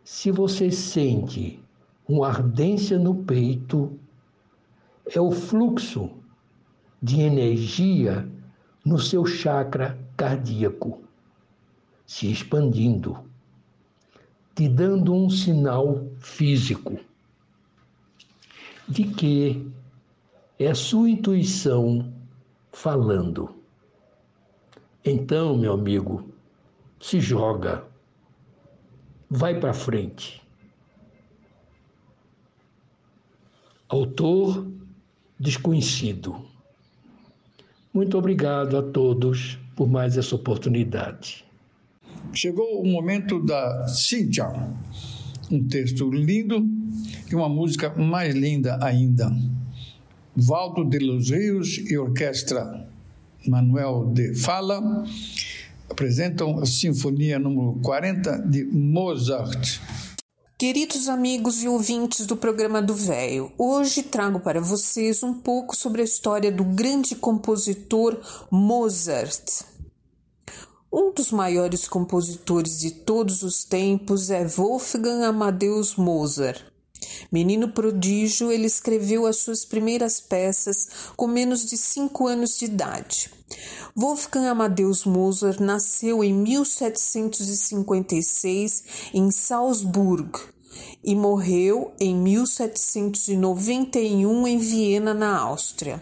Se 0.04 0.32
você 0.32 0.72
sente 0.72 1.64
uma 2.08 2.28
ardência 2.28 2.98
no 2.98 3.16
peito, 3.24 4.00
é 5.14 5.20
o 5.20 5.32
fluxo 5.32 6.10
de 7.02 7.22
energia 7.22 8.28
no 8.84 8.98
seu 8.98 9.26
chakra 9.26 10.00
cardíaco, 10.16 11.02
se 12.06 12.32
expandindo, 12.32 13.20
te 14.56 14.68
dando 14.68 15.14
um 15.14 15.30
sinal 15.30 16.08
físico 16.20 16.98
de 18.88 19.04
que 19.04 19.70
é 20.58 20.68
a 20.68 20.76
sua 20.76 21.10
intuição 21.10 22.12
falando. 22.72 23.54
Então, 25.04 25.58
meu 25.58 25.74
amigo, 25.74 26.30
se 27.00 27.20
joga, 27.20 27.86
vai 29.30 29.60
para 29.60 29.74
frente, 29.74 30.42
Autor 33.90 34.68
desconhecido. 35.40 36.36
Muito 37.94 38.18
obrigado 38.18 38.78
a 38.78 38.84
todos 38.84 39.58
por 39.76 39.88
mais 39.88 40.18
essa 40.18 40.36
oportunidade. 40.36 41.46
Chegou 42.34 42.82
o 42.82 42.86
momento 42.86 43.40
da 43.44 43.88
Cíntia. 43.88 44.48
Um 45.50 45.66
texto 45.66 46.10
lindo 46.12 46.68
e 47.32 47.34
uma 47.34 47.48
música 47.48 47.90
mais 47.96 48.36
linda 48.36 48.78
ainda. 48.84 49.32
Valdo 50.36 50.84
de 50.84 51.00
los 51.00 51.30
Rios 51.30 51.78
e 51.90 51.98
Orquestra 51.98 52.86
Manuel 53.48 54.12
de 54.14 54.36
Fala 54.36 55.06
apresentam 55.90 56.60
a 56.60 56.66
Sinfonia 56.66 57.40
número 57.40 57.80
40 57.82 58.40
de 58.40 58.66
Mozart. 58.66 59.80
Queridos 60.60 61.08
amigos 61.08 61.62
e 61.62 61.68
ouvintes 61.68 62.26
do 62.26 62.36
programa 62.36 62.82
do 62.82 62.96
Véio, 62.96 63.52
hoje 63.60 64.02
trago 64.02 64.40
para 64.40 64.60
vocês 64.60 65.22
um 65.22 65.32
pouco 65.32 65.76
sobre 65.76 66.02
a 66.02 66.04
história 66.04 66.52
do 66.52 66.64
grande 66.64 67.16
compositor 67.16 68.20
Mozart. 68.50 69.62
Um 70.92 71.14
dos 71.14 71.32
maiores 71.32 71.88
compositores 71.88 72.80
de 72.80 72.90
todos 72.90 73.44
os 73.44 73.64
tempos 73.64 74.32
é 74.32 74.48
Wolfgang 74.48 75.26
Amadeus 75.26 75.96
Mozart. 75.96 76.66
Menino 77.32 77.70
prodígio, 77.70 78.52
ele 78.52 78.68
escreveu 78.68 79.26
as 79.26 79.38
suas 79.38 79.64
primeiras 79.66 80.20
peças 80.20 80.88
com 81.16 81.26
menos 81.28 81.66
de 81.66 81.78
cinco 81.78 82.28
anos 82.28 82.58
de 82.58 82.66
idade. 82.66 83.32
Wolfgang 83.96 84.48
Amadeus 84.48 85.06
Mozart 85.06 85.60
nasceu 85.60 86.24
em 86.24 86.34
1756 86.34 88.84
em 89.14 89.30
Salzburg 89.32 90.32
e 91.04 91.16
morreu 91.16 91.92
em 92.00 92.16
1791 92.16 94.48
em 94.48 94.58
Viena, 94.58 95.14
na 95.14 95.38
Áustria. 95.38 96.02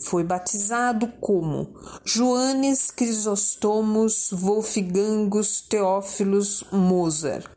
Foi 0.00 0.24
batizado 0.24 1.06
como 1.20 1.72
Johannes 2.04 2.90
Chrysostomos 2.90 4.30
Wolfgangus 4.32 5.60
Theophilus 5.68 6.64
Mozart. 6.72 7.48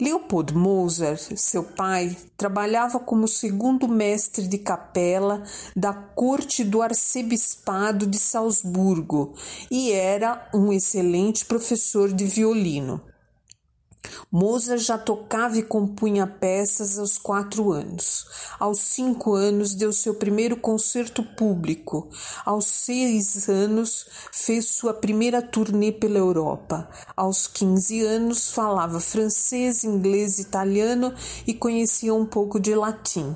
Leopold 0.00 0.54
Mozart, 0.54 1.36
seu 1.36 1.64
pai, 1.64 2.16
trabalhava 2.36 3.00
como 3.00 3.26
segundo 3.26 3.88
mestre 3.88 4.46
de 4.46 4.56
capela 4.56 5.42
da 5.74 5.92
corte 5.92 6.62
do 6.62 6.80
arcebispado 6.80 8.06
de 8.06 8.16
Salzburgo 8.16 9.34
e 9.68 9.90
era 9.90 10.48
um 10.54 10.72
excelente 10.72 11.44
professor 11.44 12.12
de 12.12 12.26
violino. 12.26 13.07
Mozart 14.30 14.82
já 14.82 14.98
tocava 14.98 15.56
e 15.56 15.62
compunha 15.62 16.26
peças 16.26 16.98
aos 16.98 17.16
quatro 17.16 17.72
anos. 17.72 18.26
Aos 18.60 18.78
cinco 18.78 19.34
anos 19.34 19.74
deu 19.74 19.90
seu 19.90 20.14
primeiro 20.14 20.54
concerto 20.58 21.22
público. 21.22 22.10
Aos 22.44 22.66
seis 22.66 23.48
anos 23.48 24.06
fez 24.30 24.66
sua 24.66 24.92
primeira 24.92 25.40
turnê 25.40 25.90
pela 25.90 26.18
Europa. 26.18 26.90
Aos 27.16 27.46
quinze 27.46 28.02
anos 28.02 28.50
falava 28.50 29.00
francês, 29.00 29.82
inglês, 29.82 30.38
italiano 30.38 31.14
e 31.46 31.54
conhecia 31.54 32.12
um 32.12 32.26
pouco 32.26 32.60
de 32.60 32.74
latim. 32.74 33.34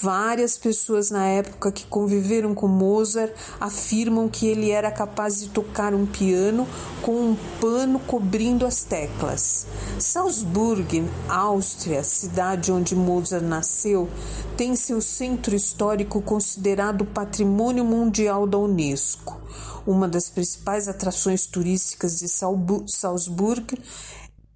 Várias 0.00 0.58
pessoas 0.58 1.10
na 1.10 1.26
época 1.26 1.70
que 1.70 1.86
conviveram 1.86 2.54
com 2.54 2.66
Mozart 2.66 3.32
afirmam 3.60 4.28
que 4.28 4.46
ele 4.46 4.70
era 4.70 4.90
capaz 4.90 5.40
de 5.40 5.50
tocar 5.50 5.94
um 5.94 6.06
piano 6.06 6.66
com 7.02 7.12
um 7.12 7.36
pano 7.60 8.00
cobrindo 8.00 8.66
as 8.66 8.82
teclas. 8.82 9.66
Salzburg, 9.98 11.04
Áustria, 11.28 12.02
cidade 12.02 12.72
onde 12.72 12.96
Mozart 12.96 13.44
nasceu, 13.44 14.08
tem 14.56 14.74
seu 14.74 15.00
centro 15.00 15.54
histórico 15.54 16.20
considerado 16.22 17.04
Patrimônio 17.04 17.84
Mundial 17.84 18.46
da 18.46 18.58
Unesco. 18.58 19.40
Uma 19.86 20.08
das 20.08 20.30
principais 20.30 20.88
atrações 20.88 21.46
turísticas 21.46 22.18
de 22.18 22.28
Salzburg 22.28 23.78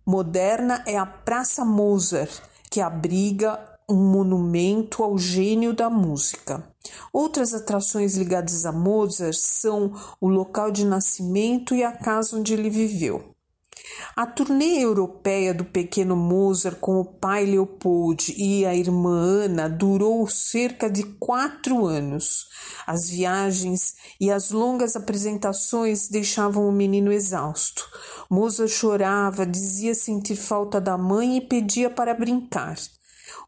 moderna 0.04 0.82
é 0.86 0.96
a 0.96 1.04
Praça 1.04 1.64
Mozart, 1.64 2.40
que 2.70 2.80
abriga 2.80 3.75
um 3.88 3.96
monumento 3.96 5.02
ao 5.02 5.16
gênio 5.16 5.72
da 5.72 5.88
música. 5.88 6.68
Outras 7.12 7.54
atrações 7.54 8.16
ligadas 8.16 8.66
a 8.66 8.72
Mozart 8.72 9.36
são 9.36 9.92
o 10.20 10.28
local 10.28 10.70
de 10.70 10.84
nascimento 10.84 11.74
e 11.74 11.84
a 11.84 11.92
casa 11.92 12.36
onde 12.36 12.52
ele 12.52 12.68
viveu. 12.70 13.36
A 14.16 14.26
turnê 14.26 14.82
europeia 14.82 15.54
do 15.54 15.64
pequeno 15.64 16.16
Mozart 16.16 16.78
com 16.80 16.98
o 16.98 17.04
pai 17.04 17.46
Leopold 17.46 18.34
e 18.36 18.66
a 18.66 18.74
irmã 18.74 19.16
Ana 19.44 19.68
durou 19.68 20.26
cerca 20.26 20.90
de 20.90 21.04
quatro 21.04 21.86
anos. 21.86 22.48
As 22.86 23.08
viagens 23.08 23.94
e 24.20 24.30
as 24.30 24.50
longas 24.50 24.96
apresentações 24.96 26.08
deixavam 26.08 26.68
o 26.68 26.72
menino 26.72 27.12
exausto. 27.12 27.88
Mozart 28.28 28.70
chorava, 28.70 29.46
dizia 29.46 29.94
sentir 29.94 30.36
falta 30.36 30.80
da 30.80 30.98
mãe 30.98 31.36
e 31.36 31.40
pedia 31.40 31.88
para 31.88 32.14
brincar. 32.14 32.76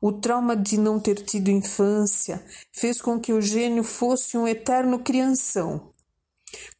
O 0.00 0.12
trauma 0.12 0.56
de 0.56 0.78
não 0.78 1.00
ter 1.00 1.16
tido 1.16 1.50
infância 1.50 2.44
fez 2.72 3.00
com 3.00 3.18
que 3.18 3.32
o 3.32 3.40
gênio 3.40 3.82
fosse 3.82 4.38
um 4.38 4.46
eterno 4.46 5.00
crianção. 5.00 5.92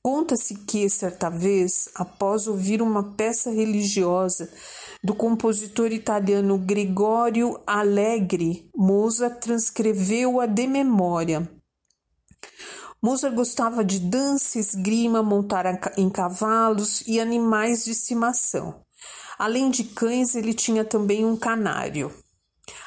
Conta-se 0.02 0.54
que, 0.54 0.88
certa 0.88 1.28
vez, 1.28 1.88
após 1.94 2.46
ouvir 2.46 2.80
uma 2.80 3.14
peça 3.14 3.50
religiosa 3.50 4.50
do 5.02 5.14
compositor 5.14 5.92
italiano 5.92 6.56
Gregorio 6.58 7.60
Allegri, 7.66 8.70
Mozart 8.74 9.40
transcreveu-a 9.40 10.46
de 10.46 10.66
memória. 10.66 11.50
Mozart 13.02 13.34
gostava 13.34 13.84
de 13.84 13.98
dança, 13.98 14.58
esgrima, 14.58 15.22
montar 15.22 15.66
em 15.96 16.08
cavalos 16.08 17.02
e 17.06 17.20
animais 17.20 17.84
de 17.84 17.90
estimação. 17.90 18.80
Além 19.38 19.70
de 19.70 19.84
cães, 19.84 20.34
ele 20.34 20.54
tinha 20.54 20.84
também 20.84 21.24
um 21.24 21.36
canário. 21.36 22.12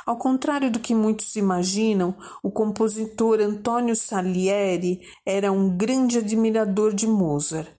Ao 0.05 0.17
contrário 0.17 0.71
do 0.71 0.79
que 0.79 0.95
muitos 0.95 1.35
imaginam, 1.35 2.15
o 2.43 2.51
compositor 2.51 3.39
Antonio 3.39 3.95
Salieri 3.95 4.99
era 5.25 5.51
um 5.51 5.75
grande 5.75 6.17
admirador 6.17 6.93
de 6.93 7.07
Mozart. 7.07 7.69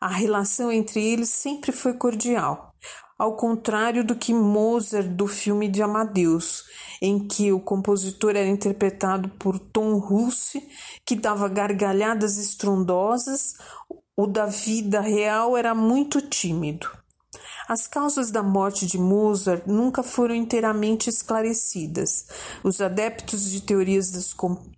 A 0.00 0.08
relação 0.08 0.70
entre 0.70 1.02
eles 1.02 1.30
sempre 1.30 1.72
foi 1.72 1.94
cordial, 1.94 2.74
ao 3.18 3.36
contrário 3.36 4.04
do 4.04 4.14
que 4.14 4.34
Mozart 4.34 5.08
do 5.08 5.26
filme 5.26 5.68
de 5.68 5.82
Amadeus, 5.82 6.64
em 7.00 7.26
que 7.26 7.52
o 7.52 7.60
compositor 7.60 8.30
era 8.30 8.48
interpretado 8.48 9.28
por 9.30 9.58
Tom 9.58 9.98
Russe, 9.98 10.62
que 11.06 11.16
dava 11.16 11.48
gargalhadas 11.48 12.38
estrondosas, 12.38 13.54
o 14.16 14.26
da 14.26 14.46
vida 14.46 15.00
real 15.00 15.56
era 15.56 15.74
muito 15.74 16.20
tímido. 16.20 17.03
As 17.66 17.86
causas 17.86 18.30
da 18.30 18.42
morte 18.42 18.86
de 18.86 18.98
Mozart 18.98 19.62
nunca 19.66 20.02
foram 20.02 20.34
inteiramente 20.34 21.08
esclarecidas. 21.08 22.26
Os 22.62 22.80
adeptos 22.80 23.50
de 23.50 23.62
teorias 23.62 24.10
da 24.10 24.20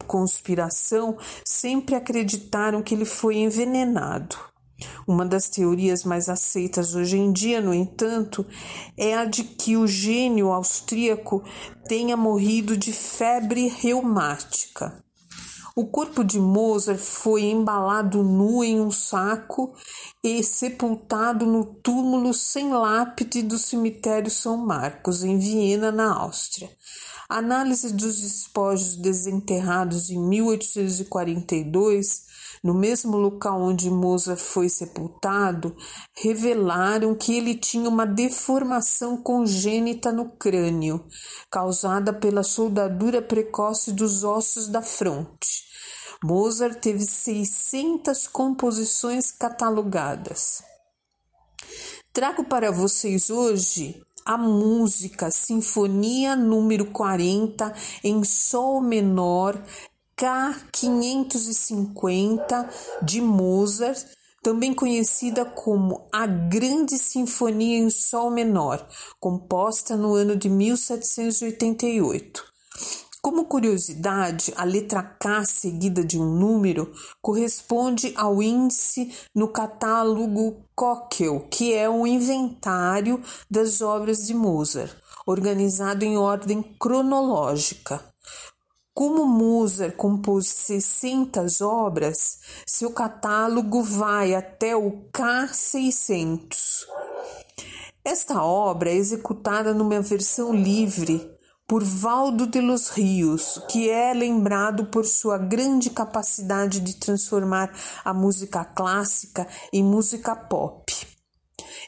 conspiração 0.07 1.19
sempre 1.45 1.97
acreditaram 1.97 2.83
que 2.83 2.95
ele 2.95 3.05
foi 3.05 3.39
envenenado. 3.39 4.37
Uma 5.07 5.25
das 5.25 5.49
teorias 5.49 6.05
mais 6.05 6.29
aceitas 6.29 6.95
hoje 6.95 7.17
em 7.17 7.33
dia, 7.33 7.61
no 7.61 7.75
entanto, 7.75 8.47
é 8.97 9.17
a 9.17 9.25
de 9.25 9.43
que 9.43 9.77
o 9.77 9.87
gênio 9.87 10.53
austríaco 10.53 11.43
tenha 11.89 12.17
morrido 12.17 12.77
de 12.77 12.93
febre 12.93 13.67
reumática. 13.69 15.06
O 15.79 15.85
corpo 15.85 16.25
de 16.25 16.41
Mozart 16.41 16.99
foi 16.99 17.43
embalado 17.43 18.23
nu 18.23 18.65
em 18.65 18.81
um 18.81 18.91
saco 18.91 19.75
e 20.25 20.43
sepultado 20.43 21.45
no 21.45 21.67
túmulo 21.67 22.33
sem 22.33 22.73
lápide 22.73 23.43
do 23.43 23.59
cemitério 23.59 24.31
São 24.31 24.57
Marcos, 24.57 25.23
em 25.23 25.39
Viena, 25.39 25.93
na 25.93 26.15
Áustria. 26.15 26.71
Análise 27.29 27.93
dos 27.93 28.23
despojos 28.23 28.97
desenterrados 28.97 30.09
em 30.09 30.19
1842, 30.19 32.25
no 32.67 32.75
mesmo 32.75 33.17
local 33.17 33.63
onde 33.63 33.89
Mozart 33.89 34.41
foi 34.41 34.69
sepultado, 34.69 35.77
revelaram 36.13 37.15
que 37.15 37.37
ele 37.37 37.55
tinha 37.55 37.89
uma 37.89 38.05
deformação 38.05 39.17
congênita 39.17 40.11
no 40.11 40.31
crânio, 40.31 41.07
causada 41.49 42.13
pela 42.13 42.43
soldadura 42.43 43.23
precoce 43.23 43.93
dos 43.93 44.25
ossos 44.25 44.67
da 44.67 44.83
fronte. 44.83 45.65
Mozart 46.25 46.81
teve 46.81 47.05
600 47.05 48.27
composições 48.27 49.31
catalogadas. 49.31 50.61
Trago 52.13 52.43
para 52.47 52.73
vocês 52.73 53.31
hoje 53.31 54.03
a 54.25 54.37
música 54.37 55.31
Sinfonia 55.31 56.35
número 56.35 56.87
40 56.87 57.73
em 58.03 58.25
Sol 58.25 58.81
menor 58.81 59.57
K550 60.19 62.69
de 63.03 63.21
Mozart, 63.21 64.03
também 64.43 64.73
conhecida 64.73 65.45
como 65.45 66.09
a 66.13 66.27
Grande 66.27 66.97
Sinfonia 66.97 67.77
em 67.79 67.91
Sol 67.91 68.31
menor, 68.31 68.89
composta 69.21 69.95
no 69.97 70.15
ano 70.15 70.35
de 70.37 70.49
1788. 70.49 72.45
Como 73.21 73.47
curiosidade, 73.47 74.55
a 74.57 74.63
letra 74.63 75.03
K 75.03 75.45
seguida 75.45 76.05
de 76.05 76.17
um 76.17 76.25
número 76.25 76.93
corresponde 77.21 78.15
ao 78.17 78.41
índice 78.41 79.13
no 79.35 79.49
catálogo 79.49 80.65
Köchel, 80.79 81.49
que 81.51 81.75
é 81.75 81.91
o 81.91 82.07
inventário 82.07 83.21
das 83.51 83.81
obras 83.81 84.19
de 84.19 84.33
Mozart, 84.33 84.95
organizado 85.27 86.05
em 86.05 86.17
ordem 86.17 86.63
cronológica. 86.79 88.01
Como 88.97 89.27
Mozart 89.27 89.95
compôs 89.95 90.49
60 90.49 91.45
obras, 91.61 92.39
seu 92.65 92.91
catálogo 92.93 93.83
vai 93.83 94.35
até 94.35 94.75
o 94.75 94.91
K600. 95.13 96.87
Esta 98.03 98.43
obra 98.43 98.89
é 98.89 98.95
executada 98.95 99.75
numa 99.75 100.01
versão 100.01 100.51
livre 100.51 101.31
por 101.69 101.85
Valdo 101.85 102.47
de 102.47 102.63
los 102.63 102.89
Rios, 102.89 103.61
que 103.69 103.91
é 103.91 104.15
lembrado 104.15 104.87
por 104.87 105.05
sua 105.05 105.37
grande 105.37 105.91
capacidade 105.91 106.81
de 106.81 106.97
transformar 106.97 107.71
a 108.03 108.15
música 108.15 108.65
clássica 108.65 109.47
em 109.75 109.85
música 109.85 110.35
pop. 110.35 111.16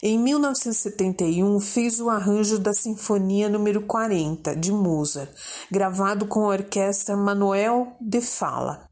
Em 0.03 0.19
1971, 0.19 1.61
fez 1.61 2.01
o 2.01 2.09
arranjo 2.09 2.59
da 2.59 2.73
Sinfonia 2.73 3.49
número 3.49 3.83
40 3.83 4.55
de 4.55 4.71
Mozart, 4.71 5.31
gravado 5.71 6.27
com 6.27 6.45
a 6.45 6.49
orquestra 6.49 7.17
Manuel 7.17 7.97
de 8.01 8.21
Fala. 8.21 8.89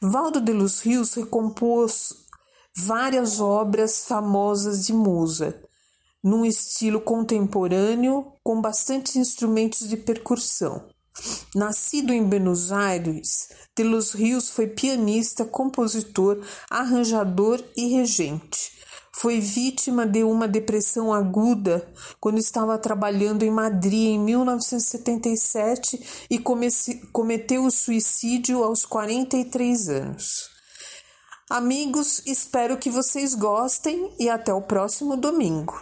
Valdo 0.00 0.40
de 0.40 0.52
los 0.52 0.80
Rios 0.80 1.14
recompôs 1.14 2.24
várias 2.76 3.40
obras 3.40 4.04
famosas 4.06 4.84
de 4.86 4.92
Mozart, 4.92 5.56
num 6.22 6.44
estilo 6.44 7.00
contemporâneo 7.00 8.32
com 8.42 8.60
bastantes 8.60 9.16
instrumentos 9.16 9.88
de 9.88 9.96
percussão. 9.96 10.88
Nascido 11.54 12.12
em 12.12 12.24
Buenos 12.24 12.72
Aires, 12.72 13.48
de 13.76 13.84
los 13.84 14.12
Rios 14.12 14.50
foi 14.50 14.66
pianista, 14.66 15.44
compositor, 15.44 16.44
arranjador 16.68 17.62
e 17.76 17.86
regente. 17.86 18.73
Foi 19.16 19.40
vítima 19.40 20.06
de 20.06 20.24
uma 20.24 20.48
depressão 20.48 21.12
aguda 21.12 21.86
quando 22.20 22.38
estava 22.38 22.76
trabalhando 22.76 23.44
em 23.44 23.50
Madrid 23.50 24.14
em 24.14 24.18
1977 24.18 26.26
e 26.28 26.40
cometeu 27.12 27.64
o 27.64 27.70
suicídio 27.70 28.64
aos 28.64 28.84
43 28.84 29.88
anos. 29.88 30.50
Amigos, 31.48 32.22
espero 32.26 32.76
que 32.76 32.90
vocês 32.90 33.34
gostem 33.34 34.12
e 34.18 34.28
até 34.28 34.52
o 34.52 34.62
próximo 34.62 35.16
domingo. 35.16 35.80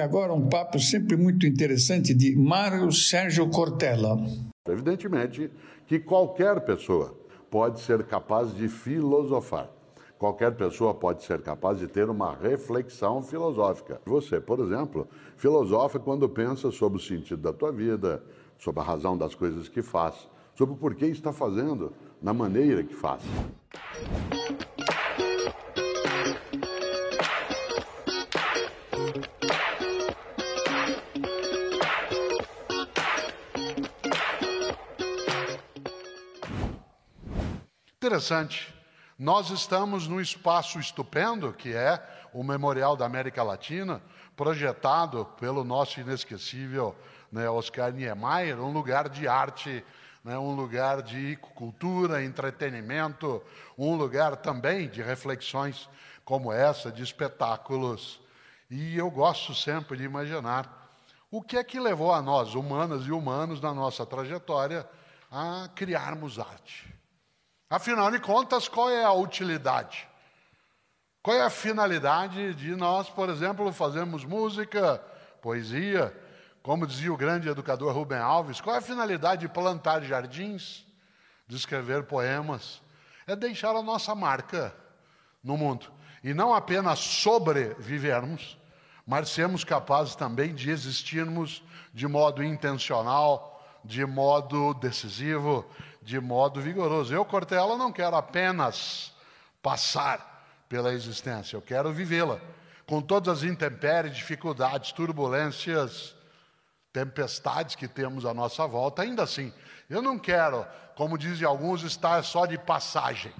Agora 0.00 0.32
um 0.32 0.48
papo 0.48 0.78
sempre 0.78 1.16
muito 1.16 1.46
interessante 1.46 2.14
de 2.14 2.34
Mário 2.34 2.90
Sérgio 2.90 3.48
Cortella. 3.50 4.16
Evidentemente 4.66 5.50
que 5.86 5.98
qualquer 5.98 6.60
pessoa 6.60 7.14
pode 7.50 7.80
ser 7.80 8.04
capaz 8.04 8.54
de 8.54 8.68
filosofar. 8.68 9.68
Qualquer 10.18 10.54
pessoa 10.54 10.94
pode 10.94 11.22
ser 11.24 11.42
capaz 11.42 11.78
de 11.78 11.86
ter 11.86 12.08
uma 12.08 12.34
reflexão 12.34 13.22
filosófica. 13.22 14.00
Você, 14.06 14.40
por 14.40 14.60
exemplo, 14.60 15.08
filosofa 15.36 15.98
quando 15.98 16.28
pensa 16.28 16.70
sobre 16.70 16.98
o 16.98 17.02
sentido 17.02 17.42
da 17.42 17.52
tua 17.52 17.72
vida, 17.72 18.22
sobre 18.58 18.80
a 18.80 18.84
razão 18.84 19.16
das 19.16 19.34
coisas 19.34 19.68
que 19.68 19.82
faz, 19.82 20.28
sobre 20.54 20.74
o 20.74 20.78
porquê 20.78 21.06
está 21.06 21.32
fazendo, 21.32 21.92
na 22.22 22.32
maneira 22.32 22.82
que 22.82 22.94
faz. 22.94 23.22
Interessante. 38.10 38.74
Nós 39.16 39.50
estamos 39.50 40.08
num 40.08 40.20
espaço 40.20 40.80
estupendo, 40.80 41.52
que 41.52 41.72
é 41.72 42.04
o 42.32 42.42
Memorial 42.42 42.96
da 42.96 43.06
América 43.06 43.40
Latina, 43.40 44.02
projetado 44.36 45.26
pelo 45.38 45.62
nosso 45.62 46.00
inesquecível 46.00 46.96
né, 47.30 47.48
Oscar 47.48 47.92
Niemeyer, 47.92 48.58
um 48.58 48.72
lugar 48.72 49.08
de 49.08 49.28
arte, 49.28 49.84
né, 50.24 50.36
um 50.36 50.56
lugar 50.56 51.02
de 51.02 51.36
cultura, 51.54 52.24
entretenimento, 52.24 53.40
um 53.78 53.94
lugar 53.94 54.34
também 54.34 54.88
de 54.88 55.00
reflexões 55.02 55.88
como 56.24 56.52
essa, 56.52 56.90
de 56.90 57.04
espetáculos. 57.04 58.20
E 58.68 58.98
eu 58.98 59.08
gosto 59.08 59.54
sempre 59.54 59.96
de 59.96 60.02
imaginar 60.02 60.90
o 61.30 61.40
que 61.40 61.56
é 61.56 61.62
que 61.62 61.78
levou 61.78 62.12
a 62.12 62.20
nós, 62.20 62.56
humanas 62.56 63.06
e 63.06 63.12
humanos, 63.12 63.60
na 63.60 63.72
nossa 63.72 64.04
trajetória, 64.04 64.84
a 65.30 65.70
criarmos 65.76 66.40
arte. 66.40 66.99
Afinal 67.70 68.10
de 68.10 68.18
contas, 68.18 68.66
qual 68.66 68.90
é 68.90 69.04
a 69.04 69.12
utilidade? 69.12 70.08
Qual 71.22 71.36
é 71.36 71.42
a 71.42 71.48
finalidade 71.48 72.52
de 72.54 72.74
nós, 72.74 73.08
por 73.08 73.28
exemplo, 73.28 73.72
fazermos 73.72 74.24
música, 74.24 75.00
poesia, 75.40 76.12
como 76.64 76.84
dizia 76.84 77.12
o 77.12 77.16
grande 77.16 77.48
educador 77.48 77.94
Rubem 77.94 78.18
Alves, 78.18 78.60
qual 78.60 78.74
é 78.74 78.80
a 78.80 78.82
finalidade 78.82 79.42
de 79.42 79.48
plantar 79.48 80.02
jardins, 80.02 80.84
de 81.46 81.54
escrever 81.54 82.02
poemas? 82.02 82.82
É 83.24 83.36
deixar 83.36 83.76
a 83.76 83.82
nossa 83.82 84.16
marca 84.16 84.74
no 85.40 85.56
mundo. 85.56 85.86
E 86.24 86.34
não 86.34 86.52
apenas 86.52 86.98
sobrevivermos, 86.98 88.58
mas 89.06 89.28
sermos 89.28 89.62
capazes 89.62 90.16
também 90.16 90.52
de 90.56 90.70
existirmos 90.70 91.62
de 91.94 92.08
modo 92.08 92.42
intencional, 92.42 93.64
de 93.84 94.04
modo 94.04 94.74
decisivo, 94.74 95.64
de 96.02 96.20
modo 96.20 96.60
vigoroso. 96.60 97.14
Eu, 97.14 97.24
Cortella, 97.24 97.76
não 97.76 97.92
quero 97.92 98.16
apenas 98.16 99.12
passar 99.62 100.44
pela 100.68 100.92
existência, 100.92 101.56
eu 101.56 101.62
quero 101.62 101.92
vivê-la, 101.92 102.40
com 102.86 103.02
todas 103.02 103.38
as 103.38 103.44
intempéries, 103.44 104.16
dificuldades, 104.16 104.92
turbulências, 104.92 106.14
tempestades 106.92 107.74
que 107.74 107.88
temos 107.88 108.24
à 108.24 108.32
nossa 108.32 108.66
volta. 108.66 109.02
Ainda 109.02 109.24
assim, 109.24 109.52
eu 109.88 110.00
não 110.00 110.18
quero, 110.18 110.66
como 110.94 111.18
dizem 111.18 111.46
alguns, 111.46 111.82
estar 111.82 112.22
só 112.24 112.46
de 112.46 112.56
passagem. 112.56 113.32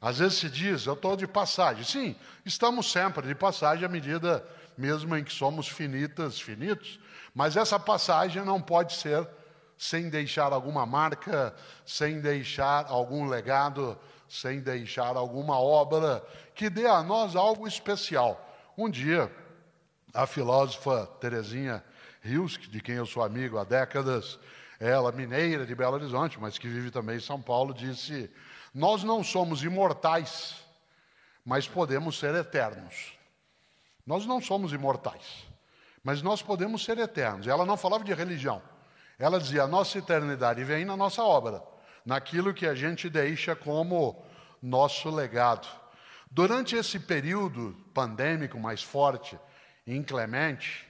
Às 0.00 0.18
vezes 0.18 0.38
se 0.38 0.50
diz, 0.50 0.86
eu 0.86 0.94
estou 0.94 1.16
de 1.16 1.26
passagem. 1.26 1.84
Sim, 1.84 2.16
estamos 2.44 2.90
sempre 2.90 3.26
de 3.26 3.34
passagem 3.34 3.84
à 3.84 3.88
medida 3.88 4.44
mesmo 4.76 5.16
em 5.16 5.24
que 5.24 5.32
somos 5.32 5.68
finitas, 5.68 6.40
finitos, 6.40 6.98
mas 7.34 7.56
essa 7.56 7.78
passagem 7.78 8.44
não 8.44 8.60
pode 8.60 8.94
ser 8.94 9.26
sem 9.76 10.08
deixar 10.08 10.52
alguma 10.52 10.86
marca, 10.86 11.54
sem 11.84 12.20
deixar 12.20 12.86
algum 12.86 13.26
legado, 13.26 13.98
sem 14.28 14.60
deixar 14.60 15.16
alguma 15.16 15.58
obra 15.58 16.24
que 16.54 16.70
dê 16.70 16.86
a 16.86 17.02
nós 17.02 17.36
algo 17.36 17.66
especial. 17.66 18.40
Um 18.76 18.88
dia, 18.88 19.30
a 20.12 20.26
filósofa 20.26 21.06
Terezinha 21.20 21.84
Rios, 22.20 22.58
de 22.58 22.80
quem 22.80 22.96
eu 22.96 23.06
sou 23.06 23.22
amigo 23.22 23.58
há 23.58 23.64
décadas, 23.64 24.38
ela 24.80 25.12
mineira 25.12 25.66
de 25.66 25.74
Belo 25.74 25.94
Horizonte, 25.94 26.40
mas 26.40 26.58
que 26.58 26.68
vive 26.68 26.90
também 26.90 27.16
em 27.16 27.20
São 27.20 27.40
Paulo, 27.40 27.74
disse: 27.74 28.30
Nós 28.72 29.04
não 29.04 29.22
somos 29.22 29.62
imortais, 29.62 30.56
mas 31.44 31.68
podemos 31.68 32.18
ser 32.18 32.34
eternos. 32.34 33.12
Nós 34.06 34.26
não 34.26 34.40
somos 34.40 34.72
imortais, 34.72 35.44
mas 36.02 36.22
nós 36.22 36.42
podemos 36.42 36.84
ser 36.84 36.98
eternos. 36.98 37.46
Ela 37.46 37.64
não 37.64 37.76
falava 37.76 38.04
de 38.04 38.12
religião. 38.12 38.62
Ela 39.18 39.38
dizia: 39.38 39.62
a 39.62 39.68
nossa 39.68 39.98
eternidade 39.98 40.62
vem 40.64 40.84
na 40.84 40.96
nossa 40.96 41.22
obra, 41.22 41.62
naquilo 42.04 42.54
que 42.54 42.66
a 42.66 42.74
gente 42.74 43.08
deixa 43.08 43.54
como 43.54 44.24
nosso 44.62 45.10
legado. 45.10 45.68
Durante 46.30 46.74
esse 46.74 46.98
período 46.98 47.76
pandêmico 47.94 48.58
mais 48.58 48.82
forte, 48.82 49.38
inclemente, 49.86 50.86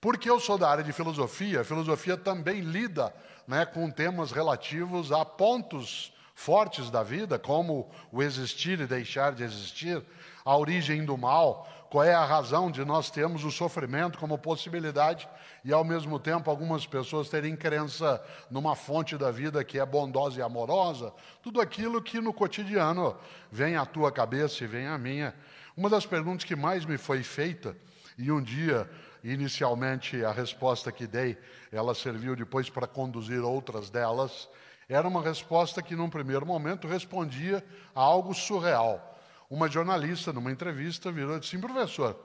porque 0.00 0.30
eu 0.30 0.38
sou 0.38 0.56
da 0.56 0.70
área 0.70 0.84
de 0.84 0.92
filosofia, 0.92 1.60
a 1.60 1.64
filosofia 1.64 2.16
também 2.16 2.60
lida 2.60 3.14
né, 3.46 3.66
com 3.66 3.90
temas 3.90 4.30
relativos 4.30 5.10
a 5.12 5.24
pontos 5.24 6.12
fortes 6.34 6.90
da 6.90 7.02
vida, 7.02 7.38
como 7.38 7.90
o 8.10 8.22
existir 8.22 8.80
e 8.80 8.86
deixar 8.86 9.32
de 9.32 9.42
existir, 9.42 10.02
a 10.44 10.56
origem 10.56 11.04
do 11.04 11.18
mal, 11.18 11.68
qual 11.90 12.04
é 12.04 12.14
a 12.14 12.24
razão 12.24 12.70
de 12.70 12.84
nós 12.84 13.10
termos 13.10 13.42
o 13.42 13.50
sofrimento 13.50 14.16
como 14.16 14.38
possibilidade 14.38 15.28
e, 15.64 15.72
ao 15.72 15.82
mesmo 15.82 16.20
tempo, 16.20 16.48
algumas 16.48 16.86
pessoas 16.86 17.28
terem 17.28 17.56
crença 17.56 18.24
numa 18.48 18.76
fonte 18.76 19.18
da 19.18 19.32
vida 19.32 19.64
que 19.64 19.76
é 19.76 19.84
bondosa 19.84 20.38
e 20.38 20.42
amorosa, 20.42 21.12
tudo 21.42 21.60
aquilo 21.60 22.00
que 22.00 22.20
no 22.20 22.32
cotidiano 22.32 23.16
vem 23.50 23.74
à 23.74 23.84
tua 23.84 24.12
cabeça 24.12 24.62
e 24.62 24.68
vem 24.68 24.86
à 24.86 24.96
minha. 24.96 25.34
Uma 25.76 25.90
das 25.90 26.06
perguntas 26.06 26.44
que 26.44 26.54
mais 26.54 26.84
me 26.84 26.96
foi 26.96 27.24
feita, 27.24 27.76
e 28.16 28.30
um 28.30 28.40
dia, 28.40 28.88
inicialmente, 29.24 30.24
a 30.24 30.30
resposta 30.30 30.92
que 30.92 31.08
dei, 31.08 31.36
ela 31.72 31.92
serviu 31.92 32.36
depois 32.36 32.70
para 32.70 32.86
conduzir 32.86 33.40
outras 33.40 33.90
delas, 33.90 34.48
era 34.88 35.08
uma 35.08 35.20
resposta 35.20 35.82
que, 35.82 35.96
num 35.96 36.08
primeiro 36.08 36.46
momento, 36.46 36.86
respondia 36.86 37.64
a 37.92 38.00
algo 38.00 38.32
surreal 38.32 39.09
uma 39.50 39.68
jornalista, 39.68 40.32
numa 40.32 40.52
entrevista, 40.52 41.10
virou 41.10 41.36
e 41.36 41.40
disse: 41.40 41.56
Sim, 41.56 41.60
professor, 41.60 42.16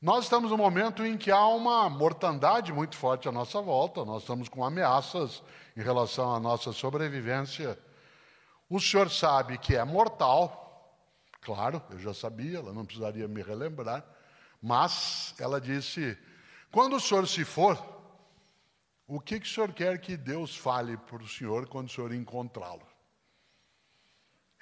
nós 0.00 0.24
estamos 0.24 0.50
num 0.50 0.56
momento 0.58 1.04
em 1.04 1.16
que 1.16 1.30
há 1.30 1.46
uma 1.46 1.88
mortandade 1.88 2.72
muito 2.72 2.94
forte 2.94 3.26
à 3.26 3.32
nossa 3.32 3.60
volta, 3.62 4.04
nós 4.04 4.22
estamos 4.22 4.48
com 4.48 4.62
ameaças 4.62 5.42
em 5.74 5.80
relação 5.80 6.34
à 6.34 6.38
nossa 6.38 6.72
sobrevivência. 6.72 7.78
O 8.68 8.78
senhor 8.78 9.10
sabe 9.10 9.56
que 9.56 9.74
é 9.74 9.82
mortal, 9.82 10.94
claro, 11.40 11.82
eu 11.90 11.98
já 11.98 12.12
sabia, 12.12 12.58
ela 12.58 12.72
não 12.72 12.84
precisaria 12.84 13.26
me 13.26 13.42
relembrar, 13.42 14.04
mas 14.62 15.34
ela 15.38 15.58
disse: 15.58 16.18
quando 16.70 16.96
o 16.96 17.00
senhor 17.00 17.26
se 17.26 17.44
for, 17.46 17.78
o 19.06 19.18
que, 19.18 19.40
que 19.40 19.46
o 19.46 19.50
senhor 19.50 19.72
quer 19.72 19.98
que 20.00 20.16
Deus 20.18 20.54
fale 20.54 20.96
para 20.98 21.22
o 21.22 21.26
senhor 21.26 21.66
quando 21.66 21.88
o 21.88 21.90
senhor 21.90 22.12
encontrá-lo? 22.12 22.89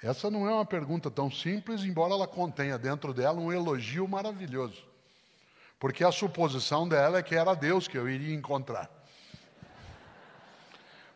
Essa 0.01 0.31
não 0.31 0.47
é 0.47 0.53
uma 0.53 0.65
pergunta 0.65 1.11
tão 1.11 1.29
simples, 1.29 1.83
embora 1.83 2.13
ela 2.13 2.27
contenha 2.27 2.77
dentro 2.77 3.13
dela 3.13 3.39
um 3.39 3.51
elogio 3.51 4.07
maravilhoso. 4.07 4.81
Porque 5.77 6.03
a 6.03 6.11
suposição 6.11 6.87
dela 6.87 7.19
é 7.19 7.23
que 7.23 7.35
era 7.35 7.53
Deus 7.53 7.87
que 7.87 7.97
eu 7.97 8.09
iria 8.09 8.33
encontrar. 8.33 8.89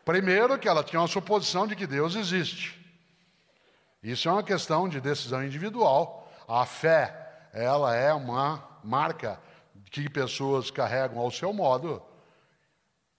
Primeiro, 0.04 0.58
que 0.58 0.68
ela 0.68 0.84
tinha 0.84 1.00
uma 1.00 1.08
suposição 1.08 1.66
de 1.66 1.74
que 1.74 1.86
Deus 1.86 2.14
existe. 2.14 2.78
Isso 4.02 4.28
é 4.28 4.32
uma 4.32 4.42
questão 4.42 4.86
de 4.86 5.00
decisão 5.00 5.42
individual. 5.42 6.30
A 6.46 6.66
fé, 6.66 7.48
ela 7.54 7.94
é 7.94 8.12
uma 8.12 8.62
marca 8.82 9.40
que 9.90 10.10
pessoas 10.10 10.70
carregam 10.70 11.18
ao 11.18 11.30
seu 11.30 11.54
modo. 11.54 12.02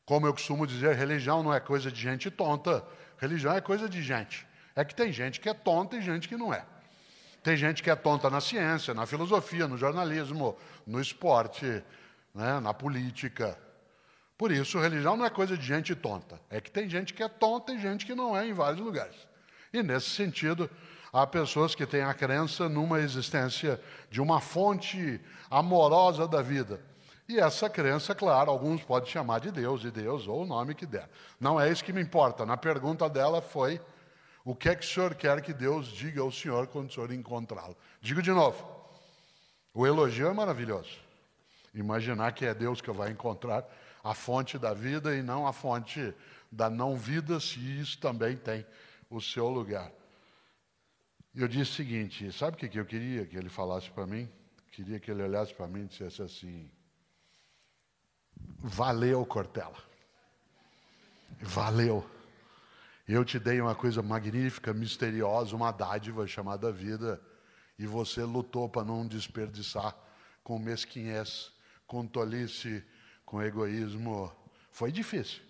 Como 0.06 0.28
eu 0.28 0.34
costumo 0.34 0.68
dizer, 0.68 0.96
religião 0.96 1.42
não 1.42 1.52
é 1.52 1.60
coisa 1.60 1.92
de 1.92 2.00
gente 2.00 2.30
tonta, 2.30 2.86
religião 3.18 3.56
é 3.56 3.62
coisa 3.62 3.90
de 3.90 4.04
gente. 4.04 4.46
É 4.76 4.84
que 4.84 4.94
tem 4.94 5.12
gente 5.12 5.40
que 5.40 5.48
é 5.48 5.54
tonta 5.54 5.96
e 5.96 6.02
gente 6.02 6.28
que 6.28 6.36
não 6.36 6.54
é. 6.54 6.66
Tem 7.42 7.56
gente 7.56 7.82
que 7.82 7.90
é 7.90 7.96
tonta 7.96 8.30
na 8.30 8.42
ciência, 8.42 8.94
na 8.94 9.06
filosofia, 9.06 9.68
no 9.68 9.78
jornalismo, 9.78 10.58
no 10.86 11.00
esporte, 11.00 11.84
né, 12.34 12.60
na 12.60 12.74
política. 12.74 13.58
Por 14.38 14.52
isso, 14.52 14.80
religião 14.80 15.16
não 15.16 15.26
é 15.26 15.30
coisa 15.30 15.58
de 15.58 15.66
gente 15.66 15.96
tonta. 15.96 16.42
É 16.50 16.60
que 16.60 16.70
tem 16.70 16.90
gente 16.90 17.14
que 17.14 17.24
é 17.24 17.30
tonta 17.30 17.72
e 17.72 17.80
gente 17.80 18.06
que 18.06 18.14
não 18.14 18.36
é 18.36 18.48
em 18.48 18.54
vários 18.54 18.82
lugares. 18.82 19.16
E 19.72 19.82
nesse 19.82 20.10
sentido, 20.10 20.70
há 21.14 21.26
pessoas 21.26 21.74
que 21.74 21.86
têm 21.86 22.02
a 22.02 22.14
crença 22.14 22.68
numa 22.68 23.00
existência 23.00 23.80
de 24.10 24.20
uma 24.20 24.42
fonte 24.42 25.22
amorosa 25.50 26.28
da 26.28 26.42
vida. 26.42 26.82
E 27.30 27.40
essa 27.40 27.70
crença, 27.70 28.14
claro, 28.14 28.52
alguns 28.52 28.84
podem 28.84 29.10
chamar 29.10 29.40
de 29.40 29.52
Deus, 29.52 29.82
de 29.82 29.90
Deus, 29.90 30.28
ou 30.28 30.44
o 30.44 30.46
nome 30.46 30.76
que 30.76 30.86
der. 30.86 31.10
Não 31.40 31.60
é 31.60 31.72
isso 31.72 31.84
que 31.84 31.94
me 31.94 32.02
importa. 32.02 32.46
Na 32.46 32.58
pergunta 32.58 33.10
dela 33.10 33.42
foi 33.42 33.80
o 34.46 34.56
que 34.56 34.70
é 34.70 34.76
que 34.76 34.86
o 34.86 34.88
senhor 34.88 35.16
quer 35.16 35.42
que 35.42 35.52
Deus 35.52 35.88
diga 35.88 36.22
ao 36.22 36.32
senhor 36.32 36.68
quando 36.68 36.88
o 36.88 36.94
senhor 36.94 37.12
encontrá-lo? 37.12 37.76
Digo 38.00 38.22
de 38.22 38.30
novo: 38.30 38.64
o 39.74 39.88
elogio 39.88 40.28
é 40.28 40.34
maravilhoso. 40.34 41.00
Imaginar 41.74 42.32
que 42.32 42.46
é 42.46 42.54
Deus 42.54 42.80
que 42.80 42.92
vai 42.92 43.12
encontrar 43.12 43.66
a 44.04 44.14
fonte 44.14 44.60
da 44.60 44.72
vida 44.72 45.16
e 45.16 45.24
não 45.24 45.48
a 45.48 45.52
fonte 45.52 46.14
da 46.52 46.70
não 46.70 46.96
vida, 46.96 47.40
se 47.40 47.60
isso 47.60 47.98
também 47.98 48.38
tem 48.38 48.64
o 49.10 49.20
seu 49.20 49.50
lugar. 49.50 49.92
Eu 51.34 51.48
disse 51.48 51.72
o 51.72 51.76
seguinte: 51.76 52.32
sabe 52.32 52.56
o 52.56 52.70
que 52.70 52.80
eu 52.80 52.86
queria 52.86 53.26
que 53.26 53.36
ele 53.36 53.50
falasse 53.50 53.90
para 53.90 54.06
mim? 54.06 54.30
Queria 54.72 55.00
que 55.00 55.10
ele 55.10 55.24
olhasse 55.24 55.56
para 55.56 55.68
mim 55.68 55.86
e 55.86 55.88
dissesse 55.88 56.22
assim: 56.22 56.70
Valeu, 58.60 59.26
Cortella. 59.26 59.84
Valeu. 61.42 62.15
Eu 63.08 63.24
te 63.24 63.38
dei 63.38 63.62
uma 63.62 63.76
coisa 63.76 64.02
magnífica, 64.02 64.74
misteriosa, 64.74 65.56
uma 65.56 65.72
dádiva 65.72 66.26
chamada 66.26 66.72
vida, 66.72 67.22
e 67.78 67.86
você 67.86 68.24
lutou 68.24 68.68
para 68.68 68.84
não 68.84 69.06
desperdiçar 69.08 69.96
com 70.44 70.58
mesquinhez, 70.58 71.52
com 71.86 72.08
tolice, 72.08 72.84
com 73.24 73.42
egoísmo. 73.44 74.32
Foi 74.72 74.92
difícil. 74.92 75.42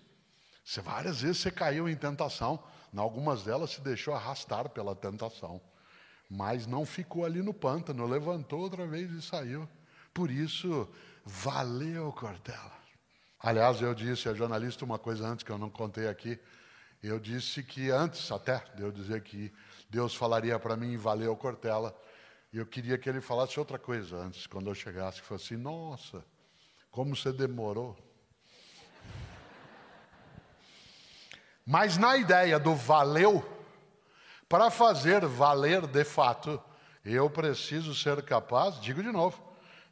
Você, 0.62 0.82
várias 0.82 1.22
vezes 1.22 1.38
você 1.38 1.50
caiu 1.50 1.88
em 1.88 1.96
tentação, 1.96 2.62
em 2.92 2.98
algumas 2.98 3.44
delas 3.44 3.70
se 3.70 3.80
deixou 3.80 4.12
arrastar 4.14 4.68
pela 4.68 4.94
tentação, 4.94 5.60
mas 6.28 6.66
não 6.66 6.84
ficou 6.84 7.24
ali 7.24 7.40
no 7.40 7.54
pântano, 7.54 8.06
levantou 8.06 8.60
outra 8.60 8.86
vez 8.86 9.10
e 9.12 9.22
saiu. 9.22 9.68
Por 10.12 10.30
isso, 10.30 10.88
valeu, 11.24 12.12
Cortella. 12.12 12.76
Aliás, 13.38 13.80
eu 13.80 13.94
disse 13.94 14.28
a 14.28 14.34
jornalista 14.34 14.84
uma 14.84 14.98
coisa 14.98 15.26
antes 15.26 15.44
que 15.44 15.52
eu 15.52 15.58
não 15.58 15.70
contei 15.70 16.08
aqui. 16.08 16.38
Eu 17.02 17.18
disse 17.18 17.62
que 17.62 17.90
antes 17.90 18.30
até 18.32 18.64
de 18.74 18.82
eu 18.82 18.90
dizer 18.90 19.22
que 19.22 19.52
Deus 19.88 20.14
falaria 20.14 20.58
para 20.58 20.76
mim, 20.76 20.96
valeu, 20.96 21.36
Cortella, 21.36 21.96
eu 22.52 22.66
queria 22.66 22.96
que 22.96 23.08
ele 23.08 23.20
falasse 23.20 23.58
outra 23.58 23.78
coisa 23.78 24.16
antes, 24.16 24.46
quando 24.46 24.68
eu 24.70 24.74
chegasse, 24.74 25.20
que 25.20 25.26
fosse 25.26 25.54
assim, 25.54 25.62
nossa, 25.62 26.24
como 26.90 27.14
você 27.14 27.32
demorou. 27.32 27.96
Mas 31.64 31.96
na 31.96 32.16
ideia 32.16 32.58
do 32.58 32.74
valeu, 32.74 33.44
para 34.48 34.70
fazer 34.70 35.26
valer 35.26 35.86
de 35.86 36.04
fato, 36.04 36.62
eu 37.04 37.28
preciso 37.28 37.94
ser 37.94 38.22
capaz, 38.22 38.80
digo 38.80 39.02
de 39.02 39.10
novo, 39.10 39.42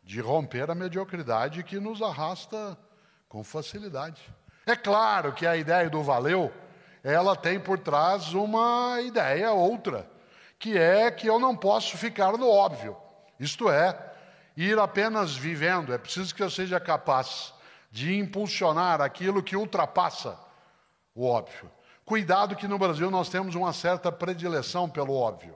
de 0.02 0.20
romper 0.20 0.70
a 0.70 0.74
mediocridade 0.74 1.62
que 1.64 1.80
nos 1.80 2.00
arrasta 2.00 2.78
com 3.28 3.42
facilidade. 3.42 4.22
É 4.64 4.76
claro 4.76 5.32
que 5.32 5.46
a 5.46 5.56
ideia 5.56 5.90
do 5.90 6.02
valeu, 6.02 6.52
ela 7.04 7.36
tem 7.36 7.60
por 7.60 7.78
trás 7.78 8.32
uma 8.32 8.98
ideia 9.02 9.52
outra, 9.52 10.10
que 10.58 10.78
é 10.78 11.10
que 11.10 11.26
eu 11.26 11.38
não 11.38 11.54
posso 11.54 11.98
ficar 11.98 12.32
no 12.38 12.48
óbvio. 12.48 12.96
Isto 13.38 13.68
é, 13.68 13.94
ir 14.56 14.78
apenas 14.78 15.36
vivendo, 15.36 15.92
é 15.92 15.98
preciso 15.98 16.34
que 16.34 16.42
eu 16.42 16.48
seja 16.48 16.80
capaz 16.80 17.52
de 17.92 18.16
impulsionar 18.18 19.02
aquilo 19.02 19.42
que 19.42 19.54
ultrapassa 19.54 20.38
o 21.14 21.26
óbvio. 21.26 21.70
Cuidado 22.06 22.56
que 22.56 22.66
no 22.66 22.78
Brasil 22.78 23.10
nós 23.10 23.28
temos 23.28 23.54
uma 23.54 23.72
certa 23.74 24.10
predileção 24.10 24.88
pelo 24.88 25.14
óbvio. 25.14 25.54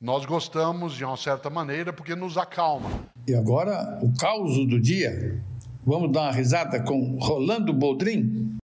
Nós 0.00 0.24
gostamos 0.24 0.94
de 0.94 1.04
uma 1.04 1.16
certa 1.16 1.48
maneira 1.48 1.92
porque 1.92 2.16
nos 2.16 2.36
acalma. 2.36 2.90
E 3.28 3.34
agora, 3.34 4.00
o 4.02 4.12
caos 4.18 4.56
do 4.66 4.80
dia. 4.80 5.40
Vamos 5.84 6.10
dar 6.12 6.22
uma 6.22 6.32
risada 6.32 6.82
com 6.82 7.18
Rolando 7.18 7.72
Boldrin? 7.72 8.59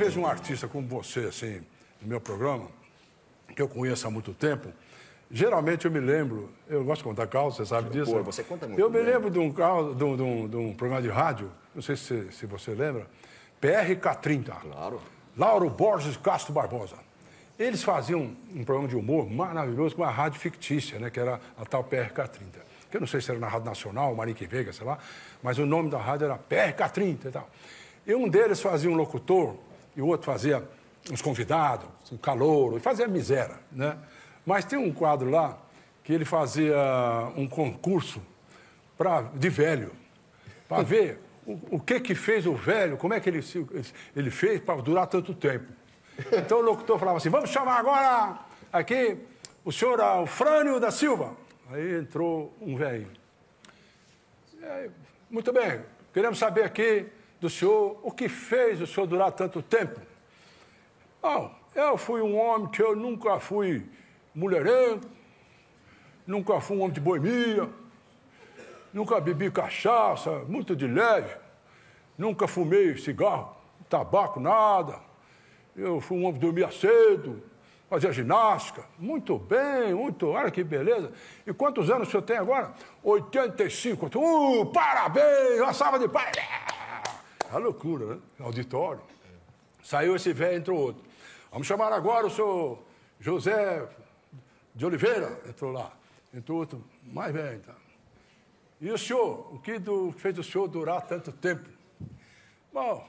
Vejo 0.00 0.18
um 0.20 0.26
artista 0.26 0.66
como 0.66 0.86
você, 0.88 1.20
assim, 1.20 1.60
no 2.00 2.08
meu 2.08 2.20
programa, 2.20 2.68
que 3.54 3.60
eu 3.60 3.68
conheço 3.68 4.06
há 4.06 4.10
muito 4.10 4.32
tempo, 4.32 4.68
geralmente 5.30 5.84
eu 5.84 5.90
me 5.90 6.00
lembro, 6.00 6.50
eu 6.68 6.82
gosto 6.84 7.02
de 7.02 7.04
contar 7.04 7.26
caos, 7.26 7.56
você 7.56 7.66
sabe 7.66 7.90
disso? 7.90 8.10
Pô, 8.10 8.22
você 8.22 8.42
conta 8.42 8.66
muito 8.66 8.80
Eu 8.80 8.88
me 8.88 8.96
bem. 8.96 9.06
lembro 9.12 9.30
de 9.30 9.38
um, 9.38 9.52
caos, 9.52 9.94
de, 9.94 10.02
um, 10.02 10.16
de 10.16 10.22
um- 10.22 10.48
de 10.48 10.56
um 10.56 10.72
programa 10.74 11.02
de 11.02 11.08
rádio, 11.10 11.50
não 11.74 11.82
sei 11.82 11.96
se, 11.96 12.32
se 12.32 12.46
você 12.46 12.70
lembra, 12.72 13.06
PRK30. 13.60 14.52
Claro. 14.62 15.00
Lauro 15.36 15.68
Borges 15.68 16.16
Castro 16.16 16.52
Barbosa. 16.52 16.96
Eles 17.58 17.82
faziam 17.82 18.34
um 18.54 18.64
programa 18.64 18.88
de 18.88 18.96
humor 18.96 19.28
maravilhoso 19.30 19.94
com 19.94 20.02
uma 20.02 20.10
rádio 20.10 20.40
fictícia, 20.40 20.98
né, 20.98 21.10
que 21.10 21.20
era 21.20 21.38
a 21.58 21.64
tal 21.66 21.84
PRK30. 21.84 22.58
Que 22.90 22.96
eu 22.96 23.00
não 23.00 23.06
sei 23.06 23.20
se 23.20 23.30
era 23.30 23.38
na 23.38 23.46
Rádio 23.48 23.66
Nacional, 23.66 24.14
Marique 24.14 24.46
Veiga, 24.46 24.72
sei 24.72 24.84
lá, 24.86 24.98
mas 25.42 25.58
o 25.58 25.66
nome 25.66 25.90
da 25.90 25.98
rádio 25.98 26.24
era 26.24 26.38
PRK30 26.38 27.26
e 27.26 27.30
tal. 27.30 27.48
E 28.06 28.14
um 28.14 28.28
deles 28.28 28.60
fazia 28.62 28.90
um 28.90 28.94
locutor 28.96 29.56
e 29.96 30.02
o 30.02 30.06
outro 30.06 30.26
fazia 30.26 30.66
uns 31.10 31.22
convidados, 31.22 31.88
um 32.12 32.16
calouro, 32.16 32.76
e 32.76 32.80
fazia 32.80 33.08
miséria, 33.08 33.58
né? 33.72 33.96
Mas 34.44 34.64
tem 34.64 34.78
um 34.78 34.92
quadro 34.92 35.30
lá 35.30 35.58
que 36.02 36.12
ele 36.12 36.24
fazia 36.24 36.76
um 37.36 37.48
concurso 37.48 38.20
pra, 38.96 39.22
de 39.22 39.48
velho, 39.48 39.92
para 40.68 40.82
ver 40.82 41.20
o, 41.46 41.76
o 41.76 41.80
que 41.80 42.00
que 42.00 42.14
fez 42.14 42.46
o 42.46 42.54
velho, 42.54 42.96
como 42.96 43.14
é 43.14 43.20
que 43.20 43.28
ele, 43.28 43.40
ele 44.14 44.30
fez 44.30 44.60
para 44.60 44.80
durar 44.80 45.06
tanto 45.06 45.34
tempo. 45.34 45.72
Então 46.32 46.58
o 46.58 46.62
locutor 46.62 46.98
falava 46.98 47.18
assim, 47.18 47.30
vamos 47.30 47.50
chamar 47.50 47.78
agora 47.78 48.38
aqui 48.72 49.18
o 49.64 49.72
senhor 49.72 50.00
Alfrânio 50.00 50.78
da 50.78 50.90
Silva. 50.90 51.34
Aí 51.70 51.98
entrou 51.98 52.54
um 52.60 52.76
velho. 52.76 53.08
Muito 55.30 55.52
bem, 55.52 55.80
queremos 56.12 56.38
saber 56.38 56.64
aqui 56.64 57.06
do 57.40 57.48
senhor 57.48 57.98
o 58.02 58.10
que 58.10 58.28
fez 58.28 58.80
o 58.80 58.86
senhor 58.86 59.06
durar 59.06 59.32
tanto 59.32 59.62
tempo. 59.62 60.00
Bom, 61.22 61.54
eu 61.74 61.96
fui 61.96 62.20
um 62.20 62.38
homem 62.38 62.68
que 62.68 62.82
eu 62.82 62.94
nunca 62.94 63.40
fui 63.40 63.86
mulherengo, 64.34 65.02
nunca 66.26 66.60
fui 66.60 66.76
um 66.76 66.80
homem 66.80 66.92
de 66.92 67.00
boemia, 67.00 67.68
nunca 68.92 69.20
bebi 69.20 69.50
cachaça, 69.50 70.30
muito 70.48 70.76
de 70.76 70.86
leve, 70.86 71.34
nunca 72.16 72.46
fumei 72.46 72.96
cigarro, 72.96 73.56
tabaco, 73.88 74.38
nada. 74.38 74.98
Eu 75.76 76.00
fui 76.00 76.18
um 76.18 76.22
homem 76.22 76.34
que 76.34 76.40
dormia 76.40 76.70
cedo, 76.70 77.42
fazia 77.88 78.12
ginástica. 78.12 78.84
Muito 78.98 79.38
bem, 79.38 79.94
muito, 79.94 80.28
olha 80.28 80.50
que 80.50 80.62
beleza. 80.62 81.12
E 81.46 81.52
quantos 81.52 81.90
anos 81.90 82.08
o 82.08 82.10
senhor 82.10 82.22
tem 82.22 82.36
agora? 82.36 82.72
85. 83.02 84.06
Uh, 84.18 84.66
parabéns, 84.66 85.60
uma 85.60 85.72
salva 85.72 85.98
de 85.98 86.08
palmas. 86.08 86.79
É 87.52 87.58
loucura, 87.58 88.14
né? 88.14 88.20
Auditório. 88.40 89.00
Saiu 89.82 90.14
esse 90.16 90.32
velho, 90.32 90.56
entrou 90.58 90.78
outro. 90.78 91.02
Vamos 91.50 91.66
chamar 91.66 91.92
agora 91.92 92.26
o 92.26 92.30
senhor 92.30 92.78
José 93.18 93.88
de 94.74 94.86
Oliveira. 94.86 95.40
Entrou 95.48 95.72
lá. 95.72 95.90
Entrou 96.32 96.58
outro, 96.58 96.84
mais 97.04 97.32
velho. 97.32 97.56
Então. 97.56 97.74
E 98.80 98.90
o 98.90 98.96
senhor? 98.98 99.52
O 99.54 99.58
que 99.58 99.78
do- 99.78 100.12
fez 100.12 100.38
o 100.38 100.44
senhor 100.44 100.68
durar 100.68 101.02
tanto 101.02 101.32
tempo? 101.32 101.68
Bom, 102.72 103.08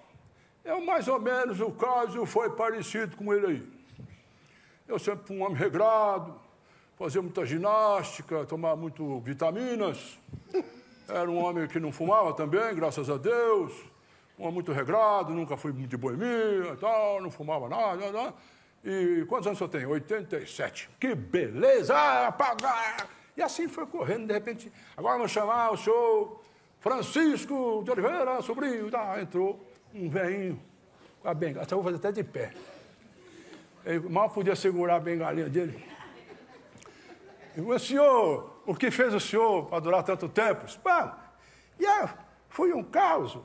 eu 0.65 0.81
mais 0.81 1.07
ou 1.07 1.19
menos, 1.19 1.59
o 1.59 1.72
caso 1.72 2.26
foi 2.26 2.49
parecido 2.49 3.15
com 3.15 3.31
ele 3.34 3.45
aí. 3.45 3.69
Eu 4.88 4.97
sempre 4.97 5.27
fui 5.27 5.38
um 5.38 5.43
homem 5.43 5.55
regrado, 5.57 6.34
fazia 6.97 7.22
muita 7.22 7.45
ginástica, 7.45 8.43
tomava 8.45 8.76
muito 8.76 9.19
vitaminas. 9.19 10.18
Era 11.07 11.30
um 11.30 11.38
homem 11.43 11.68
que 11.68 11.80
não 11.80 11.91
fumava 11.91 12.34
também, 12.34 12.73
graças 12.73 13.09
a 13.09 13.18
Deus. 13.18 13.72
Homem 14.41 14.55
muito 14.55 14.72
regrado, 14.72 15.31
nunca 15.35 15.55
fui 15.55 15.72
de 15.72 15.95
boemia 15.95 16.76
tal, 16.80 17.22
não 17.22 17.30
fumava 17.30 17.69
nada. 17.69 18.11
nada. 18.11 18.34
E 18.84 19.23
quantos 19.30 19.45
anos 19.45 19.61
eu 19.61 19.69
tenho? 19.69 19.89
87. 19.89 20.89
Que 20.99 21.13
beleza! 21.13 21.93
E 23.38 23.41
assim 23.43 23.68
foi 23.68 23.85
correndo, 23.85 24.26
de 24.26 24.34
repente. 24.34 24.73
Agora 24.97 25.18
vamos 25.18 25.31
chamar 25.31 25.72
o 25.72 25.77
senhor 25.77 26.41
Francisco 26.80 27.84
de 27.84 27.91
Oliveira, 27.91 28.41
sobrinho. 28.41 28.89
Tá, 28.89 29.22
entrou 29.22 29.63
um 29.93 30.09
velhinho 30.09 30.59
com 31.22 31.30
a 31.30 31.35
benga. 31.35 31.61
Até 31.61 31.76
vou 31.76 31.84
fazer 31.84 31.97
até 31.97 32.11
de 32.11 32.23
pé. 32.23 32.51
Ele 33.85 34.09
mal 34.09 34.27
podia 34.31 34.55
segurar 34.55 34.95
a 34.95 34.99
bengalinha 34.99 35.49
dele. 35.49 35.85
E 37.55 37.61
o 37.61 37.77
senhor, 37.77 38.59
o 38.65 38.73
que 38.73 38.89
fez 38.89 39.13
o 39.13 39.19
senhor 39.19 39.68
para 39.68 39.80
durar 39.80 40.03
tanto 40.03 40.27
tempo? 40.27 40.65
Bom, 40.84 41.11
e 41.80 41.85
eu 41.85 42.09
fui 42.49 42.73
um 42.73 42.84
caos 42.84 43.38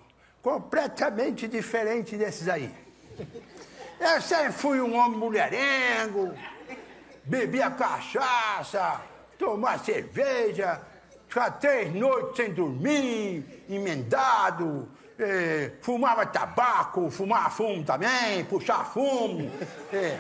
completamente 0.47 1.49
diferente 1.49 2.17
desses 2.17 2.49
aí. 2.49 2.73
Eu 3.99 4.21
sempre 4.21 4.53
fui 4.53 4.81
um 4.81 4.95
homem 4.97 5.19
mulherengo, 5.19 6.33
bebia 7.25 7.69
cachaça, 7.69 9.01
tomava 9.37 9.83
cerveja, 9.83 10.81
Ficava 11.27 11.51
três 11.51 11.93
noites 11.93 12.37
sem 12.37 12.53
dormir, 12.55 13.65
emendado, 13.69 14.89
eh, 15.19 15.73
fumava 15.81 16.25
tabaco, 16.25 17.11
fumava 17.11 17.51
fumo 17.51 17.83
também, 17.83 18.45
puxava 18.45 18.85
fumo, 18.85 19.51
eh, 19.93 20.17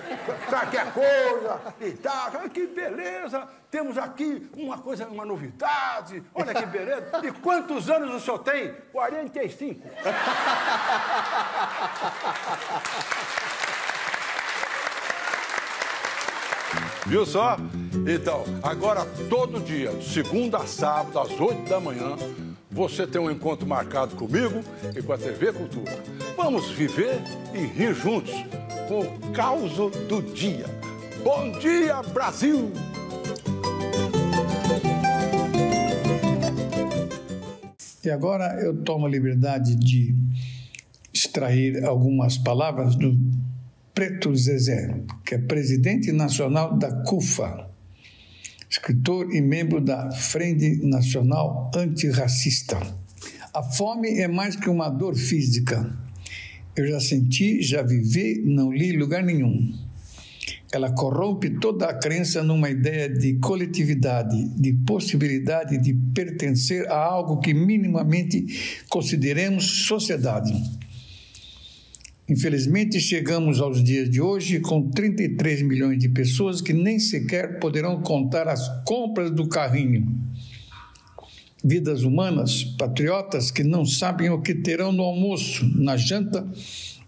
qualquer 0.48 0.92
coisa 0.92 1.60
e 1.80 1.92
tal. 1.92 2.32
Que 2.52 2.66
beleza! 2.66 3.48
Temos 3.76 3.98
aqui 3.98 4.48
uma 4.56 4.78
coisa, 4.78 5.06
uma 5.06 5.26
novidade. 5.26 6.22
Olha 6.34 6.54
que 6.54 6.64
beleza. 6.64 7.10
E 7.22 7.30
quantos 7.30 7.90
anos 7.90 8.14
o 8.14 8.20
senhor 8.20 8.38
tem? 8.38 8.72
45. 8.90 9.86
Viu 17.04 17.26
só? 17.26 17.58
Então, 18.10 18.44
agora 18.62 19.04
todo 19.28 19.60
dia, 19.60 19.92
segunda 20.00 20.56
a 20.56 20.66
sábado, 20.66 21.20
às 21.20 21.38
8 21.38 21.68
da 21.68 21.78
manhã, 21.78 22.16
você 22.70 23.06
tem 23.06 23.20
um 23.20 23.30
encontro 23.30 23.66
marcado 23.66 24.16
comigo 24.16 24.64
e 24.96 25.02
com 25.02 25.12
a 25.12 25.18
TV 25.18 25.52
Cultura. 25.52 26.02
Vamos 26.34 26.70
viver 26.70 27.20
e 27.52 27.58
rir 27.58 27.92
juntos 27.92 28.32
com 28.88 29.00
o 29.00 29.32
caos 29.34 29.76
do 30.08 30.22
dia. 30.22 30.64
Bom 31.22 31.52
dia, 31.58 32.00
Brasil! 32.04 32.72
E 38.06 38.10
agora 38.10 38.60
eu 38.62 38.84
tomo 38.84 39.04
a 39.04 39.08
liberdade 39.08 39.74
de 39.74 40.14
extrair 41.12 41.84
algumas 41.84 42.38
palavras 42.38 42.94
do 42.94 43.18
Preto 43.92 44.32
Zezé, 44.36 45.02
que 45.24 45.34
é 45.34 45.38
presidente 45.38 46.12
nacional 46.12 46.78
da 46.78 47.02
CUFA, 47.02 47.68
escritor 48.70 49.34
e 49.34 49.40
membro 49.40 49.80
da 49.80 50.12
Frente 50.12 50.86
Nacional 50.86 51.68
Antirracista. 51.74 52.78
A 53.52 53.60
fome 53.64 54.20
é 54.20 54.28
mais 54.28 54.54
que 54.54 54.70
uma 54.70 54.88
dor 54.88 55.16
física. 55.16 55.92
Eu 56.76 56.86
já 56.86 57.00
senti, 57.00 57.60
já 57.60 57.82
vivi, 57.82 58.40
não 58.44 58.70
li 58.70 58.96
lugar 58.96 59.24
nenhum. 59.24 59.74
Ela 60.72 60.90
corrompe 60.90 61.50
toda 61.58 61.86
a 61.86 61.94
crença 61.94 62.42
numa 62.42 62.68
ideia 62.68 63.08
de 63.08 63.34
coletividade, 63.34 64.48
de 64.56 64.72
possibilidade 64.72 65.78
de 65.78 65.94
pertencer 66.12 66.90
a 66.90 66.96
algo 66.96 67.38
que 67.38 67.54
minimamente 67.54 68.82
consideremos 68.88 69.86
sociedade. 69.86 70.52
Infelizmente, 72.28 72.98
chegamos 72.98 73.60
aos 73.60 73.82
dias 73.82 74.10
de 74.10 74.20
hoje 74.20 74.58
com 74.58 74.90
33 74.90 75.62
milhões 75.62 75.98
de 75.98 76.08
pessoas 76.08 76.60
que 76.60 76.72
nem 76.72 76.98
sequer 76.98 77.60
poderão 77.60 78.02
contar 78.02 78.48
as 78.48 78.68
compras 78.84 79.30
do 79.30 79.48
carrinho. 79.48 80.12
Vidas 81.62 82.02
humanas, 82.02 82.64
patriotas 82.64 83.52
que 83.52 83.62
não 83.62 83.84
sabem 83.84 84.28
o 84.30 84.42
que 84.42 84.54
terão 84.54 84.90
no 84.90 85.04
almoço, 85.04 85.64
na 85.76 85.96
janta 85.96 86.44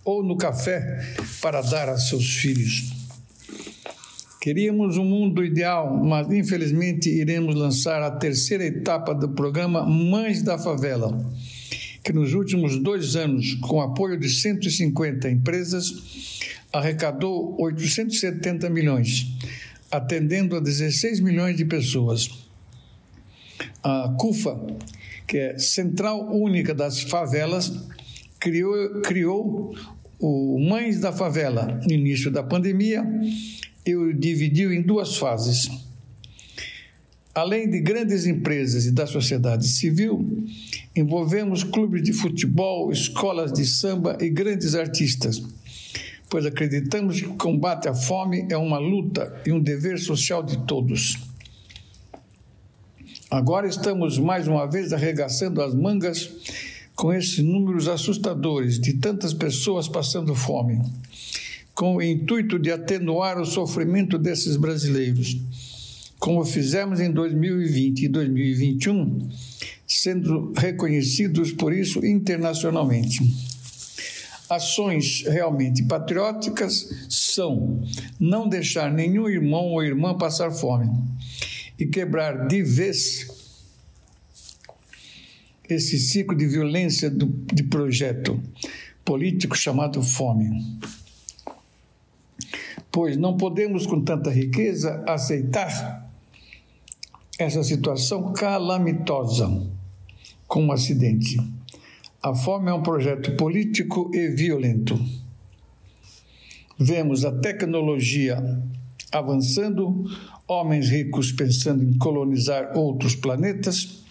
ou 0.04 0.22
no 0.22 0.36
café 0.36 1.04
para 1.42 1.62
dar 1.62 1.88
a 1.88 1.98
seus 1.98 2.36
filhos. 2.36 2.97
Queríamos 4.40 4.96
um 4.96 5.04
mundo 5.04 5.44
ideal, 5.44 5.96
mas 6.04 6.30
infelizmente 6.30 7.10
iremos 7.10 7.54
lançar 7.54 8.02
a 8.02 8.10
terceira 8.10 8.64
etapa 8.64 9.14
do 9.14 9.28
programa 9.30 9.84
Mães 9.84 10.42
da 10.42 10.56
Favela 10.56 11.18
que 12.08 12.12
nos 12.14 12.32
últimos 12.32 12.78
dois 12.78 13.16
anos, 13.16 13.52
com 13.56 13.82
apoio 13.82 14.18
de 14.18 14.30
150 14.30 15.28
empresas, 15.28 16.38
arrecadou 16.72 17.54
870 17.60 18.70
milhões, 18.70 19.26
atendendo 19.90 20.56
a 20.56 20.60
16 20.60 21.20
milhões 21.20 21.54
de 21.54 21.66
pessoas. 21.66 22.30
A 23.82 24.14
CUFA, 24.18 24.58
que 25.26 25.36
é 25.36 25.58
Central 25.58 26.34
Única 26.34 26.74
das 26.74 27.02
Favelas, 27.02 27.70
criou, 28.40 29.02
criou 29.02 29.76
o 30.18 30.58
Mães 30.58 31.00
da 31.00 31.12
Favela 31.12 31.78
no 31.86 31.92
início 31.92 32.30
da 32.30 32.42
pandemia 32.42 33.04
e 33.88 33.96
o 33.96 34.12
dividiu 34.12 34.70
em 34.70 34.82
duas 34.82 35.16
fases. 35.16 35.70
Além 37.34 37.70
de 37.70 37.80
grandes 37.80 38.26
empresas 38.26 38.84
e 38.84 38.92
da 38.92 39.06
sociedade 39.06 39.66
civil, 39.66 40.46
envolvemos 40.94 41.64
clubes 41.64 42.02
de 42.02 42.12
futebol, 42.12 42.92
escolas 42.92 43.50
de 43.50 43.64
samba 43.64 44.18
e 44.20 44.28
grandes 44.28 44.74
artistas, 44.74 45.42
pois 46.28 46.44
acreditamos 46.44 47.20
que 47.20 47.28
o 47.28 47.34
combate 47.34 47.88
à 47.88 47.94
fome 47.94 48.46
é 48.50 48.56
uma 48.58 48.78
luta 48.78 49.40
e 49.46 49.52
um 49.52 49.60
dever 49.60 49.98
social 49.98 50.42
de 50.42 50.58
todos. 50.66 51.16
Agora 53.30 53.66
estamos 53.66 54.18
mais 54.18 54.46
uma 54.46 54.66
vez 54.66 54.92
arregaçando 54.92 55.62
as 55.62 55.74
mangas 55.74 56.30
com 56.94 57.12
esses 57.12 57.38
números 57.38 57.88
assustadores 57.88 58.78
de 58.78 58.94
tantas 58.94 59.32
pessoas 59.32 59.88
passando 59.88 60.34
fome, 60.34 60.78
com 61.78 61.96
o 61.96 62.02
intuito 62.02 62.58
de 62.58 62.72
atenuar 62.72 63.40
o 63.40 63.46
sofrimento 63.46 64.18
desses 64.18 64.56
brasileiros 64.56 65.38
como 66.18 66.44
fizemos 66.44 66.98
em 66.98 67.12
2020 67.12 68.02
e 68.02 68.08
2021, 68.08 69.28
sendo 69.86 70.52
reconhecidos 70.56 71.52
por 71.52 71.72
isso 71.72 72.04
internacionalmente. 72.04 73.20
Ações 74.50 75.22
realmente 75.26 75.84
patrióticas 75.84 77.06
são 77.08 77.82
não 78.18 78.48
deixar 78.48 78.90
nenhum 78.90 79.28
irmão 79.28 79.66
ou 79.66 79.82
irmã 79.82 80.16
passar 80.16 80.50
fome 80.50 80.90
e 81.78 81.86
quebrar 81.86 82.48
de 82.48 82.62
vez 82.62 83.28
esse 85.68 85.98
ciclo 85.98 86.36
de 86.36 86.46
violência 86.46 87.10
do, 87.10 87.26
de 87.52 87.62
projeto 87.62 88.42
político 89.04 89.56
chamado 89.56 90.02
fome. 90.02 90.50
Pois 92.90 93.16
não 93.16 93.36
podemos, 93.36 93.86
com 93.86 94.00
tanta 94.02 94.30
riqueza, 94.30 95.04
aceitar 95.06 96.10
essa 97.38 97.62
situação 97.62 98.32
calamitosa 98.32 99.48
como 100.46 100.66
um 100.66 100.72
acidente. 100.72 101.38
A 102.20 102.34
fome 102.34 102.70
é 102.70 102.74
um 102.74 102.82
projeto 102.82 103.36
político 103.36 104.10
e 104.12 104.28
violento. 104.28 104.98
Vemos 106.76 107.24
a 107.24 107.30
tecnologia 107.30 108.42
avançando, 109.12 110.04
homens 110.46 110.88
ricos 110.88 111.30
pensando 111.32 111.84
em 111.84 111.96
colonizar 111.96 112.76
outros 112.76 113.14
planetas, 113.14 114.02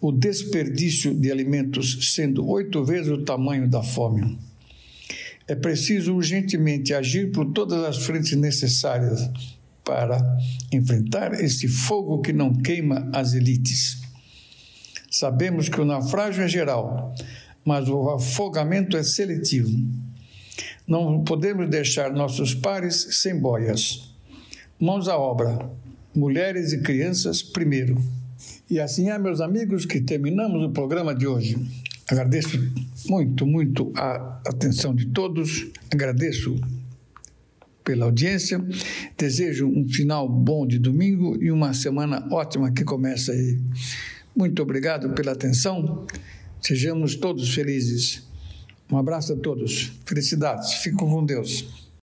o 0.00 0.10
desperdício 0.10 1.14
de 1.14 1.30
alimentos 1.30 2.12
sendo 2.14 2.48
oito 2.48 2.84
vezes 2.84 3.12
o 3.12 3.22
tamanho 3.22 3.68
da 3.68 3.82
fome. 3.82 4.38
É 5.50 5.54
preciso 5.56 6.14
urgentemente 6.14 6.94
agir 6.94 7.32
por 7.32 7.44
todas 7.46 7.82
as 7.82 8.04
frentes 8.04 8.36
necessárias 8.36 9.28
para 9.84 10.38
enfrentar 10.72 11.34
esse 11.34 11.66
fogo 11.66 12.20
que 12.20 12.32
não 12.32 12.54
queima 12.54 13.10
as 13.12 13.34
elites. 13.34 14.00
Sabemos 15.10 15.68
que 15.68 15.80
o 15.80 15.84
naufrágio 15.84 16.44
é 16.44 16.46
geral, 16.46 17.12
mas 17.64 17.88
o 17.88 18.10
afogamento 18.10 18.96
é 18.96 19.02
seletivo. 19.02 19.76
Não 20.86 21.24
podemos 21.24 21.68
deixar 21.68 22.12
nossos 22.12 22.54
pares 22.54 23.18
sem 23.20 23.36
boias. 23.36 24.14
Mãos 24.78 25.08
à 25.08 25.18
obra, 25.18 25.68
mulheres 26.14 26.72
e 26.72 26.80
crianças 26.80 27.42
primeiro. 27.42 28.00
E 28.70 28.78
assim 28.78 29.10
é, 29.10 29.18
meus 29.18 29.40
amigos, 29.40 29.84
que 29.84 30.00
terminamos 30.00 30.62
o 30.62 30.70
programa 30.70 31.12
de 31.12 31.26
hoje. 31.26 31.58
Agradeço 32.10 32.58
muito, 33.06 33.46
muito 33.46 33.92
a 33.96 34.40
atenção 34.44 34.92
de 34.92 35.06
todos. 35.06 35.70
Agradeço 35.92 36.60
pela 37.84 38.06
audiência. 38.06 38.60
Desejo 39.16 39.68
um 39.68 39.88
final 39.88 40.28
bom 40.28 40.66
de 40.66 40.78
domingo 40.78 41.40
e 41.40 41.52
uma 41.52 41.72
semana 41.72 42.26
ótima 42.32 42.72
que 42.72 42.82
começa 42.82 43.30
aí. 43.30 43.60
Muito 44.34 44.60
obrigado 44.60 45.10
pela 45.10 45.32
atenção. 45.32 46.04
Sejamos 46.60 47.14
todos 47.14 47.54
felizes. 47.54 48.26
Um 48.90 48.98
abraço 48.98 49.32
a 49.32 49.36
todos. 49.36 49.92
Felicidades. 50.04 50.74
Fiquem 50.74 50.98
com 50.98 51.24
Deus. 51.24 51.89